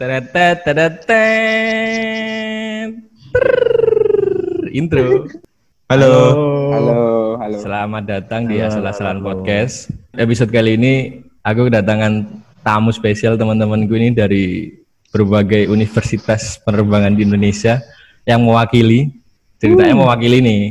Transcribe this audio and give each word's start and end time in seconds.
Teretet, 0.00 0.64
teretet. 0.64 1.12
Trrrr. 3.36 4.72
Intro. 4.72 5.28
Halo. 5.92 6.14
Halo, 6.72 6.96
halo. 7.36 7.60
Selamat 7.60 8.08
datang 8.08 8.48
di 8.48 8.64
Halo, 8.64 8.80
Asal 8.80 8.88
Asalan 8.88 9.20
halo. 9.20 9.28
Podcast. 9.28 9.92
Episode 10.16 10.48
kali 10.56 10.80
ini 10.80 11.20
aku 11.44 11.68
kedatangan 11.68 12.32
tamu 12.64 12.96
spesial 12.96 13.36
teman-temanku 13.36 13.92
ini 13.92 14.16
dari 14.16 14.72
berbagai 15.12 15.68
universitas 15.68 16.56
penerbangan 16.64 17.12
di 17.12 17.28
Indonesia 17.28 17.84
yang 18.24 18.40
mewakili. 18.40 19.12
Ceritanya 19.60 20.00
mewakili 20.00 20.40
nih. 20.40 20.62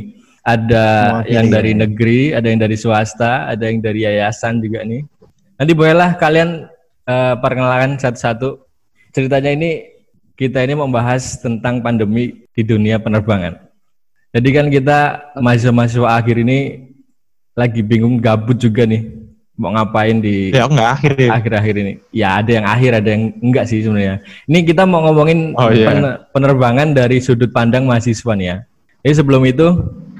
Ada 0.42 0.86
Mewakili, 1.22 1.34
yang 1.38 1.46
dari 1.54 1.78
negeri, 1.78 2.34
ada 2.34 2.50
yang 2.50 2.58
dari 2.58 2.74
swasta, 2.74 3.46
ada 3.46 3.62
yang 3.62 3.78
dari 3.78 4.10
yayasan 4.10 4.58
juga 4.58 4.82
nih. 4.82 5.06
Nanti 5.54 5.70
bolehlah 5.70 6.18
kalian 6.18 6.66
eh, 7.06 7.34
perkenalkan 7.38 7.94
satu-satu. 7.94 8.69
Ceritanya 9.10 9.50
ini 9.50 9.70
kita 10.34 10.62
ini 10.62 10.74
membahas 10.74 11.36
tentang 11.36 11.80
pandemi 11.80 12.46
di 12.50 12.62
dunia 12.62 12.96
penerbangan. 12.96 13.58
Jadi 14.30 14.48
kan 14.54 14.66
kita 14.70 14.98
mahasiswa-mahasiswa 15.36 16.08
akhir 16.08 16.36
ini 16.40 16.88
lagi 17.52 17.82
bingung 17.82 18.22
gabut 18.22 18.54
juga 18.56 18.86
nih 18.86 19.02
mau 19.60 19.74
ngapain 19.76 20.16
di 20.16 20.48
Ya 20.54 20.64
enggak 20.64 20.90
akhir 20.96 21.12
ya. 21.20 21.30
akhir-akhir 21.36 21.74
ini. 21.76 21.92
Ya 22.14 22.28
ada 22.40 22.48
yang 22.48 22.64
akhir, 22.64 22.90
ada 22.96 23.08
yang 23.12 23.34
enggak 23.44 23.68
sih 23.68 23.84
sebenarnya. 23.84 24.24
Ini 24.48 24.58
kita 24.64 24.88
mau 24.88 25.04
ngomongin 25.04 25.52
Oh, 25.52 25.68
iya. 25.68 25.84
pen- 25.90 26.18
penerbangan 26.32 26.96
dari 26.96 27.20
sudut 27.20 27.52
pandang 27.52 27.84
mahasiswa 27.84 28.32
nih 28.32 28.46
ya. 28.46 28.56
Jadi 29.04 29.14
sebelum 29.20 29.42
itu 29.44 29.66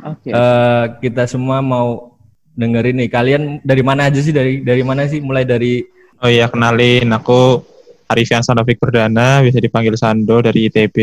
Oke. 0.04 0.28
eh, 0.28 0.84
kita 1.00 1.24
semua 1.24 1.64
mau 1.64 2.18
dengerin 2.52 3.00
nih. 3.00 3.08
Kalian 3.08 3.42
dari 3.64 3.80
mana 3.80 4.12
aja 4.12 4.20
sih? 4.20 4.34
Dari 4.34 4.60
dari 4.60 4.82
mana 4.84 5.08
sih? 5.08 5.22
Mulai 5.24 5.48
dari 5.48 5.86
Oh 6.20 6.28
iya 6.28 6.52
kenalin 6.52 7.08
aku 7.16 7.64
Arifan 8.10 8.42
Sandovic 8.42 8.82
Perdana, 8.82 9.38
bisa 9.38 9.62
dipanggil 9.62 9.94
Sando 9.94 10.42
dari 10.42 10.66
ITB. 10.66 10.96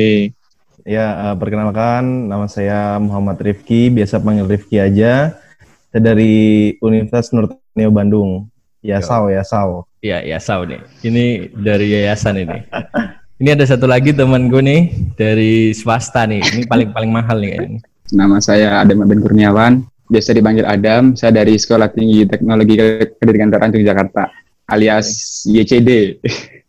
Ya, 0.84 1.32
eh, 1.32 1.36
perkenalkan 1.40 2.28
nama 2.28 2.52
saya 2.52 3.00
Muhammad 3.00 3.40
Rifki, 3.40 3.88
biasa 3.88 4.20
panggil 4.20 4.44
Rifki 4.44 4.76
aja. 4.84 5.40
Saya 5.88 6.02
dari 6.04 6.76
Universitas 6.84 7.32
Nurtanio 7.32 7.90
Bandung. 7.96 8.52
Ya, 8.84 9.00
Sau, 9.00 9.32
ya, 9.32 9.42
Sau. 9.48 9.88
ya 10.04 10.20
ya 10.20 10.36
Sau 10.44 10.68
nih. 10.68 10.84
Ini 11.00 11.56
dari 11.56 11.96
yayasan 11.96 12.44
ini. 12.44 12.60
Ini 13.40 13.54
ada 13.54 13.70
satu 13.70 13.86
lagi 13.86 14.18
teman 14.18 14.50
gue 14.50 14.66
nih 14.66 14.82
dari 15.14 15.70
swasta 15.72 16.26
nih. 16.26 16.42
Ini 16.42 16.62
paling 16.66 16.90
paling 16.90 17.12
mahal 17.14 17.38
nih 17.38 17.50
kayaknya. 17.54 17.80
Nama 18.10 18.38
saya 18.42 18.68
Adam 18.82 19.06
Ben 19.06 19.22
Kurniawan. 19.22 19.74
Biasa 20.10 20.34
dipanggil 20.34 20.66
Adam. 20.66 21.14
Saya 21.14 21.38
dari 21.38 21.54
Sekolah 21.54 21.86
Tinggi 21.94 22.26
Teknologi 22.26 22.76
Kedirgantara 23.22 23.70
Yogyakarta 23.70 24.34
alias 24.68 25.44
YCD. 25.46 26.20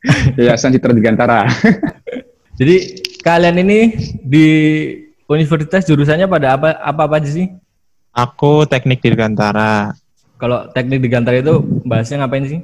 Yayasan 0.39 0.75
Citra 0.75 0.95
Dirgantara. 0.95 1.47
Jadi 2.59 2.77
kalian 3.23 3.63
ini 3.63 3.79
di 4.23 4.47
universitas 5.31 5.87
jurusannya 5.87 6.27
pada 6.27 6.59
apa 6.59 6.75
apa 6.79 7.03
apa 7.07 7.15
aja 7.23 7.31
sih? 7.31 7.47
Aku 8.15 8.67
teknik 8.67 8.99
Dirgantara. 9.05 9.95
Kalau 10.39 10.71
teknik 10.71 11.03
di 11.03 11.09
Gantara 11.11 11.43
itu 11.43 11.59
bahasnya 11.83 12.23
ngapain 12.23 12.47
sih? 12.47 12.63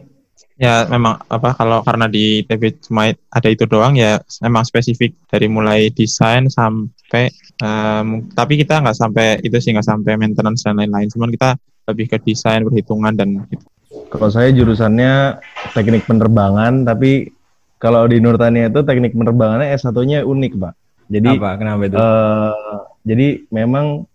Ya 0.55 0.87
memang 0.87 1.19
apa 1.27 1.51
kalau 1.59 1.83
karena 1.83 2.07
di 2.07 2.47
ITB 2.47 2.87
cuma 2.87 3.11
ada 3.11 3.49
itu 3.51 3.67
doang 3.67 3.99
ya 3.99 4.23
memang 4.39 4.63
spesifik 4.63 5.15
dari 5.27 5.51
mulai 5.51 5.91
desain 5.91 6.47
sampai 6.47 7.35
em, 7.59 8.31
tapi 8.31 8.63
kita 8.63 8.79
nggak 8.79 8.99
sampai 8.99 9.43
itu 9.43 9.59
sih 9.59 9.75
nggak 9.75 9.87
sampai 9.87 10.15
maintenance 10.15 10.63
dan 10.63 10.79
lain-lain. 10.79 11.11
Cuman 11.11 11.35
kita 11.35 11.59
lebih 11.91 12.07
ke 12.07 12.19
desain, 12.23 12.63
perhitungan 12.63 13.13
dan 13.19 13.43
gitu. 13.51 13.67
Kalau 14.15 14.31
saya 14.31 14.55
jurusannya 14.55 15.43
teknik 15.75 16.07
penerbangan, 16.07 16.87
tapi 16.87 17.35
kalau 17.83 18.07
di 18.07 18.23
Nurtanio 18.23 18.71
itu 18.71 18.81
teknik 18.87 19.11
penerbangannya 19.11 19.75
S1-nya 19.75 20.23
unik, 20.23 20.53
Pak. 20.55 20.73
Jadi, 21.11 21.31
apa? 21.35 21.51
Kenapa 21.59 21.83
itu? 21.85 21.95
eh, 21.99 22.79
jadi 23.05 23.27
memang 23.51 24.07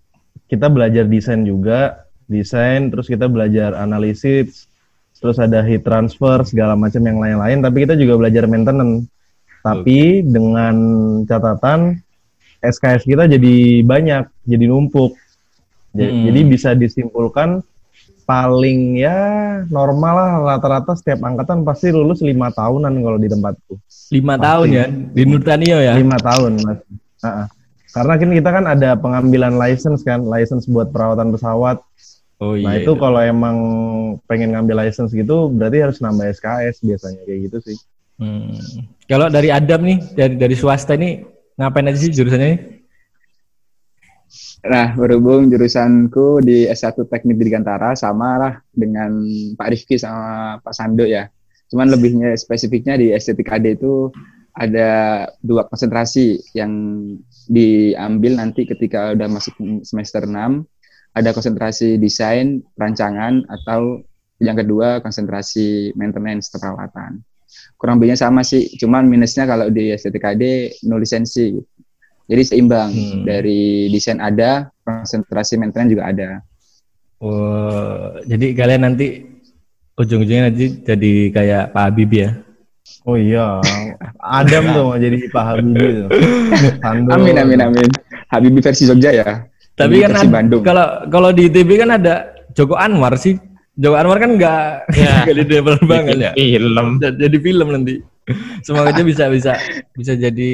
kita 0.47 0.71
belajar 0.71 1.03
desain 1.05 1.43
juga, 1.43 2.07
desain, 2.25 2.87
terus 2.87 3.11
kita 3.11 3.27
belajar 3.27 3.75
analisis, 3.75 4.71
terus 5.19 5.35
ada 5.35 5.59
heat 5.61 5.83
transfer 5.83 6.41
segala 6.47 6.79
macam 6.79 7.03
yang 7.03 7.19
lain-lain. 7.19 7.59
Tapi 7.59 7.83
kita 7.83 7.99
juga 7.99 8.15
belajar 8.15 8.47
maintenance. 8.47 9.05
Tapi 9.59 10.23
dengan 10.23 10.75
catatan 11.27 11.99
SKS 12.63 13.03
kita 13.03 13.27
jadi 13.27 13.83
banyak, 13.83 14.47
jadi 14.47 14.65
numpuk. 14.65 15.11
Ja- 15.91 16.07
Hmm. 16.07 16.23
Jadi 16.23 16.39
bisa 16.47 16.71
disimpulkan 16.71 17.59
paling 18.29 19.01
ya 19.01 19.17
normal 19.73 20.13
lah 20.13 20.31
rata-rata 20.53 20.93
setiap 20.93 21.25
angkatan 21.25 21.65
pasti 21.65 21.89
lulus 21.89 22.21
lima 22.21 22.53
tahunan 22.53 22.93
kalau 23.01 23.17
di 23.17 23.25
tempatku. 23.25 23.73
Lima 24.13 24.37
pasti. 24.37 24.45
tahun 24.45 24.67
ya 24.69 24.85
di 24.85 25.23
Nurtanio 25.25 25.77
ya. 25.81 25.97
Lima 25.97 26.21
tahun 26.21 26.61
mas. 26.61 26.79
Ah. 27.25 27.49
Karena 27.89 28.21
kan 28.21 28.29
kita 28.29 28.49
kan 28.53 28.65
ada 28.69 28.93
pengambilan 29.01 29.57
license 29.57 30.05
kan, 30.05 30.21
license 30.29 30.69
buat 30.69 30.93
perawatan 30.93 31.33
pesawat. 31.33 31.81
Oh 32.37 32.53
nah 32.53 32.77
iya. 32.77 32.85
itu 32.85 32.93
kalau 33.01 33.17
emang 33.17 33.57
pengen 34.29 34.53
ngambil 34.53 34.85
license 34.85 35.09
gitu, 35.09 35.49
berarti 35.49 35.89
harus 35.89 35.97
nambah 35.97 36.29
SKS 36.29 36.85
biasanya 36.85 37.21
kayak 37.25 37.39
gitu 37.49 37.57
sih. 37.65 37.77
Hmm. 38.21 38.53
Kalau 39.09 39.25
dari 39.33 39.49
Adam 39.49 39.81
nih 39.89 40.05
dari 40.13 40.37
dari 40.37 40.53
swasta 40.53 40.93
ini 40.93 41.25
ngapain 41.57 41.89
aja 41.89 41.97
sih 41.97 42.13
jurusannya? 42.13 42.45
ini? 42.45 42.78
Nah, 44.67 44.93
berhubung 44.93 45.49
jurusanku 45.49 46.43
di 46.45 46.69
S1 46.69 47.07
Teknik 47.09 47.37
Dirgantara 47.39 47.97
sama 47.97 48.37
lah 48.37 48.53
dengan 48.69 49.23
Pak 49.57 49.67
Rifki 49.73 49.95
sama 49.97 50.57
Pak 50.61 50.73
Sando 50.75 51.07
ya. 51.07 51.25
Cuman 51.69 51.89
lebihnya 51.89 52.33
spesifiknya 52.37 52.97
di 52.97 53.13
STTKD 53.13 53.77
itu 53.77 54.09
ada 54.57 55.23
dua 55.39 55.69
konsentrasi 55.69 56.41
yang 56.57 56.71
diambil 57.47 58.41
nanti 58.41 58.65
ketika 58.65 59.13
udah 59.13 59.27
masuk 59.29 59.55
semester 59.85 60.25
6 60.25 60.65
ada 61.17 61.29
konsentrasi 61.33 61.97
desain, 61.97 62.61
rancangan 62.77 63.41
atau 63.49 64.05
yang 64.39 64.55
kedua 64.55 65.01
konsentrasi 65.01 65.91
maintenance 65.97 66.53
perawatan. 66.53 67.21
Kurang 67.75 67.97
lebihnya 67.97 68.19
sama 68.19 68.45
sih, 68.45 68.69
cuman 68.77 69.09
minusnya 69.09 69.49
kalau 69.49 69.73
di 69.73 69.89
STTKD 69.89 70.43
no 70.85 71.01
lisensi. 71.01 71.57
Jadi 72.29 72.41
seimbang 72.45 72.93
Hmm. 72.93 73.25
dari 73.25 73.89
desain 73.89 74.21
ada, 74.21 74.69
konsentrasi 74.79 75.57
maintenance 75.57 75.89
juga 75.89 76.05
ada. 76.05 76.29
Oh, 77.19 78.15
jadi 78.23 78.53
kalian 78.53 78.85
nanti 78.85 79.25
ujung-ujungnya 79.93 80.47
nanti 80.47 80.79
jadi 80.79 81.11
kayak 81.29 81.63
Pak 81.73 81.83
Habib 81.83 82.09
ya? 82.09 82.29
Oh 83.03 83.13
iya, 83.13 83.59
Adam 84.17 84.63
tuh 84.71 84.83
mau 84.83 84.95
jadi 84.95 85.17
Pak 85.27 85.43
Habibie 85.43 85.89
tuh. 85.99 86.09
Sando. 86.79 87.09
Amin 87.11 87.35
amin 87.35 87.59
amin. 87.59 87.89
Habibie 88.29 88.61
versi 88.61 88.85
Jogja 88.85 89.11
ya. 89.11 89.43
Tapi 89.73 89.99
Habibie 89.99 90.05
kan 90.05 90.13
ada- 90.15 90.31
Bandung. 90.31 90.61
kalau 90.63 90.87
kalau 91.07 91.29
di 91.29 91.49
ITB 91.49 91.69
kan 91.75 91.91
ada 91.91 92.15
Joko 92.53 92.73
Anwar 92.75 93.13
sih. 93.15 93.35
Joko 93.73 93.95
Anwar 93.95 94.17
kan 94.17 94.31
nggak 94.35 94.63
Ya. 94.95 95.11
nggak 95.25 95.35
di 95.35 95.43
dunia 95.43 95.63
penerbangan 95.65 96.17
ya. 96.19 96.31
Film. 96.33 96.87
Jadi 96.97 97.17
jadi 97.19 97.37
film 97.39 97.67
nanti. 97.69 97.93
Semoga 98.61 98.89
aja 98.89 99.01
bisa 99.01 99.25
bisa 99.27 99.53
bisa 99.91 100.13
jadi 100.13 100.51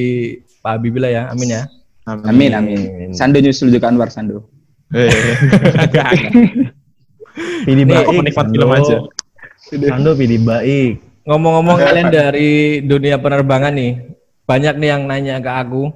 Pak 0.66 0.72
Habibie 0.74 0.98
lah 0.98 1.12
ya. 1.14 1.24
Amin 1.30 1.54
ya. 1.54 1.70
Amin 2.10 2.50
amin. 2.52 3.14
Sando 3.14 3.38
nyusul 3.38 3.70
Joko 3.70 3.86
Anwar 3.86 4.10
Sando. 4.10 4.50
Eh, 4.90 5.10
Nih, 7.68 7.84
baik. 7.84 8.02
aku 8.02 8.12
penikmat 8.16 8.34
Sando. 8.42 8.54
film 8.56 8.72
aja. 8.72 8.98
Sando 9.62 10.12
pidi 10.16 10.38
baik. 10.38 10.94
Ngomong-ngomong 11.26 11.78
kalian 11.78 12.10
dari 12.10 12.52
dunia 12.82 13.18
penerbangan 13.18 13.74
nih, 13.74 13.98
banyak 14.44 14.78
nih 14.78 14.90
yang 14.90 15.04
nanya 15.04 15.38
ke 15.38 15.52
aku, 15.52 15.90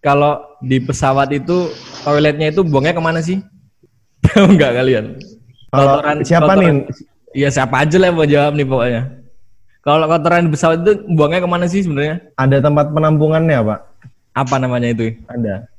kalau 0.00 0.40
di 0.58 0.76
pesawat 0.76 1.28
itu 1.30 1.68
toiletnya 2.02 2.48
itu 2.48 2.60
buangnya 2.60 2.92
ke 2.92 3.00
mana 3.00 3.20
sih? 3.20 3.40
Tahu 4.24 4.56
nggak 4.56 4.72
kalian? 4.74 5.04
Kalau 5.68 5.86
Kotoran- 5.94 6.20
siapa 6.22 6.44
kotoran- 6.50 6.88
nih? 6.88 7.08
Iya 7.32 7.48
siapa 7.48 7.80
aja 7.80 7.96
lah 7.96 8.06
yang 8.08 8.16
mau 8.18 8.26
jawab 8.26 8.52
nih 8.54 8.66
pokoknya. 8.66 9.02
Kalau 9.82 10.04
kotoran 10.06 10.44
di 10.44 10.52
pesawat 10.52 10.78
itu 10.80 10.92
buangnya 11.10 11.40
ke 11.40 11.48
mana 11.48 11.64
sih 11.64 11.80
sebenarnya? 11.80 12.16
Ada 12.34 12.60
tempat 12.60 12.92
penampungannya, 12.92 13.60
Pak? 13.62 13.80
Apa 14.32 14.56
namanya 14.56 14.88
itu? 14.92 15.16
Ada. 15.28 15.72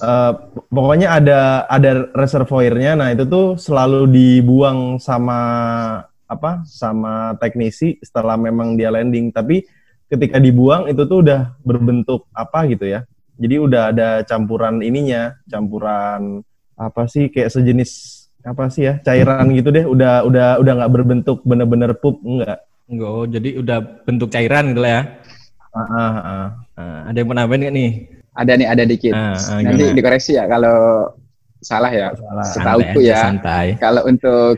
Eh, 0.00 0.32
pokoknya 0.72 1.20
ada 1.20 1.40
ada 1.68 2.08
reservoirnya. 2.16 2.96
Nah 2.96 3.12
itu 3.12 3.28
tuh 3.28 3.60
selalu 3.60 4.08
dibuang 4.08 4.96
sama 4.96 5.40
apa? 6.24 6.64
Sama 6.64 7.36
teknisi 7.36 8.00
setelah 8.00 8.40
memang 8.40 8.78
dia 8.80 8.88
landing. 8.88 9.28
Tapi 9.34 9.66
ketika 10.08 10.40
dibuang 10.40 10.88
itu 10.88 11.04
tuh 11.04 11.20
udah 11.20 11.52
berbentuk 11.60 12.24
apa 12.32 12.64
gitu 12.72 12.88
ya? 12.88 13.04
Jadi 13.36 13.54
udah 13.58 13.82
ada 13.92 14.08
campuran 14.24 14.80
ininya, 14.80 15.36
campuran 15.50 16.40
apa 16.78 17.04
sih 17.04 17.28
kayak 17.28 17.52
sejenis 17.52 18.24
apa 18.42 18.72
sih 18.72 18.88
ya 18.88 18.94
cairan 19.04 19.52
gitu 19.52 19.68
deh. 19.68 19.84
Udah 19.84 20.24
udah 20.24 20.56
udah 20.56 20.72
nggak 20.72 20.92
berbentuk 20.92 21.38
bener-bener 21.44 21.92
pup 22.00 22.16
enggak. 22.24 22.64
Enggak, 22.92 23.08
oh, 23.08 23.24
jadi 23.24 23.50
udah 23.62 23.78
bentuk 24.04 24.28
cairan 24.28 24.72
gitu 24.74 24.80
lah 24.84 24.92
ya. 24.92 25.02
Ah, 25.72 25.88
ah. 25.88 26.46
Nah, 26.76 26.98
ada 27.08 27.16
yang 27.16 27.28
pernah 27.32 27.44
nggak 27.48 27.72
nih? 27.72 27.90
Ada 28.32 28.52
nih 28.56 28.68
ada 28.68 28.82
dikit. 28.84 29.12
Ah, 29.16 29.32
ah, 29.36 29.60
Nanti 29.60 29.84
gimana? 29.84 29.96
dikoreksi 29.96 30.32
ya 30.36 30.44
kalau 30.48 30.76
salah 31.64 31.92
ya. 31.92 32.08
Salah. 32.12 32.44
Setauku 32.44 33.00
Santai 33.00 33.04
aja, 33.04 33.12
ya. 33.12 33.20
Santai. 33.24 33.66
Kalau 33.80 34.02
untuk 34.04 34.56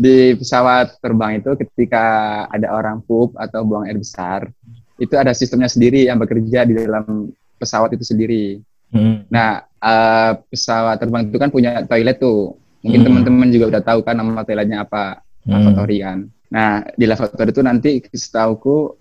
di 0.00 0.32
pesawat 0.40 0.96
terbang 1.04 1.40
itu 1.40 1.52
ketika 1.60 2.04
ada 2.48 2.72
orang 2.72 3.04
pup 3.04 3.36
atau 3.36 3.60
buang 3.64 3.84
air 3.84 4.00
besar, 4.00 4.48
itu 4.96 5.12
ada 5.20 5.36
sistemnya 5.36 5.68
sendiri 5.68 6.08
yang 6.08 6.16
bekerja 6.16 6.64
di 6.64 6.72
dalam 6.72 7.28
pesawat 7.60 7.92
itu 7.92 8.04
sendiri. 8.04 8.60
Hmm. 8.88 9.28
Nah, 9.28 9.68
eh, 9.68 10.32
pesawat 10.48 10.96
terbang 10.96 11.28
itu 11.28 11.36
kan 11.36 11.52
punya 11.52 11.84
toilet 11.84 12.16
tuh. 12.16 12.56
Mungkin 12.80 13.04
Hmm. 13.04 13.08
teman-teman 13.12 13.48
juga 13.52 13.64
udah 13.76 13.82
tahu 13.84 14.00
kan 14.00 14.16
nama 14.16 14.46
toiletnya 14.48 14.84
apa, 14.84 15.20
Hmm. 15.44 15.52
lavatory 15.60 16.00
kan. 16.00 16.18
Nah, 16.48 16.86
di 16.94 17.04
lavatory 17.04 17.50
itu 17.52 17.60
nanti 17.60 17.90
setauku 18.00 18.96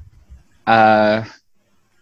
eh 0.65 1.17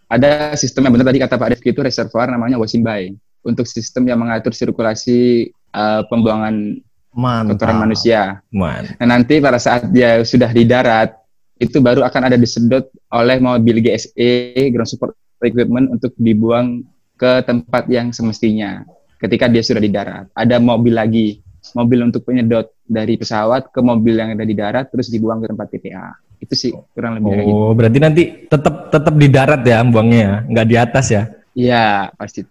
ada 0.08 0.54
sistem 0.54 0.88
yang 0.88 0.92
benar 0.98 1.08
tadi 1.10 1.20
kata 1.20 1.34
Pak 1.36 1.48
Rifki 1.56 1.72
itu 1.72 1.80
reservoir 1.80 2.28
namanya 2.30 2.60
Wasimbai 2.60 3.12
untuk 3.44 3.68
sistem 3.68 4.08
yang 4.08 4.18
mengatur 4.20 4.56
sirkulasi 4.56 5.52
eh, 5.52 6.02
pembuangan 6.08 6.80
Mantap. 7.14 7.54
kotoran 7.54 7.78
manusia. 7.78 8.42
Man. 8.50 8.90
Nah, 8.98 9.06
nanti 9.06 9.38
pada 9.38 9.62
saat 9.62 9.86
dia 9.94 10.18
sudah 10.26 10.50
di 10.50 10.66
darat, 10.66 11.14
itu 11.62 11.78
baru 11.78 12.02
akan 12.02 12.26
ada 12.26 12.34
disedot 12.34 12.90
oleh 13.14 13.38
mobil 13.38 13.78
GSE, 13.78 14.58
Ground 14.74 14.90
Support 14.90 15.14
Equipment, 15.46 15.94
untuk 15.94 16.10
dibuang 16.18 16.82
ke 17.14 17.46
tempat 17.46 17.86
yang 17.86 18.10
semestinya 18.10 18.82
ketika 19.22 19.46
dia 19.46 19.62
sudah 19.62 19.78
di 19.78 19.94
darat. 19.94 20.26
Ada 20.34 20.58
mobil 20.58 20.98
lagi, 20.98 21.38
mobil 21.72 22.04
untuk 22.04 22.28
penyedot 22.28 22.68
dari 22.84 23.16
pesawat 23.16 23.72
ke 23.72 23.80
mobil 23.80 24.20
yang 24.20 24.36
ada 24.36 24.44
di 24.44 24.52
darat, 24.52 24.92
terus 24.92 25.08
dibuang 25.08 25.40
ke 25.40 25.48
tempat 25.48 25.66
TPA. 25.72 26.12
Itu 26.36 26.52
sih 26.52 26.72
kurang 26.92 27.16
lebih 27.16 27.30
kayak 27.32 27.44
gitu. 27.48 27.56
Oh, 27.56 27.72
berarti 27.72 27.98
nanti 28.02 28.22
tetap 28.44 28.92
tetap 28.92 29.14
di 29.16 29.28
darat 29.32 29.64
ya 29.64 29.80
buangnya 29.80 30.20
ya, 30.20 30.34
nggak 30.44 30.66
di 30.68 30.76
atas 30.76 31.06
ya? 31.08 31.22
Iya, 31.56 32.12
pasti. 32.20 32.44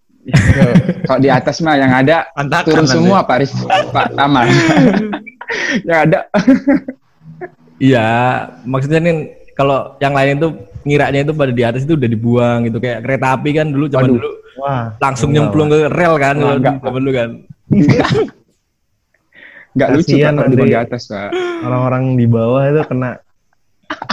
Kalau 1.04 1.20
di 1.20 1.28
atas 1.28 1.60
mah 1.60 1.76
yang 1.76 1.92
ada 1.92 2.32
Antakan 2.32 2.64
turun 2.64 2.86
nanti. 2.88 2.96
semua 2.96 3.18
Pak 3.28 3.38
Rif, 3.44 3.52
Pak 3.92 4.16
Tama. 4.16 4.42
yang 5.88 6.00
ada 6.10 6.20
Iya, 7.76 8.08
maksudnya 8.64 9.04
nih 9.04 9.16
kalau 9.52 10.00
yang 10.00 10.16
lain 10.16 10.40
itu 10.40 10.50
ngiranya 10.88 11.20
itu 11.28 11.34
pada 11.36 11.52
di 11.52 11.64
atas 11.64 11.84
itu 11.84 12.00
udah 12.00 12.10
dibuang 12.10 12.58
gitu 12.68 12.80
kayak 12.80 13.04
kereta 13.04 13.36
api 13.36 13.50
kan 13.56 13.68
dulu 13.72 13.86
zaman 13.88 14.10
dulu 14.20 14.30
Wah. 14.60 14.96
langsung 15.00 15.32
enggak, 15.32 15.44
nyemplung 15.48 15.70
ke 15.72 15.80
rel 15.92 16.14
kan 16.20 16.36
Enggak, 16.40 16.76
zaman 16.84 17.00
dulu 17.04 17.14
kan. 17.16 17.30
nggak 19.74 19.90
lucu 19.98 20.16
Pak, 20.22 20.32
kalau 20.34 20.50
di 20.50 20.58
di 20.70 20.76
atas 20.78 21.04
Pak. 21.10 21.30
Orang-orang 21.66 22.04
di 22.18 22.26
bawah 22.30 22.64
itu 22.70 22.82
kena 22.86 23.18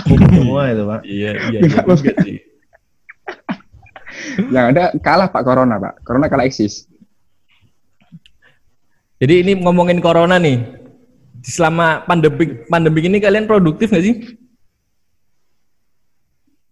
semua 0.09 0.62
itu, 0.73 0.83
Pak. 0.89 1.01
Iya, 1.05 1.31
iya, 1.53 1.59
iya 1.61 1.81
juga 1.85 2.12
sih. 2.25 2.39
Yang 4.51 4.67
ada 4.77 4.83
kalah 5.01 5.29
Pak 5.29 5.43
Corona 5.45 5.77
Pak. 5.77 5.95
Corona 6.05 6.27
kalah 6.29 6.49
eksis. 6.49 6.89
Jadi 9.21 9.35
ini 9.45 9.53
ngomongin 9.61 10.01
corona 10.01 10.41
nih. 10.41 10.81
Selama 11.41 12.05
pandemi 12.05 12.65
pandemi 12.69 13.01
ini 13.05 13.17
kalian 13.21 13.49
produktif 13.49 13.93
nggak 13.93 14.05
sih? 14.05 14.15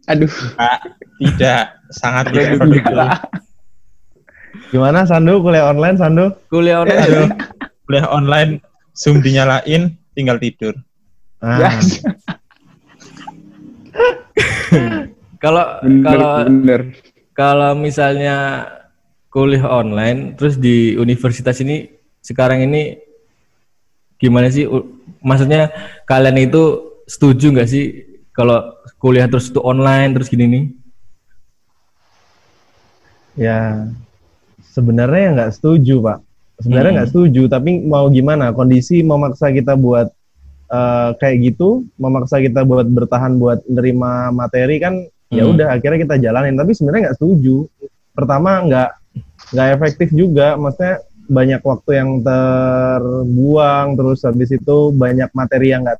Aduh. 0.08 0.32
Pak, 0.56 0.81
tidak 1.20 1.76
sangat 1.93 2.32
tidak 2.32 2.56
Produktif. 2.56 2.84
produktif. 2.84 3.20
Gimana 4.69 5.08
Sandu 5.08 5.41
kuliah 5.41 5.73
online 5.73 5.96
Sandu? 5.96 6.32
Kuliah 6.52 6.84
online. 6.84 7.00
Aduh. 7.05 7.29
Kuliah 7.88 8.08
online, 8.12 8.61
Zoom 8.98 9.22
dinyalain, 9.22 9.94
tinggal 10.10 10.42
tidur. 10.42 10.74
Ah, 11.38 11.70
Kalau 15.38 15.78
bener, 15.86 16.02
kalau 16.02 16.34
bener. 16.50 16.80
kalau 17.30 17.70
misalnya 17.78 18.66
kuliah 19.30 19.70
online 19.70 20.34
terus 20.34 20.58
di 20.58 20.98
universitas 20.98 21.62
ini 21.62 21.94
sekarang 22.18 22.66
ini 22.66 22.98
gimana 24.18 24.50
sih 24.50 24.66
maksudnya 25.22 25.70
kalian 26.10 26.50
itu 26.50 26.90
setuju 27.06 27.54
nggak 27.54 27.70
sih 27.70 27.84
kalau 28.34 28.74
kuliah 28.98 29.30
terus 29.30 29.46
itu 29.46 29.62
online 29.62 30.10
terus 30.18 30.26
gini 30.26 30.44
nih 30.50 30.64
ya 33.38 33.86
sebenarnya 34.74 35.20
ya 35.22 35.30
nggak 35.38 35.52
setuju 35.54 35.94
Pak. 36.02 36.18
Sebenarnya 36.58 36.90
Hmm. 36.90 36.99
nggak 36.99 37.10
setuju, 37.14 37.43
tapi 37.46 37.70
mau 37.87 38.10
gimana? 38.10 38.50
Kondisi 38.50 39.02
memaksa 39.02 39.50
kita 39.50 39.78
buat 39.78 40.10
eh, 40.69 41.10
kayak 41.16 41.37
gitu, 41.49 41.88
memaksa 41.96 42.44
kita 42.44 42.60
buat 42.60 42.84
bertahan 42.84 43.40
buat 43.40 43.64
nerima 43.72 44.28
materi 44.28 44.76
kan 44.76 45.00
ya 45.32 45.49
Hmm. 45.49 45.56
udah 45.56 45.72
akhirnya 45.72 46.05
kita 46.05 46.20
jalanin. 46.20 46.60
Tapi 46.60 46.76
sebenarnya 46.76 47.08
nggak 47.08 47.16
setuju. 47.16 47.64
Pertama 48.12 48.60
nggak 48.69 48.90
nggak 49.56 49.69
efektif 49.81 50.08
juga, 50.12 50.60
maksudnya 50.60 51.00
banyak 51.25 51.60
waktu 51.64 51.90
yang 51.96 52.10
terbuang, 52.20 53.87
terus 53.96 54.20
habis 54.28 54.50
itu 54.52 54.93
banyak 54.93 55.32
materi 55.32 55.72
yang 55.72 55.88
nggak 55.88 55.99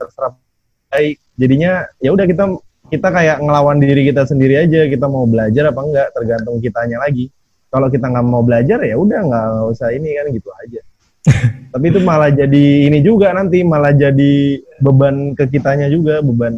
terserap 0.00 0.40
baik. 0.88 1.20
Jadinya 1.36 1.84
ya 2.00 2.16
udah 2.16 2.24
kita 2.24 2.44
kita 2.86 3.08
kayak 3.12 3.44
ngelawan 3.44 3.76
diri 3.76 4.08
kita 4.08 4.24
sendiri 4.24 4.56
aja. 4.56 4.88
Kita 4.88 5.04
mau 5.04 5.28
belajar 5.28 5.68
apa 5.68 5.80
enggak 5.84 6.08
tergantung 6.16 6.56
kitanya 6.64 7.04
lagi. 7.04 7.28
Kalau 7.76 7.92
kita 7.92 8.08
nggak 8.08 8.24
mau 8.24 8.40
belajar 8.40 8.80
ya 8.80 8.96
udah 8.96 9.20
nggak 9.20 9.48
usah 9.68 9.92
ini 9.92 10.16
kan 10.16 10.32
gitu 10.32 10.48
aja. 10.64 10.80
Tapi 11.76 11.84
itu 11.92 12.00
malah 12.00 12.32
jadi 12.32 12.64
ini 12.88 13.04
juga 13.04 13.36
nanti 13.36 13.60
malah 13.60 13.92
jadi 13.92 14.64
beban 14.80 15.36
ke 15.36 15.44
kitanya 15.52 15.92
juga 15.92 16.24
beban. 16.24 16.56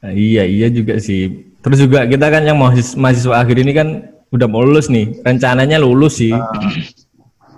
Nah, 0.00 0.16
iya 0.16 0.48
iya 0.48 0.72
juga 0.72 0.96
sih. 0.96 1.52
Terus 1.60 1.84
juga 1.84 2.08
kita 2.08 2.32
kan 2.32 2.40
yang 2.40 2.56
mahasiswa, 2.56 2.96
mahasiswa 2.96 3.36
akhir 3.36 3.56
ini 3.60 3.72
kan 3.76 3.88
udah 4.32 4.48
mau 4.48 4.64
lulus 4.64 4.88
nih. 4.88 5.20
Rencananya 5.20 5.76
lulus 5.76 6.24
sih. 6.24 6.32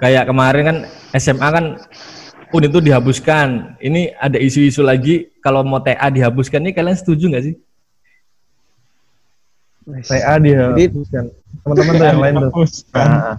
Kayak 0.03 0.27
kemarin 0.27 0.63
kan 0.67 0.77
SMA 1.15 1.49
kan 1.55 1.65
unit 2.51 2.75
itu 2.75 2.83
dihapuskan. 2.83 3.79
Ini 3.79 4.19
ada 4.19 4.43
isu-isu 4.43 4.83
lagi 4.83 5.31
kalau 5.39 5.63
mau 5.63 5.79
TA 5.79 6.11
dihapuskan 6.11 6.67
nih 6.67 6.75
kalian 6.75 6.99
setuju 6.99 7.31
nggak 7.31 7.47
sih 7.47 7.55
TA 9.87 10.35
dia 10.43 10.75
Jadi- 10.75 10.91
teman-teman 11.63 11.93
tuh 11.95 12.07
yang 12.07 12.21
lain 12.21 12.35
tuh. 12.37 12.51
Hapuskan. 12.51 13.07
Nah, 13.07 13.35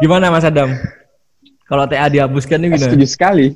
Gimana 0.00 0.32
Mas 0.32 0.42
Adam? 0.42 0.70
Kalau 1.64 1.84
TA 1.86 2.08
dihapuskan 2.08 2.58
nih 2.58 2.68
gimana? 2.72 2.86
Setuju 2.90 3.06
sekali. 3.06 3.46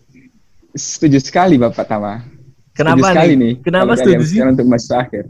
Setuju 0.71 1.19
sekali 1.19 1.55
Bapak 1.57 1.87
Tama. 1.87 2.23
Kenapa 2.75 3.01
setuju 3.01 3.15
sekali 3.15 3.33
nih? 3.35 3.39
nih. 3.39 3.53
Kenapa 3.63 3.85
kalau 3.87 3.99
setuju 3.99 4.25
sih? 4.27 4.39
untuk 4.43 4.67
mahasiswa 4.67 4.97
akhir. 5.01 5.25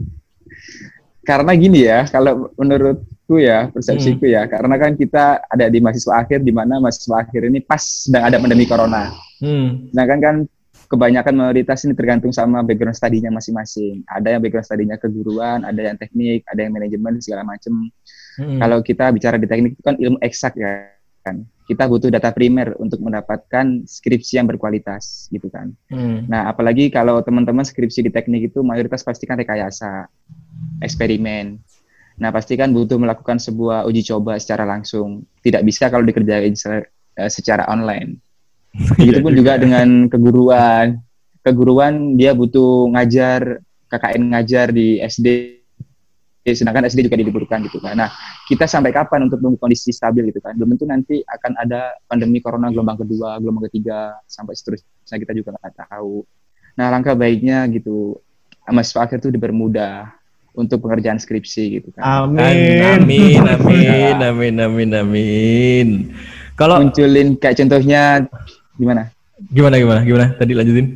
Karena 1.25 1.51
gini 1.57 1.79
ya, 1.81 2.05
kalau 2.05 2.53
menurutku 2.53 3.35
ya, 3.41 3.69
persepsiku 3.73 4.29
Hmm. 4.29 4.33
ya, 4.37 4.41
karena 4.45 4.75
kan 4.77 4.91
kita 4.93 5.41
ada 5.41 5.65
di 5.65 5.81
mahasiswa 5.81 6.21
akhir, 6.21 6.45
di 6.45 6.53
mana 6.53 6.77
mahasiswa 6.77 7.15
akhir 7.17 7.49
ini 7.49 7.59
pas 7.61 7.81
sedang 7.81 8.29
ada 8.29 8.37
pandemi 8.37 8.69
corona. 8.69 9.09
Hmm. 9.41 9.89
Sedangkan 9.89 10.19
kan 10.21 10.35
kebanyakan 10.85 11.33
mayoritas 11.35 11.83
ini 11.83 11.93
tergantung 11.97 12.31
sama 12.31 12.61
background 12.61 12.95
studinya 12.95 13.33
masing-masing. 13.33 14.05
Ada 14.07 14.37
yang 14.37 14.41
background 14.41 14.67
studinya 14.67 14.95
keguruan, 14.97 15.65
ada 15.65 15.81
yang 15.81 15.97
teknik, 15.97 16.45
ada 16.47 16.65
yang 16.65 16.73
manajemen 16.73 17.19
segala 17.19 17.43
macam. 17.45 17.89
Hmm. 18.37 18.59
Kalau 18.61 18.77
kita 18.85 19.11
bicara 19.11 19.35
di 19.41 19.47
teknik 19.49 19.77
itu 19.77 19.83
kan 19.83 19.95
ilmu 19.97 20.17
eksak 20.21 20.53
ya 20.57 20.95
kan. 21.25 21.41
Kita 21.65 21.89
butuh 21.89 22.13
data 22.13 22.29
primer 22.29 22.77
untuk 22.77 23.01
mendapatkan 23.01 23.89
skripsi 23.89 24.37
yang 24.37 24.45
berkualitas 24.45 25.25
gitu 25.33 25.49
kan. 25.49 25.73
Hmm. 25.89 26.29
Nah, 26.29 26.53
apalagi 26.53 26.93
kalau 26.93 27.25
teman-teman 27.25 27.65
skripsi 27.65 28.05
di 28.05 28.11
teknik 28.13 28.53
itu 28.53 28.61
mayoritas 28.61 29.01
pasti 29.01 29.25
kan 29.25 29.41
rekayasa, 29.41 30.05
eksperimen. 30.85 31.57
Nah, 32.21 32.29
pasti 32.29 32.53
kan 32.53 32.69
butuh 32.69 33.01
melakukan 33.01 33.41
sebuah 33.41 33.89
uji 33.89 34.05
coba 34.05 34.37
secara 34.37 34.63
langsung. 34.63 35.25
Tidak 35.41 35.65
bisa 35.65 35.89
kalau 35.89 36.05
dikerjain 36.05 36.53
eh, 36.53 36.85
secara 37.33 37.65
online. 37.65 38.24
Begitupun 38.99 39.31
juga 39.35 39.59
dengan 39.59 40.11
keguruan. 40.11 40.99
Keguruan 41.45 42.17
dia 42.17 42.33
butuh 42.33 42.89
ngajar, 42.89 43.61
KKN 43.87 44.23
ngajar 44.33 44.73
di 44.73 44.97
SD, 44.97 45.61
sedangkan 46.41 46.89
SD 46.89 47.05
juga 47.05 47.17
diliburkan 47.17 47.61
gitu 47.65 47.77
kan. 47.77 47.93
Nah, 47.97 48.09
kita 48.49 48.65
sampai 48.65 48.89
kapan 48.89 49.29
untuk 49.29 49.41
menunggu 49.41 49.61
kondisi 49.61 49.93
stabil 49.93 50.29
gitu 50.33 50.41
kan? 50.41 50.57
Belum 50.57 50.73
tentu 50.73 50.85
nanti 50.89 51.15
akan 51.21 51.57
ada 51.57 51.93
pandemi 52.09 52.41
corona 52.41 52.73
gelombang 52.73 53.01
kedua, 53.01 53.37
gelombang 53.37 53.69
ketiga, 53.69 54.17
sampai 54.25 54.57
seterusnya 54.57 55.17
kita 55.21 55.33
juga 55.37 55.53
nggak 55.53 55.85
tahu. 55.89 56.25
Nah, 56.75 56.89
langkah 56.89 57.13
baiknya 57.13 57.65
gitu, 57.69 58.17
mahasiswa 58.65 59.05
akhir 59.05 59.21
itu 59.21 59.29
dipermudah 59.33 60.11
untuk 60.55 60.81
pengerjaan 60.81 61.19
skripsi 61.21 61.63
gitu 61.81 61.89
kan. 61.93 62.25
Amin. 62.25 63.05
Amin, 63.05 63.41
amin, 63.43 64.17
amin, 64.23 64.55
amin, 64.65 64.89
amin. 64.95 65.87
Kalau 66.55 66.79
Munculin 66.79 67.35
kayak 67.35 67.59
contohnya 67.59 68.31
gimana? 68.75 69.11
gimana 69.51 69.75
gimana 69.79 69.99
gimana? 70.03 70.27
Tadi 70.35 70.53
lanjutin. 70.55 70.87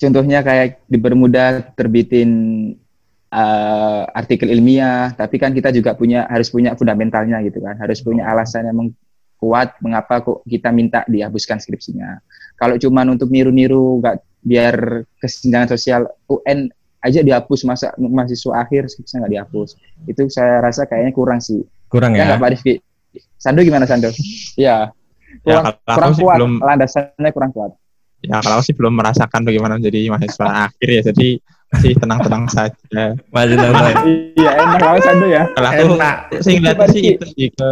contohnya 0.00 0.40
kayak 0.40 0.80
dipermudah 0.88 1.76
terbitin 1.76 2.30
eh, 3.28 4.02
artikel 4.16 4.48
ilmiah, 4.48 5.12
tapi 5.12 5.36
kan 5.36 5.52
kita 5.52 5.68
juga 5.76 5.92
punya 5.92 6.24
harus 6.24 6.48
punya 6.48 6.72
fundamentalnya 6.72 7.44
gitu 7.44 7.60
kan, 7.60 7.76
harus 7.76 8.00
punya 8.00 8.24
alasan 8.24 8.64
yang 8.64 8.88
kuat 9.40 9.76
mengapa 9.80 10.20
kok 10.20 10.44
kita 10.44 10.72
minta 10.72 11.04
dihapuskan 11.04 11.60
skripsinya. 11.60 12.20
Kalau 12.56 12.76
cuman 12.76 13.16
untuk 13.16 13.32
niru-niru 13.32 14.00
nggak 14.04 14.16
biar 14.44 15.04
kesenjangan 15.20 15.76
sosial 15.76 16.08
UN 16.28 16.68
aja 17.00 17.24
dihapus 17.24 17.64
masa 17.64 17.92
mahasiswa 17.96 18.60
akhir 18.60 18.88
skripsinya 18.92 19.24
nggak 19.24 19.34
dihapus, 19.36 19.68
itu 20.08 20.22
saya 20.32 20.64
rasa 20.64 20.88
kayaknya 20.88 21.12
kurang 21.12 21.40
sih. 21.40 21.60
Kurang 21.88 22.16
Ya 22.16 22.24
ya. 22.24 22.40
Pak 22.40 22.56
Rifki? 22.56 22.80
Sando 23.40 23.64
gimana 23.64 23.88
Sando? 23.88 24.12
Iya. 24.56 24.88
Ya, 25.40 25.60
Kurang, 25.60 25.64
kalau 25.64 25.96
kurang 25.96 26.12
sih 26.12 26.22
kuat, 26.22 26.36
belum- 26.36 26.60
landasannya 26.60 27.30
kurang 27.30 27.50
kuat. 27.50 27.70
ya 28.20 28.36
kalau 28.38 28.60
sih 28.60 28.76
belum 28.76 28.92
merasakan 28.92 29.40
bagaimana 29.42 29.74
menjadi 29.74 30.12
mahasiswa 30.12 30.44
akhir 30.68 30.88
ya 30.90 31.00
jadi 31.08 31.28
masih 31.70 31.92
tenang-tenang 31.96 32.44
saja. 32.46 33.04
Masih 33.26 33.56
tenang. 33.56 33.96
Iya 34.36 34.50
enak 34.58 34.78
banget 34.78 35.02
Sando 35.02 35.26
ya. 35.26 35.42
Kalau 35.48 35.68
aku 35.70 35.84
Enak. 35.94 36.16
sih 36.38 36.52
ngeliatnya 36.52 36.76
Coba 36.76 36.84
sih 36.88 37.02
itu 37.06 37.24
sih 37.26 37.48
ke 37.50 37.68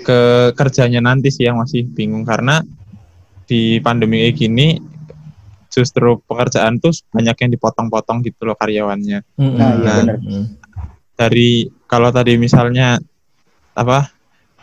ke 0.00 0.18
kerjanya 0.54 1.00
nanti 1.00 1.28
sih 1.28 1.44
yang 1.44 1.56
masih 1.56 1.82
bingung 1.84 2.22
karena 2.22 2.62
di 3.44 3.80
pandemi 3.80 4.22
kayak 4.22 4.36
gini 4.36 4.68
justru 5.68 6.18
pekerjaan 6.20 6.78
tuh 6.78 6.90
banyak 7.08 7.34
yang 7.36 7.50
dipotong-potong 7.50 8.22
gitu 8.22 8.42
loh 8.42 8.54
karyawannya. 8.54 9.22
Nah, 9.36 9.70
iya 9.72 9.74
Nah, 9.78 9.96
benar. 10.04 10.16
Dari 11.14 11.50
kalau 11.84 12.10
tadi 12.10 12.36
misalnya 12.36 12.96
apa 13.72 14.10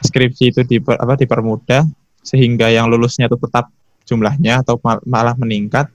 skripsi 0.04 0.54
itu 0.54 0.62
diper, 0.66 0.98
apa 0.98 1.18
dipermudah 1.18 1.84
sehingga 2.22 2.68
yang 2.68 2.92
lulusnya 2.92 3.32
itu 3.32 3.38
tetap 3.40 3.72
jumlahnya 4.08 4.64
atau 4.64 4.80
mal- 4.84 5.04
malah 5.04 5.36
meningkat, 5.36 5.88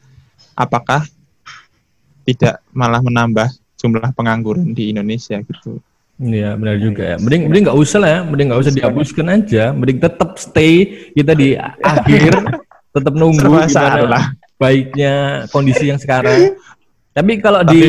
apakah 0.56 1.04
tidak 2.23 2.62
malah 2.71 3.02
menambah 3.02 3.49
jumlah 3.80 4.11
pengangguran 4.14 4.73
di 4.73 4.94
Indonesia 4.94 5.40
gitu? 5.42 5.82
Iya 6.23 6.54
benar 6.54 6.78
juga 6.78 7.02
ya. 7.02 7.16
Mending 7.18 7.50
mending 7.50 7.64
nggak 7.66 7.78
usah 7.82 7.99
lah 7.99 8.11
ya. 8.14 8.21
Mending 8.23 8.47
nggak 8.52 8.62
usah 8.62 8.73
dihapuskan 8.73 9.26
aja. 9.26 9.64
Mending 9.75 9.99
tetap 9.99 10.38
stay 10.38 10.75
kita 11.16 11.32
di 11.35 11.59
akhir. 11.59 12.32
Tetap 12.92 13.14
nunggu 13.16 13.40
Serba 13.42 13.66
gimana 13.66 14.21
baiknya 14.62 15.14
kondisi 15.50 15.90
yang 15.90 15.99
sekarang. 15.99 16.54
Tapi 17.11 17.42
kalau 17.42 17.66
di 17.66 17.80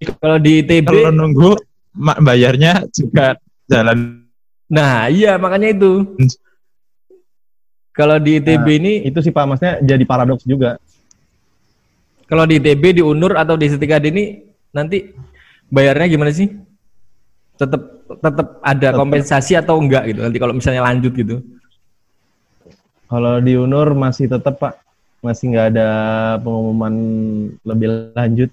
Tapi 0.00 0.16
kalau 0.20 0.36
di 0.40 0.52
ITB, 0.64 0.88
kalau 0.88 1.12
nunggu 1.12 1.50
bayarnya 2.20 2.84
juga 2.92 3.36
jalan 3.68 4.19
nah 4.70 5.10
iya 5.10 5.34
makanya 5.36 5.74
itu. 5.74 6.06
Kalau 7.90 8.16
di 8.16 8.38
ITB 8.38 8.64
Nah, 8.64 8.78
ini, 8.80 8.92
Itu 9.04 9.18
sih 9.20 9.34
Pak, 9.34 9.44
maksudnya 9.44 9.74
jadi 9.82 10.04
paradoks 10.06 10.46
juga. 10.46 10.78
kalau 12.24 12.46
di 12.46 12.62
ITB 12.62 12.94
di 12.94 13.02
UNUR 13.02 13.34
atau 13.34 13.58
di 13.58 13.66
Setikad 13.66 14.06
ini 14.06 14.38
nanti 14.70 15.10
bayarnya 15.66 16.06
gimana 16.06 16.30
sih? 16.30 16.46
Tetap 17.58 17.82
tetap 18.06 18.62
ada 18.62 18.88
Tetep. 18.94 18.96
kompensasi 18.96 19.58
atau 19.58 19.82
enggak 19.82 20.06
gitu? 20.14 20.22
Nanti 20.22 20.38
kalau 20.38 20.54
misalnya 20.54 20.86
lanjut 20.86 21.10
gitu. 21.10 21.42
Kalau 23.10 23.42
di 23.42 23.58
UNUR 23.58 23.98
masih 23.98 24.30
tetap 24.30 24.62
Pak, 24.62 24.78
masih 25.20 25.50
nggak 25.50 25.66
ada 25.74 25.88
pengumuman 26.38 26.94
lebih 27.66 28.14
lanjut. 28.14 28.50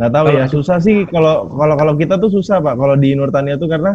Nggak 0.00 0.10
tahu 0.16 0.24
Kalau 0.32 0.40
ya, 0.40 0.46
susah 0.48 0.78
sih 0.80 1.04
kalau 1.04 1.34
kalau 1.52 1.74
kalau 1.76 1.92
kita 2.00 2.16
tuh 2.16 2.32
susah 2.32 2.64
Pak. 2.64 2.74
Kalau 2.80 2.96
di 2.96 3.12
Nurtania 3.12 3.60
tuh 3.60 3.68
karena 3.68 3.92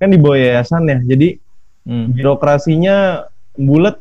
kan 0.00 0.08
di 0.08 0.16
bawah 0.16 0.40
yayasan 0.40 0.88
ya, 0.88 0.98
jadi 1.04 1.36
Hmm. 1.80 2.12
birokrasinya 2.12 3.24
bulat 3.56 3.96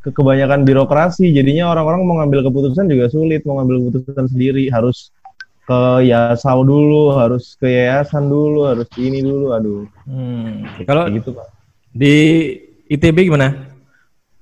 ke 0.00 0.14
kebanyakan 0.14 0.62
birokrasi, 0.62 1.34
jadinya 1.34 1.72
orang-orang 1.72 2.00
mau 2.06 2.14
ngambil 2.22 2.46
keputusan 2.46 2.86
juga 2.86 3.10
sulit, 3.10 3.42
mau 3.42 3.58
ngambil 3.58 3.90
keputusan 3.90 4.30
sendiri 4.30 4.70
harus 4.70 5.10
ke 5.64 5.80
Yasau 6.06 6.62
dulu, 6.62 7.16
harus 7.16 7.56
ke 7.58 7.66
yayasan 7.66 8.28
dulu, 8.28 8.68
harus 8.70 8.86
ini 9.00 9.24
dulu, 9.24 9.50
aduh. 9.50 9.82
Hmm. 10.06 10.68
Kalau 10.86 11.10
gitu 11.10 11.34
Pak. 11.34 11.46
di 11.90 12.14
ITB 12.86 13.26
gimana? 13.26 13.54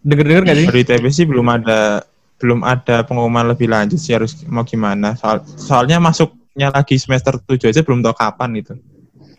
Dengar-dengar 0.02 0.42
nggak 0.44 0.58
sih? 0.58 0.68
di 0.68 0.80
ITB 0.84 1.04
sih 1.14 1.24
belum 1.24 1.46
ada 1.48 2.02
belum 2.42 2.66
ada 2.66 3.06
pengumuman 3.06 3.54
lebih 3.54 3.70
lanjut 3.70 4.02
sih 4.02 4.18
harus 4.18 4.34
mau 4.50 4.66
gimana 4.66 5.14
soal 5.14 5.46
soalnya 5.46 6.02
masuknya 6.02 6.74
lagi 6.74 6.98
semester 6.98 7.38
7 7.38 7.70
aja 7.70 7.86
belum 7.86 8.02
tahu 8.02 8.14
kapan 8.18 8.50
itu 8.58 8.74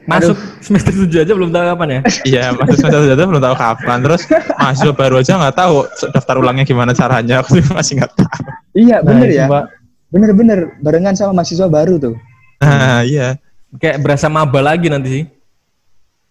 Masuk 0.03 0.35
semester 0.59 0.91
7 0.91 1.23
aja 1.23 1.31
belum 1.31 1.49
tahu 1.49 1.63
kapan 1.65 1.87
ya? 1.87 1.99
iya 2.29 2.43
masuk 2.51 2.75
semester 2.75 3.01
7 3.03 3.15
aja 3.15 3.23
belum 3.23 3.41
tahu 3.41 3.55
kapan 3.55 3.97
terus 3.99 4.21
mahasiswa 4.53 4.93
baru 4.93 5.15
aja 5.17 5.33
nggak 5.37 5.55
tahu 5.55 5.75
daftar 6.09 6.35
ulangnya 6.37 6.63
gimana 6.63 6.91
caranya 6.91 7.39
aku 7.39 7.55
sih 7.55 7.63
masih 7.69 7.93
nggak 7.97 8.11
tahu 8.13 8.27
Iya 8.73 8.97
Nah, 8.99 9.05
bener 9.05 9.29
ya. 9.29 9.45
Pak. 9.45 9.63
Bener-bener 10.09 10.59
barengan 10.77 11.13
sama 11.13 11.39
mahasiswa 11.39 11.65
baru 11.65 11.95
tuh. 11.97 12.15
nah 12.57 13.01
iya 13.01 13.37
Kayak 13.73 13.97
berasa 13.99 14.27
maba 14.27 14.59
lagi 14.59 14.85
nanti 14.85 15.09
sih. 15.09 15.23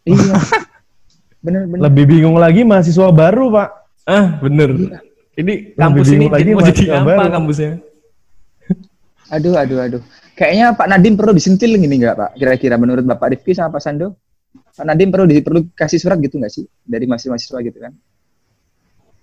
Iya. 0.04 0.34
Bener-bener. 1.44 1.82
Lebih 1.82 2.04
bingung 2.06 2.38
lagi 2.38 2.62
mahasiswa 2.62 3.10
baru, 3.10 3.50
Pak. 3.50 3.68
Ah, 4.04 4.38
bener. 4.38 4.70
Ini 5.32 5.74
kampus 5.74 6.06
bingung 6.06 6.30
ini 6.30 6.34
lagi 6.34 6.50
mau 6.52 6.62
jadi 6.62 6.84
apa 6.92 7.06
baru. 7.08 7.30
kampusnya? 7.32 7.70
Aduh, 9.28 9.54
aduh, 9.56 9.78
aduh. 9.80 10.02
Kayaknya 10.32 10.72
Pak 10.72 10.86
Nadim 10.88 11.14
perlu 11.14 11.32
disentil 11.36 11.76
gini 11.76 12.00
nggak 12.00 12.14
Pak? 12.16 12.30
Kira-kira 12.36 12.80
menurut 12.80 13.04
Bapak 13.04 13.36
Rifki 13.36 13.52
sama 13.52 13.76
Pak 13.76 13.82
Sando? 13.84 14.16
Pak 14.72 14.84
Nadim 14.84 15.12
perlu 15.12 15.28
di, 15.28 15.44
perlu 15.44 15.68
kasih 15.72 16.00
surat 16.00 16.16
gitu 16.18 16.40
nggak 16.40 16.52
sih 16.52 16.64
dari 16.82 17.04
mahasiswa-mahasiswa 17.04 17.58
gitu 17.60 17.78
kan? 17.78 17.92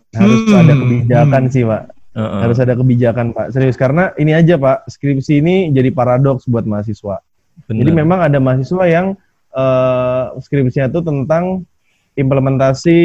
Harus 0.10 0.40
Hmm. 0.46 0.58
ada 0.58 0.74
kebijakan 0.74 1.44
sih, 1.50 1.64
Pak. 1.66 1.84
Heeh. 2.14 2.40
Harus 2.42 2.58
ada 2.58 2.74
kebijakan, 2.74 3.26
Pak. 3.34 3.48
Serius 3.54 3.78
karena 3.78 4.10
ini 4.18 4.34
aja, 4.34 4.58
Pak. 4.58 4.90
Skripsi 4.90 5.38
ini 5.38 5.70
jadi 5.70 5.90
paradoks 5.90 6.46
buat 6.46 6.66
mahasiswa. 6.66 7.22
Bener. 7.66 7.86
Jadi 7.86 7.92
memang 7.94 8.20
ada 8.22 8.38
mahasiswa 8.38 8.86
yang 8.86 9.14
eh, 9.50 10.24
skripsinya 10.38 10.90
itu 10.90 11.02
tentang 11.02 11.66
implementasi 12.14 12.98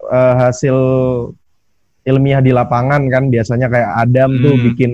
eh, 0.00 0.34
hasil 0.40 0.76
ilmiah 2.02 2.40
di 2.40 2.52
lapangan 2.52 3.04
kan 3.08 3.28
biasanya 3.28 3.68
kayak 3.68 3.90
Adam 4.00 4.32
tuh 4.40 4.56
Hmm. 4.56 4.64
bikin 4.64 4.90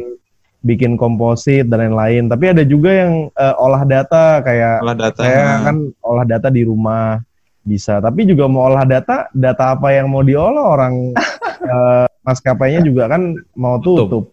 bikin 0.66 0.98
komposit 0.98 1.70
dan 1.70 1.94
lain-lain. 1.94 2.26
Tapi 2.26 2.50
ada 2.50 2.66
juga 2.66 2.90
yang 2.90 3.30
eh, 3.30 3.54
olah 3.62 3.86
data 3.86 4.42
kayak 4.42 4.82
olah 4.82 4.96
data 4.98 5.20
saya 5.22 5.62
kan 5.62 5.76
olah 6.02 6.26
data 6.26 6.50
di 6.50 6.66
rumah 6.66 7.22
bisa. 7.62 8.02
Tapi 8.02 8.26
juga 8.26 8.50
mau 8.50 8.66
olah 8.66 8.82
data, 8.82 9.30
data 9.30 9.78
apa 9.78 9.94
yang 9.94 10.10
mau 10.10 10.26
diolah 10.26 10.66
orang 10.66 11.14
eh, 11.72 12.06
maskapainya 12.26 12.82
juga 12.82 13.06
kan 13.06 13.38
mau 13.54 13.78
Tutup. 13.78 14.10
tutup. 14.10 14.24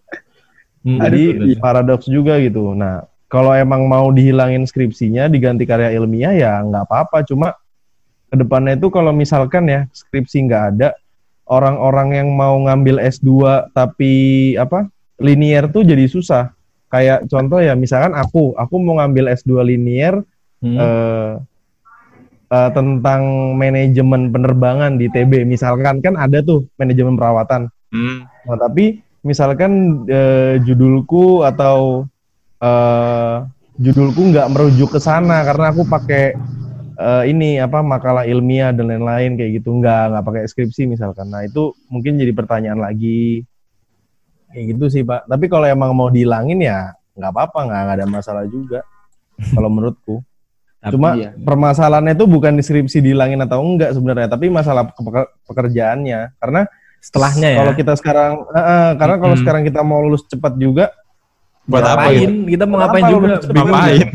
Hmm, 0.84 1.00
Jadi 1.00 1.56
paradoks 1.62 2.04
juga 2.10 2.36
gitu. 2.44 2.76
Nah, 2.76 3.08
kalau 3.32 3.56
emang 3.56 3.88
mau 3.88 4.12
dihilangin 4.12 4.68
skripsinya 4.68 5.32
diganti 5.32 5.64
karya 5.64 5.96
ilmiah 5.96 6.34
ya 6.36 6.52
nggak 6.60 6.84
apa-apa. 6.90 7.24
Cuma 7.24 7.56
ke 8.28 8.36
depannya 8.36 8.76
itu 8.76 8.92
kalau 8.92 9.14
misalkan 9.14 9.64
ya 9.70 9.88
skripsi 9.96 10.44
nggak 10.44 10.64
ada, 10.76 10.92
orang-orang 11.48 12.20
yang 12.20 12.28
mau 12.36 12.56
ngambil 12.68 13.00
S2 13.00 13.30
tapi 13.72 14.12
apa 14.60 14.92
linier 15.18 15.70
tuh 15.70 15.86
jadi 15.86 16.04
susah. 16.06 16.50
Kayak 16.88 17.26
contoh 17.26 17.58
ya, 17.58 17.74
misalkan 17.74 18.14
aku, 18.14 18.54
aku 18.54 18.74
mau 18.78 19.02
ngambil 19.02 19.34
S2 19.34 19.62
linier 19.66 20.22
Hmm. 20.64 20.80
eh, 20.80 21.32
eh, 22.48 22.70
tentang 22.72 23.52
manajemen 23.52 24.32
penerbangan 24.32 24.96
di 24.96 25.12
TB. 25.12 25.44
Misalkan 25.44 26.00
kan 26.00 26.16
ada 26.16 26.40
tuh 26.40 26.64
manajemen 26.80 27.20
perawatan. 27.20 27.68
Hmm. 27.92 28.24
Nah, 28.48 28.56
tapi 28.56 29.04
misalkan 29.20 30.04
eh, 30.08 30.56
judulku 30.64 31.44
atau 31.44 32.08
eh, 32.64 33.44
judulku 33.76 34.32
nggak 34.32 34.50
merujuk 34.56 34.96
ke 34.96 35.00
sana 35.04 35.44
karena 35.44 35.68
aku 35.68 35.84
pakai 35.84 36.32
eh, 36.96 37.22
ini 37.28 37.60
apa 37.60 37.84
makalah 37.84 38.24
ilmiah 38.24 38.72
dan 38.72 38.88
lain-lain 38.88 39.36
kayak 39.36 39.60
gitu 39.60 39.68
nggak 39.68 40.16
nggak 40.16 40.24
pakai 40.24 40.42
skripsi 40.48 40.88
misalkan. 40.88 41.28
Nah 41.28 41.44
itu 41.44 41.76
mungkin 41.92 42.16
jadi 42.16 42.32
pertanyaan 42.32 42.80
lagi 42.80 43.44
kayak 44.54 44.66
gitu 44.78 44.84
sih 44.86 45.02
pak. 45.02 45.26
Tapi 45.26 45.50
kalau 45.50 45.66
emang 45.66 45.90
mau 45.90 46.06
dihilangin 46.06 46.62
ya 46.62 46.94
nggak 47.18 47.30
apa-apa 47.34 47.58
nggak 47.66 47.80
nggak 47.82 47.96
ada 47.98 48.06
masalah 48.06 48.44
juga 48.46 48.86
kalau 49.50 49.66
menurutku. 49.66 50.22
Tapi 50.84 50.94
Cuma 51.00 51.16
iya. 51.16 51.32
permasalahannya 51.32 52.12
itu 52.12 52.28
bukan 52.28 52.60
deskripsi 52.60 53.00
dihilangin 53.00 53.40
atau 53.40 53.64
enggak 53.64 53.96
sebenarnya, 53.96 54.28
tapi 54.28 54.52
masalah 54.52 54.84
pekerjaannya. 55.48 56.36
Karena 56.36 56.68
setelahnya 57.00 57.48
ya. 57.56 57.58
kalau 57.64 57.72
kita 57.72 57.92
sekarang, 57.96 58.32
eh, 58.52 58.60
eh, 58.60 58.88
karena 59.00 59.16
kalau 59.16 59.32
Mm-mm. 59.32 59.40
sekarang 59.40 59.62
kita 59.64 59.80
mau 59.80 60.04
lulus 60.04 60.28
cepat 60.28 60.52
juga, 60.60 60.92
buat 61.64 61.80
apa 61.80 62.12
ngapain? 62.12 62.20
gitu 62.20 62.32
Kita 62.52 62.64
mau 62.68 62.76
ngapain 62.84 63.04
juga? 63.08 63.26
ngapain 63.40 64.06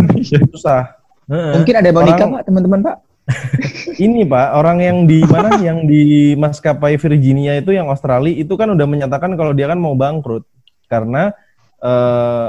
susah. 0.54 0.82
Heeh. 1.26 1.54
Mungkin 1.58 1.74
ada 1.74 1.86
yang 1.90 1.98
mau 1.98 2.06
nikah 2.06 2.18
Orang- 2.22 2.34
Pak, 2.38 2.44
teman-teman 2.46 2.80
Pak? 2.86 2.96
Ini 4.06 4.26
pak, 4.26 4.48
orang 4.56 4.78
yang 4.80 4.98
di 5.06 5.20
mana, 5.28 5.60
yang 5.60 5.86
di 5.86 6.34
maskapai 6.34 6.96
Virginia 6.98 7.60
itu, 7.60 7.76
yang 7.76 7.92
Australia 7.92 8.32
itu 8.34 8.54
kan 8.56 8.72
udah 8.72 8.88
menyatakan 8.88 9.36
kalau 9.36 9.52
dia 9.52 9.68
kan 9.70 9.78
mau 9.78 9.94
bangkrut 9.94 10.48
karena 10.90 11.36
eh, 11.84 12.48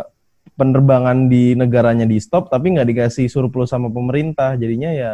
penerbangan 0.57 1.29
di 1.29 1.57
negaranya 1.57 2.05
di 2.05 2.17
stop, 2.21 2.53
tapi 2.53 2.77
nggak 2.77 2.89
dikasih 2.89 3.27
surplus 3.29 3.73
sama 3.73 3.89
pemerintah, 3.89 4.55
jadinya 4.57 4.93
ya 4.93 5.13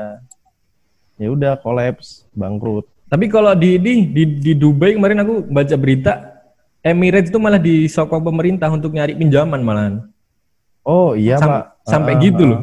ya 1.16 1.28
udah 1.32 1.56
kolaps, 1.62 2.28
bangkrut. 2.36 2.84
Tapi 3.06 3.30
kalau 3.30 3.54
di, 3.54 3.78
di 3.78 4.10
di 4.10 4.24
di 4.42 4.52
Dubai 4.58 4.98
kemarin 4.98 5.22
aku 5.22 5.46
baca 5.46 5.76
berita 5.78 6.12
Emirates 6.82 7.30
itu 7.30 7.38
malah 7.38 7.58
disokong 7.58 8.22
pemerintah 8.22 8.70
untuk 8.70 8.94
nyari 8.94 9.14
pinjaman 9.18 9.62
malahan. 9.62 9.94
Oh 10.86 11.18
iya 11.18 11.38
Sam- 11.38 11.50
pak, 11.50 11.62
sampai 11.82 12.14
Ah, 12.14 12.20
gitu 12.22 12.42
ah. 12.42 12.50
loh. 12.50 12.60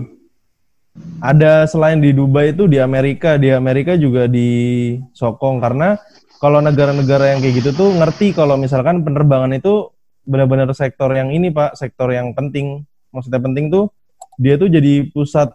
Ada 1.23 1.65
selain 1.65 1.97
di 1.97 2.13
Dubai 2.13 2.53
itu 2.53 2.69
di 2.69 2.77
Amerika, 2.77 3.39
di 3.41 3.49
Amerika 3.49 3.97
juga 3.97 4.29
disokong 4.29 5.57
karena 5.57 5.97
kalau 6.37 6.59
negara-negara 6.61 7.33
yang 7.33 7.39
kayak 7.41 7.55
gitu 7.63 7.69
tuh 7.73 7.89
ngerti 7.97 8.35
kalau 8.35 8.59
misalkan 8.59 9.01
penerbangan 9.01 9.55
itu 9.55 9.89
benar-benar 10.27 10.69
sektor 10.75 11.09
yang 11.15 11.33
ini 11.33 11.49
pak, 11.49 11.73
sektor 11.79 12.11
yang 12.13 12.35
penting. 12.37 12.85
Maksudnya 13.09 13.41
penting 13.41 13.73
tuh 13.73 13.89
dia 14.37 14.59
tuh 14.59 14.69
jadi 14.69 15.09
pusat 15.09 15.49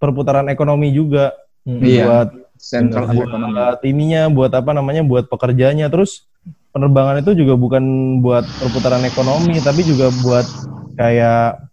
perputaran 0.00 0.48
ekonomi 0.48 0.90
juga 0.90 1.34
Hmm. 1.60 1.76
Iya. 1.84 2.04
buat 2.08 2.28
Bener. 2.56 3.04
ekonomi. 3.20 3.52
buat 3.52 3.80
ininya, 3.84 4.22
buat 4.32 4.52
apa 4.56 4.70
namanya, 4.72 5.04
buat 5.04 5.28
pekerjanya. 5.28 5.92
Terus 5.92 6.24
penerbangan 6.72 7.20
itu 7.20 7.36
juga 7.36 7.52
bukan 7.56 7.84
buat 8.24 8.48
perputaran 8.64 9.04
ekonomi, 9.04 9.60
tapi 9.60 9.84
juga 9.84 10.08
buat 10.24 10.48
kayak 10.96 11.69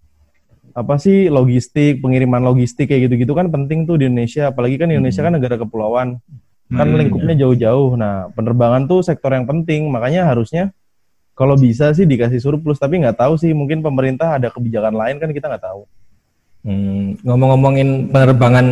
apa 0.78 1.02
sih 1.02 1.26
logistik, 1.34 2.06
pengiriman 2.06 2.46
logistik 2.46 2.94
kayak 2.94 3.10
gitu-gitu 3.10 3.34
kan 3.34 3.50
penting 3.50 3.90
tuh 3.90 3.98
di 3.98 4.06
Indonesia. 4.06 4.54
Apalagi 4.54 4.78
kan 4.78 4.94
Indonesia 4.94 5.26
kan 5.26 5.34
negara 5.34 5.58
kepulauan. 5.58 6.22
Kan 6.70 6.88
Hmm, 6.94 7.02
lingkupnya 7.02 7.34
jauh-jauh. 7.34 7.98
Nah, 7.98 8.30
penerbangan 8.38 8.86
tuh 8.86 9.02
sektor 9.02 9.34
yang 9.34 9.50
penting. 9.50 9.90
Makanya 9.90 10.30
harusnya 10.30 10.70
kalau 11.34 11.58
bisa 11.58 11.90
sih 11.98 12.06
dikasih 12.06 12.38
surplus. 12.38 12.78
Tapi 12.78 13.02
nggak 13.02 13.18
tahu 13.18 13.42
sih, 13.42 13.58
mungkin 13.58 13.82
pemerintah 13.82 14.38
ada 14.38 14.54
kebijakan 14.54 14.94
lain 14.94 15.18
kan 15.18 15.34
kita 15.34 15.50
nggak 15.50 15.66
tahu. 15.66 15.82
Hmm, 16.62 17.18
ngomong-ngomongin 17.26 18.14
penerbangan 18.14 18.66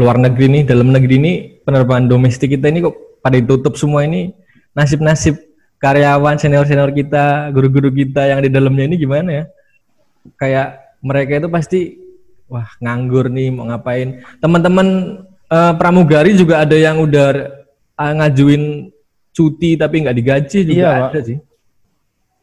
luar 0.00 0.16
negeri 0.16 0.46
nih, 0.48 0.62
dalam 0.64 0.96
negeri 0.96 1.14
ini 1.20 1.32
penerbangan 1.60 2.08
domestik 2.08 2.56
kita 2.56 2.72
ini 2.72 2.88
kok 2.88 2.96
pada 3.20 3.36
ditutup 3.36 3.76
semua 3.76 4.06
ini 4.08 4.32
nasib-nasib 4.72 5.36
karyawan 5.82 6.40
senior-senior 6.40 6.88
kita, 6.96 7.52
guru-guru 7.52 7.92
kita 7.92 8.32
yang 8.32 8.40
di 8.40 8.48
dalamnya 8.48 8.88
ini 8.88 8.96
gimana 8.96 9.28
ya? 9.28 9.44
Kayak 10.40 10.83
mereka 11.04 11.36
itu 11.36 11.48
pasti 11.48 11.80
wah 12.46 12.66
nganggur 12.78 13.28
nih 13.28 13.52
mau 13.52 13.68
ngapain? 13.68 14.24
Teman-teman 14.38 14.86
eh, 15.46 15.72
pramugari 15.74 16.32
juga 16.32 16.64
ada 16.64 16.74
yang 16.74 16.98
udah 16.98 17.28
eh, 17.94 18.12
ngajuin 18.16 18.88
cuti 19.30 19.74
tapi 19.74 20.00
nggak 20.00 20.16
digaji 20.16 20.58
juga 20.62 20.74
Iya, 20.74 20.90
Pak. 20.96 21.10
ada 21.10 21.20
sih. 21.22 21.38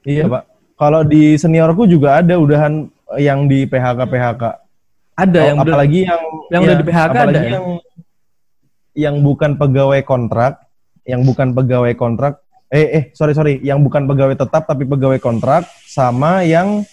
Iya, 0.04 0.24
Pak. 0.28 0.44
Kalau 0.76 1.02
di 1.02 1.36
seniorku 1.36 1.86
juga 1.86 2.20
ada 2.20 2.36
udahan 2.36 2.86
yang 3.16 3.46
di 3.46 3.64
PHK 3.64 4.00
PHK. 4.04 4.44
Ada 5.14 5.38
Oh, 5.38 5.46
yang 5.46 5.58
udah- 5.58 5.66
apalagi 5.68 6.00
yang 6.04 6.24
yang 6.50 6.62
udah 6.64 6.76
di 6.76 6.84
PHK 6.84 7.02
ada 7.02 7.20
apalagi 7.20 7.38
ya? 7.40 7.52
yang 7.52 7.66
yang 8.92 9.16
bukan 9.22 9.56
pegawai 9.56 10.02
kontrak, 10.02 10.54
yang 11.04 11.22
bukan 11.22 11.54
pegawai 11.54 11.94
kontrak, 11.94 12.34
eh 12.68 12.88
eh 12.92 13.04
sorry 13.12 13.32
sorry, 13.32 13.56
yang 13.62 13.80
bukan 13.80 14.04
pegawai 14.04 14.36
tetap 14.36 14.66
tapi 14.66 14.84
pegawai 14.84 15.16
kontrak 15.18 15.64
sama 15.86 16.44
yang 16.44 16.84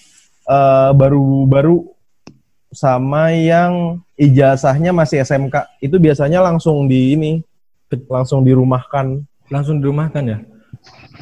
eh, 0.48 0.90
baru-baru 0.96 1.84
sama 2.72 3.32
yang 3.32 4.00
ijazahnya 4.18 4.92
masih 4.92 5.24
SMK 5.24 5.80
itu 5.80 5.96
biasanya 5.96 6.44
langsung 6.44 6.84
di 6.84 7.16
ini 7.16 7.32
langsung 8.08 8.44
dirumahkan 8.44 9.24
langsung 9.48 9.80
dirumahkan 9.80 10.24
ya. 10.24 10.38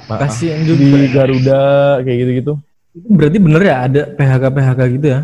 Nah, 0.06 0.18
Kasihan 0.22 0.62
di 0.62 0.74
juga. 0.74 1.22
Garuda 1.22 1.62
kayak 2.02 2.18
gitu-gitu. 2.22 2.52
Berarti 2.96 3.38
bener 3.38 3.62
ya 3.62 3.76
ada 3.86 4.02
PHK 4.14 4.44
PHK 4.50 4.80
gitu 4.98 5.06
ya? 5.06 5.20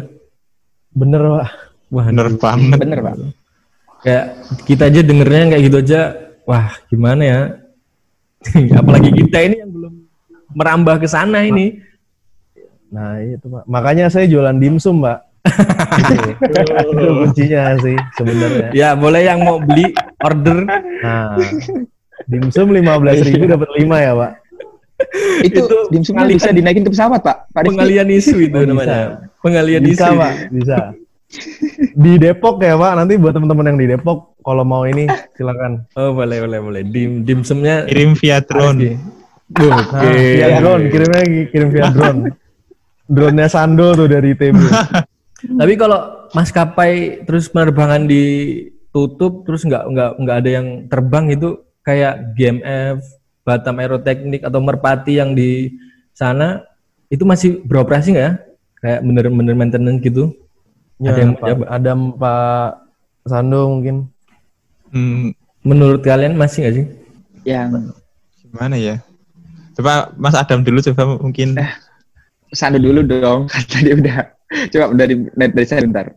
Bener 0.92 1.20
pak. 1.24 1.48
Wah, 1.92 2.06
Bener 2.08 2.28
banget. 2.36 2.78
Bener 2.78 2.98
pak. 3.02 3.14
Kayak 4.02 4.24
kita 4.66 4.82
aja 4.90 5.00
dengernya 5.02 5.42
kayak 5.54 5.62
gitu 5.70 5.78
aja, 5.78 6.00
wah 6.42 6.74
gimana 6.90 7.22
ya? 7.22 7.40
Apalagi 8.80 9.10
kita 9.14 9.38
ini 9.46 9.56
yang 9.62 9.70
belum 9.70 9.94
merambah 10.54 10.98
ke 10.98 11.06
sana 11.06 11.46
ini. 11.46 11.78
Nah 12.92 13.16
itu 13.18 13.46
pak. 13.48 13.64
Makanya 13.66 14.06
saya 14.06 14.28
jualan 14.28 14.54
dimsum 14.54 15.00
pak. 15.00 15.24
itu 16.86 17.08
kuncinya 17.18 17.74
sih 17.80 17.96
sebenarnya. 18.14 18.68
Ya 18.72 18.94
boleh 18.94 19.26
yang 19.26 19.42
mau 19.42 19.58
beli 19.58 19.90
order 20.22 20.62
Nah, 21.02 21.34
dimsum 22.24 22.70
lima 22.70 22.94
belas 22.96 23.18
ribu 23.20 23.48
dapat 23.48 23.66
lima 23.74 23.96
ya 23.98 24.12
pak. 24.14 24.32
Itu, 25.42 25.66
Itu 25.66 25.76
dimsumnya 25.90 26.22
pengalian- 26.22 26.38
bisa 26.38 26.50
dinaikin 26.54 26.84
ke 26.84 26.92
pesawat 26.92 27.20
pak. 27.20 27.50
Pak 27.50 27.62
pengalian 27.66 28.06
isu 28.06 28.38
itu 28.38 28.54
Oh, 28.54 28.62
bisa. 28.62 28.70
namanya. 28.70 29.00
Pengalian 29.42 29.82
Bisa 29.82 30.06
isu. 30.06 30.14
pak, 30.14 30.32
bisa. 30.52 30.76
Di 31.92 32.12
Depok 32.16 32.62
ya 32.62 32.78
pak. 32.78 32.92
Nanti 32.94 33.18
buat 33.18 33.34
teman-teman 33.34 33.66
yang 33.66 33.78
di 33.80 33.86
Depok, 33.88 34.38
kalau 34.38 34.62
mau 34.62 34.86
ini 34.86 35.10
silakan. 35.34 35.82
Oh 35.96 36.14
boleh 36.14 36.38
boleh 36.38 36.60
boleh. 36.60 36.82
Dim 36.84 37.26
dimsumnya 37.26 37.82
Kirim 37.88 38.14
via 38.14 38.38
drone. 38.38 38.94
Oke. 39.50 39.66
Nah, 39.90 40.06
via 40.06 40.48
drone, 40.60 40.84
kirimnya 40.86 41.22
kirim 41.50 41.68
via 41.68 41.86
drone. 41.90 42.20
Drone-nya 43.08 43.48
Sando 43.50 43.92
tuh 43.94 44.06
dari 44.06 44.34
ITB. 44.34 44.56
Tapi 45.60 45.74
kalau 45.74 46.30
maskapai 46.30 47.26
terus 47.26 47.50
penerbangan 47.50 48.06
ditutup 48.06 49.42
terus 49.42 49.66
nggak 49.66 49.84
nggak 49.90 50.10
nggak 50.22 50.36
ada 50.38 50.50
yang 50.50 50.66
terbang 50.86 51.34
itu 51.34 51.58
kayak 51.82 52.38
GMF, 52.38 53.02
Batam 53.42 53.82
Aeroteknik 53.82 54.46
atau 54.46 54.62
Merpati 54.62 55.18
yang 55.18 55.34
di 55.34 55.74
sana 56.14 56.62
itu 57.10 57.26
masih 57.26 57.58
beroperasi 57.66 58.14
nggak 58.14 58.26
ya? 58.26 58.34
Kayak 58.82 59.00
bener-bener 59.02 59.54
maintenance 59.58 60.00
gitu? 60.02 60.30
Ya, 61.02 61.10
Ada 61.10 61.18
yang 61.18 61.32
Pak, 61.34 61.48
ada 61.66 61.92
Pak 62.18 62.68
Sando 63.26 63.60
mungkin. 63.74 63.96
Hmm, 64.94 65.34
Menurut 65.62 66.02
kalian 66.02 66.34
masih 66.34 66.58
nggak 66.66 66.74
sih? 66.74 66.86
Yang 67.46 67.94
gimana 68.42 68.74
ya? 68.74 68.98
Coba 69.78 70.10
Mas 70.18 70.34
Adam 70.34 70.66
dulu 70.66 70.82
coba 70.82 71.18
mungkin. 71.22 71.54
Sana 72.52 72.76
dulu 72.76 73.00
dong. 73.02 73.46
Kan 73.52 73.64
Tadi 73.66 73.90
udah. 73.96 74.18
Coba 74.68 74.84
dari 74.94 75.14
dari, 75.32 75.50
dari 75.52 75.66
saya 75.66 75.80
bentar. 75.82 76.12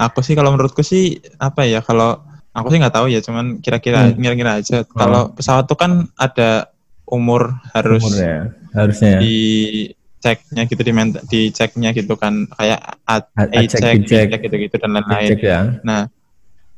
Aku 0.00 0.18
sih 0.20 0.34
kalau 0.34 0.50
menurutku 0.50 0.82
sih 0.82 1.20
apa 1.38 1.62
ya 1.62 1.78
kalau 1.78 2.18
aku 2.50 2.72
sih 2.72 2.78
nggak 2.80 2.94
tahu 2.94 3.06
ya 3.06 3.20
cuman 3.20 3.60
kira-kira 3.60 4.10
Hmm. 4.10 4.18
kira-kira 4.18 4.58
aja 4.58 4.82
kalau 4.86 5.30
pesawat 5.30 5.68
tuh 5.68 5.78
kan 5.78 6.08
ada 6.16 6.72
umur 7.04 7.52
harus 7.76 8.00
Umurnya, 8.00 8.48
harusnya 8.72 9.10
ya. 9.14 9.20
diceknya 9.20 10.62
gitu 10.64 10.80
di 10.82 10.92
diceknya 11.28 11.90
gitu 11.92 12.16
kan 12.16 12.48
kayak 12.56 12.80
A, 13.04 13.20
A- 13.20 13.28
A 13.36 13.44
A-check, 13.60 13.78
check, 13.78 13.94
B-check. 14.02 14.26
B-check 14.32 14.40
gitu-gitu 14.48 14.76
dan 14.80 14.90
lain-lain. 14.96 15.30
Ya. 15.38 15.60
Nah, 15.84 16.08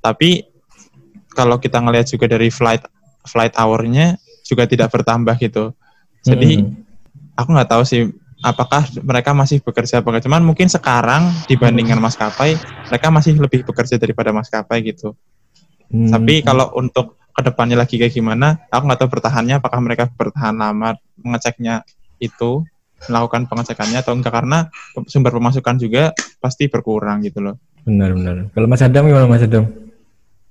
tapi 0.02 0.44
kalau 1.30 1.56
kita 1.56 1.78
ngelihat 1.78 2.10
juga 2.10 2.26
dari 2.26 2.50
flight 2.50 2.82
flight 3.24 3.54
hour-nya 3.54 4.18
juga 4.42 4.66
tidak 4.66 4.90
bertambah 4.90 5.38
gitu. 5.38 5.72
Jadi 6.20 6.58
Hmm. 6.58 6.74
aku 7.38 7.48
nggak 7.54 7.70
tahu 7.70 7.82
sih 7.86 8.10
apakah 8.42 8.84
mereka 9.00 9.32
masih 9.32 9.60
bekerja 9.64 10.00
apa 10.00 10.08
nggak. 10.12 10.24
Cuman 10.28 10.42
mungkin 10.44 10.68
sekarang 10.68 11.28
dibandingkan 11.48 11.96
maskapai 11.96 12.56
mereka 12.88 13.06
masih 13.08 13.36
lebih 13.36 13.64
bekerja 13.64 13.96
daripada 13.96 14.32
maskapai 14.32 14.84
gitu. 14.84 15.16
Hmm. 15.88 16.10
Tapi 16.10 16.42
kalau 16.42 16.74
untuk 16.76 17.16
ke 17.30 17.40
depannya 17.44 17.76
lagi 17.76 18.00
kayak 18.00 18.16
gimana, 18.16 18.64
aku 18.72 18.82
nggak 18.88 19.00
tahu 19.00 19.10
bertahannya 19.12 19.60
apakah 19.60 19.78
mereka 19.84 20.08
bertahan 20.08 20.56
lama 20.56 20.96
mengeceknya 21.20 21.84
itu 22.16 22.64
melakukan 23.12 23.44
pengecekannya 23.44 24.00
atau 24.00 24.16
enggak 24.16 24.32
karena 24.32 24.72
sumber 25.04 25.36
pemasukan 25.36 25.76
juga 25.76 26.16
pasti 26.40 26.64
berkurang 26.66 27.20
gitu 27.22 27.44
loh. 27.44 27.60
benar 27.86 28.10
benar. 28.18 28.50
Kalau 28.50 28.66
Mas 28.66 28.82
Adam 28.82 29.06
gimana 29.06 29.28
Mas 29.30 29.44
Adam? 29.46 29.68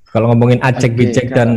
Kalau 0.07 0.31
ngomongin 0.31 0.63
acek 0.63 0.95
Oke, 0.95 0.97
bicek 1.03 1.27
kalau- 1.27 1.35
dan 1.35 1.49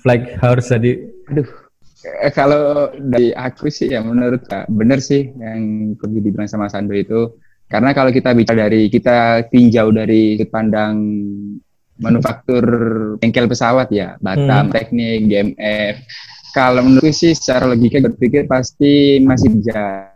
flag 0.00 0.22
house 0.40 0.72
tadi 0.72 0.96
Aduh. 1.28 1.65
Eh, 2.04 2.28
kalau 2.28 2.92
dari 2.92 3.32
aku 3.32 3.72
sih 3.72 3.88
ya 3.88 4.04
menurut 4.04 4.44
Kak, 4.44 4.68
bener 4.68 5.00
sih 5.00 5.32
yang 5.32 5.94
pergi 5.96 6.18
dibilang 6.20 6.44
sama 6.50 6.68
Sando 6.68 6.92
itu. 6.92 7.40
Karena 7.66 7.96
kalau 7.96 8.12
kita 8.12 8.36
bicara 8.36 8.68
dari 8.68 8.92
kita 8.92 9.48
tinjau 9.48 9.90
dari 9.90 10.36
sudut 10.36 10.50
pandang 10.52 10.94
manufaktur 11.96 12.64
bengkel 13.16 13.48
pesawat 13.48 13.88
ya, 13.88 14.20
Batam, 14.20 14.68
Hmm. 14.68 14.74
Teknik, 14.76 15.18
GMF. 15.26 15.94
Kalau 16.52 16.84
menurutku 16.84 17.12
sih 17.12 17.32
secara 17.32 17.68
logika 17.68 18.00
berpikir 18.00 18.44
pasti 18.44 19.20
masih 19.24 19.56
bisa 19.56 20.12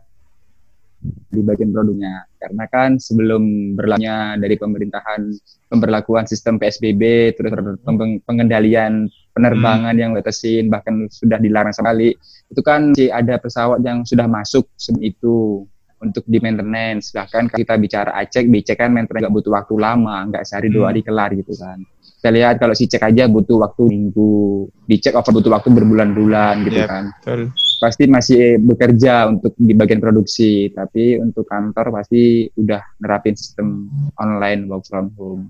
di 1.32 1.40
bagian 1.40 1.72
produknya. 1.72 2.28
Karena 2.36 2.64
kan 2.68 3.00
sebelum 3.00 3.74
berlakunya 3.76 4.36
dari 4.36 4.56
pemerintahan 4.56 5.20
pemberlakuan 5.68 6.28
sistem 6.28 6.60
PSBB, 6.60 7.34
terus 7.36 7.50
peng- 7.84 8.20
pengendalian 8.24 9.08
penerbangan 9.32 9.94
yang 9.94 10.10
batasin 10.12 10.66
bahkan 10.66 11.06
sudah 11.08 11.38
dilarang 11.38 11.72
sekali. 11.72 12.14
Itu 12.50 12.60
kan 12.60 12.92
masih 12.92 13.10
ada 13.10 13.38
pesawat 13.38 13.80
yang 13.80 14.02
sudah 14.02 14.26
masuk 14.26 14.66
sebelum 14.74 15.02
itu 15.02 15.34
untuk 16.00 16.24
di 16.24 16.40
maintenance. 16.40 17.12
Bahkan 17.12 17.52
kalau 17.52 17.60
kita 17.60 17.74
bicara 17.76 18.10
acek 18.16 18.48
becek 18.48 18.80
kan 18.80 18.90
maintenance 18.90 19.22
nggak 19.22 19.34
butuh 19.34 19.52
waktu 19.52 19.74
lama 19.76 20.28
nggak 20.28 20.42
sehari 20.48 20.68
dua 20.72 20.90
hari 20.90 21.04
kelar 21.04 21.30
gitu 21.36 21.52
kan. 21.54 21.80
Kita 22.20 22.28
lihat 22.28 22.60
kalau 22.60 22.76
si 22.76 22.84
cek 22.84 23.00
aja 23.00 23.32
butuh 23.32 23.64
waktu 23.64 23.82
minggu. 23.88 24.68
Dicek 24.84 25.16
over 25.16 25.32
butuh 25.32 25.56
waktu 25.56 25.68
berbulan-bulan 25.72 26.54
gitu 26.68 26.84
Yep. 26.84 26.88
kan. 26.88 27.04
Betul. 27.22 27.42
pasti 27.80 28.04
masih 28.04 28.60
bekerja 28.60 29.24
untuk 29.32 29.56
di 29.56 29.72
bagian 29.72 30.04
produksi 30.04 30.68
tapi 30.68 31.16
untuk 31.16 31.48
kantor 31.48 31.88
pasti 31.96 32.44
udah 32.52 33.00
nerapin 33.00 33.32
sistem 33.32 33.88
online 34.20 34.68
work 34.68 34.84
from 34.84 35.08
home 35.16 35.48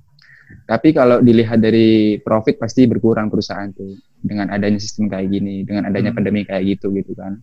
tapi 0.70 0.94
kalau 0.94 1.18
dilihat 1.18 1.58
dari 1.58 2.22
profit 2.22 2.62
pasti 2.62 2.86
berkurang 2.86 3.26
perusahaan 3.26 3.66
tuh. 3.74 3.98
Dengan 4.22 4.54
adanya 4.54 4.78
sistem 4.78 5.10
kayak 5.10 5.26
gini 5.26 5.66
dengan 5.66 5.90
adanya 5.90 6.14
Hmm. 6.14 6.22
pandemi 6.22 6.46
kayak 6.46 6.62
gitu 6.78 6.94
gitu 6.94 7.10
kan. 7.18 7.42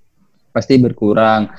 Pasti 0.55 0.79
berkurang. 0.79 1.51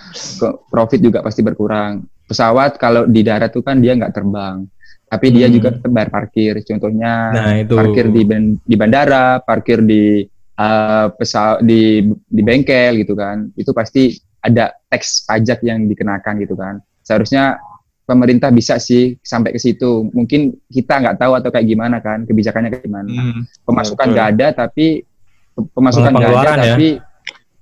Profit 0.72 1.00
juga 1.04 1.20
pasti 1.20 1.44
berkurang. 1.44 2.09
Pesawat 2.24 2.81
kalau 2.81 3.04
di 3.04 3.20
darat 3.20 3.52
tuh 3.52 3.61
kan 3.61 3.85
dia 3.85 3.92
nggak 3.92 4.16
terbang. 4.16 4.64
Tapi 5.12 5.26
dia 5.28 5.44
Hmm. 5.50 5.54
juga 5.61 5.68
tetap 5.76 5.90
bayar 5.92 6.09
parkir. 6.09 6.54
Contohnya 6.64 7.12
Nah, 7.37 7.52
itu. 7.61 7.74
parkir 7.76 8.09
di 8.09 8.22
di 8.64 8.76
bandara 8.81 9.44
parkir 9.44 9.85
di 9.85 10.24
uh, 10.57 11.12
pesawat 11.12 11.61
di 11.61 12.00
di 12.24 12.40
bengkel 12.40 13.04
gitu 13.04 13.12
kan. 13.12 13.52
Itu 13.61 13.76
pasti 13.76 14.16
ada 14.40 14.72
teks 14.88 15.28
pajak 15.28 15.61
yang 15.68 15.85
dikenakan 15.85 16.35
gitu 16.40 16.57
kan. 16.57 16.81
Seharusnya 17.04 17.61
pemerintah 18.08 18.48
bisa 18.48 18.80
sih 18.80 19.20
sampai 19.20 19.52
ke 19.52 19.60
situ 19.60 20.08
mungkin 20.08 20.56
kita 20.66 20.96
nggak 20.96 21.16
tahu 21.18 21.32
atau 21.34 21.52
kayak 21.52 21.68
gimana 21.68 22.00
kan 22.00 22.24
kebijakannya 22.24 22.72
kayak 22.72 22.82
gimana 22.82 23.04
Hmm, 23.06 23.44
pemasukan 23.62 24.06
nggak 24.08 24.28
ada 24.32 24.46
tapi 24.56 25.04
pemasukan 25.52 26.08
nggak 26.08 26.22
ada 26.22 26.32
Pengeluaran 26.32 26.56
ya? 26.56 26.64
tapi 26.64 26.88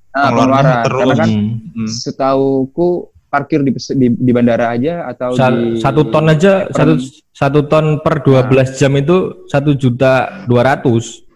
ah, 0.09 0.23
Pengeluarannya 0.25 0.37
pengeluaran 0.39 0.85
terus. 0.85 1.01
karena 1.03 1.15
kan 1.17 1.29
Hmm. 1.29 1.51
Hmm. 1.75 1.89
setauku 1.89 2.89
parkir 3.27 3.61
di, 3.61 3.71
di, 3.75 4.07
di 4.09 4.31
bandara 4.31 4.71
aja 4.71 4.95
atau 5.07 5.35
Sa- 5.35 5.51
di 5.51 5.77
satu 5.77 6.07
ton 6.07 6.25
aja 6.25 6.53
per- 6.65 6.73
satu 6.73 6.93
satu 7.29 7.61
ton 7.65 7.87
per 7.99 8.23
12 8.23 8.47
jam 8.73 8.95
itu 8.95 9.17
satu 9.45 9.75
juta 9.75 10.13
dua 10.47 10.63
ratus 10.65 11.27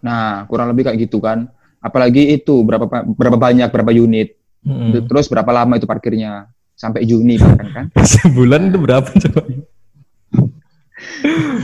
Nah, 0.00 0.44
kurang 0.44 0.68
lebih 0.68 0.84
kayak 0.84 1.00
gitu 1.00 1.16
kan. 1.16 1.48
Apalagi 1.80 2.32
itu 2.34 2.60
berapa 2.60 2.84
pa- 2.84 3.04
berapa 3.06 3.36
banyak 3.38 3.68
berapa 3.68 3.88
unit. 3.90 4.36
Hmm. 4.60 4.92
Terus 5.02 5.28
berapa 5.28 5.48
lama 5.48 5.76
itu 5.76 5.84
parkirnya? 5.84 6.48
Sampai 6.84 7.08
Juni 7.08 7.40
bahkan 7.40 7.68
kan. 7.72 7.84
sebulan 8.20 8.68
itu 8.68 8.78
berapa 8.84 9.08
coba 9.08 9.40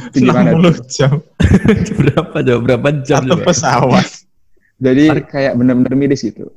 Itu 0.09 0.17
gimana? 0.25 0.57
60 0.57 0.97
jam 0.97 1.21
berapa 2.01 2.37
coba 2.41 2.59
berapa 2.65 2.89
jam 3.05 3.29
satu 3.29 3.37
coba? 3.37 3.45
pesawat. 3.53 4.09
Jadi 4.81 5.05
kayak 5.29 5.61
bener-bener 5.61 5.93
miris 5.93 6.25
gitu. 6.25 6.49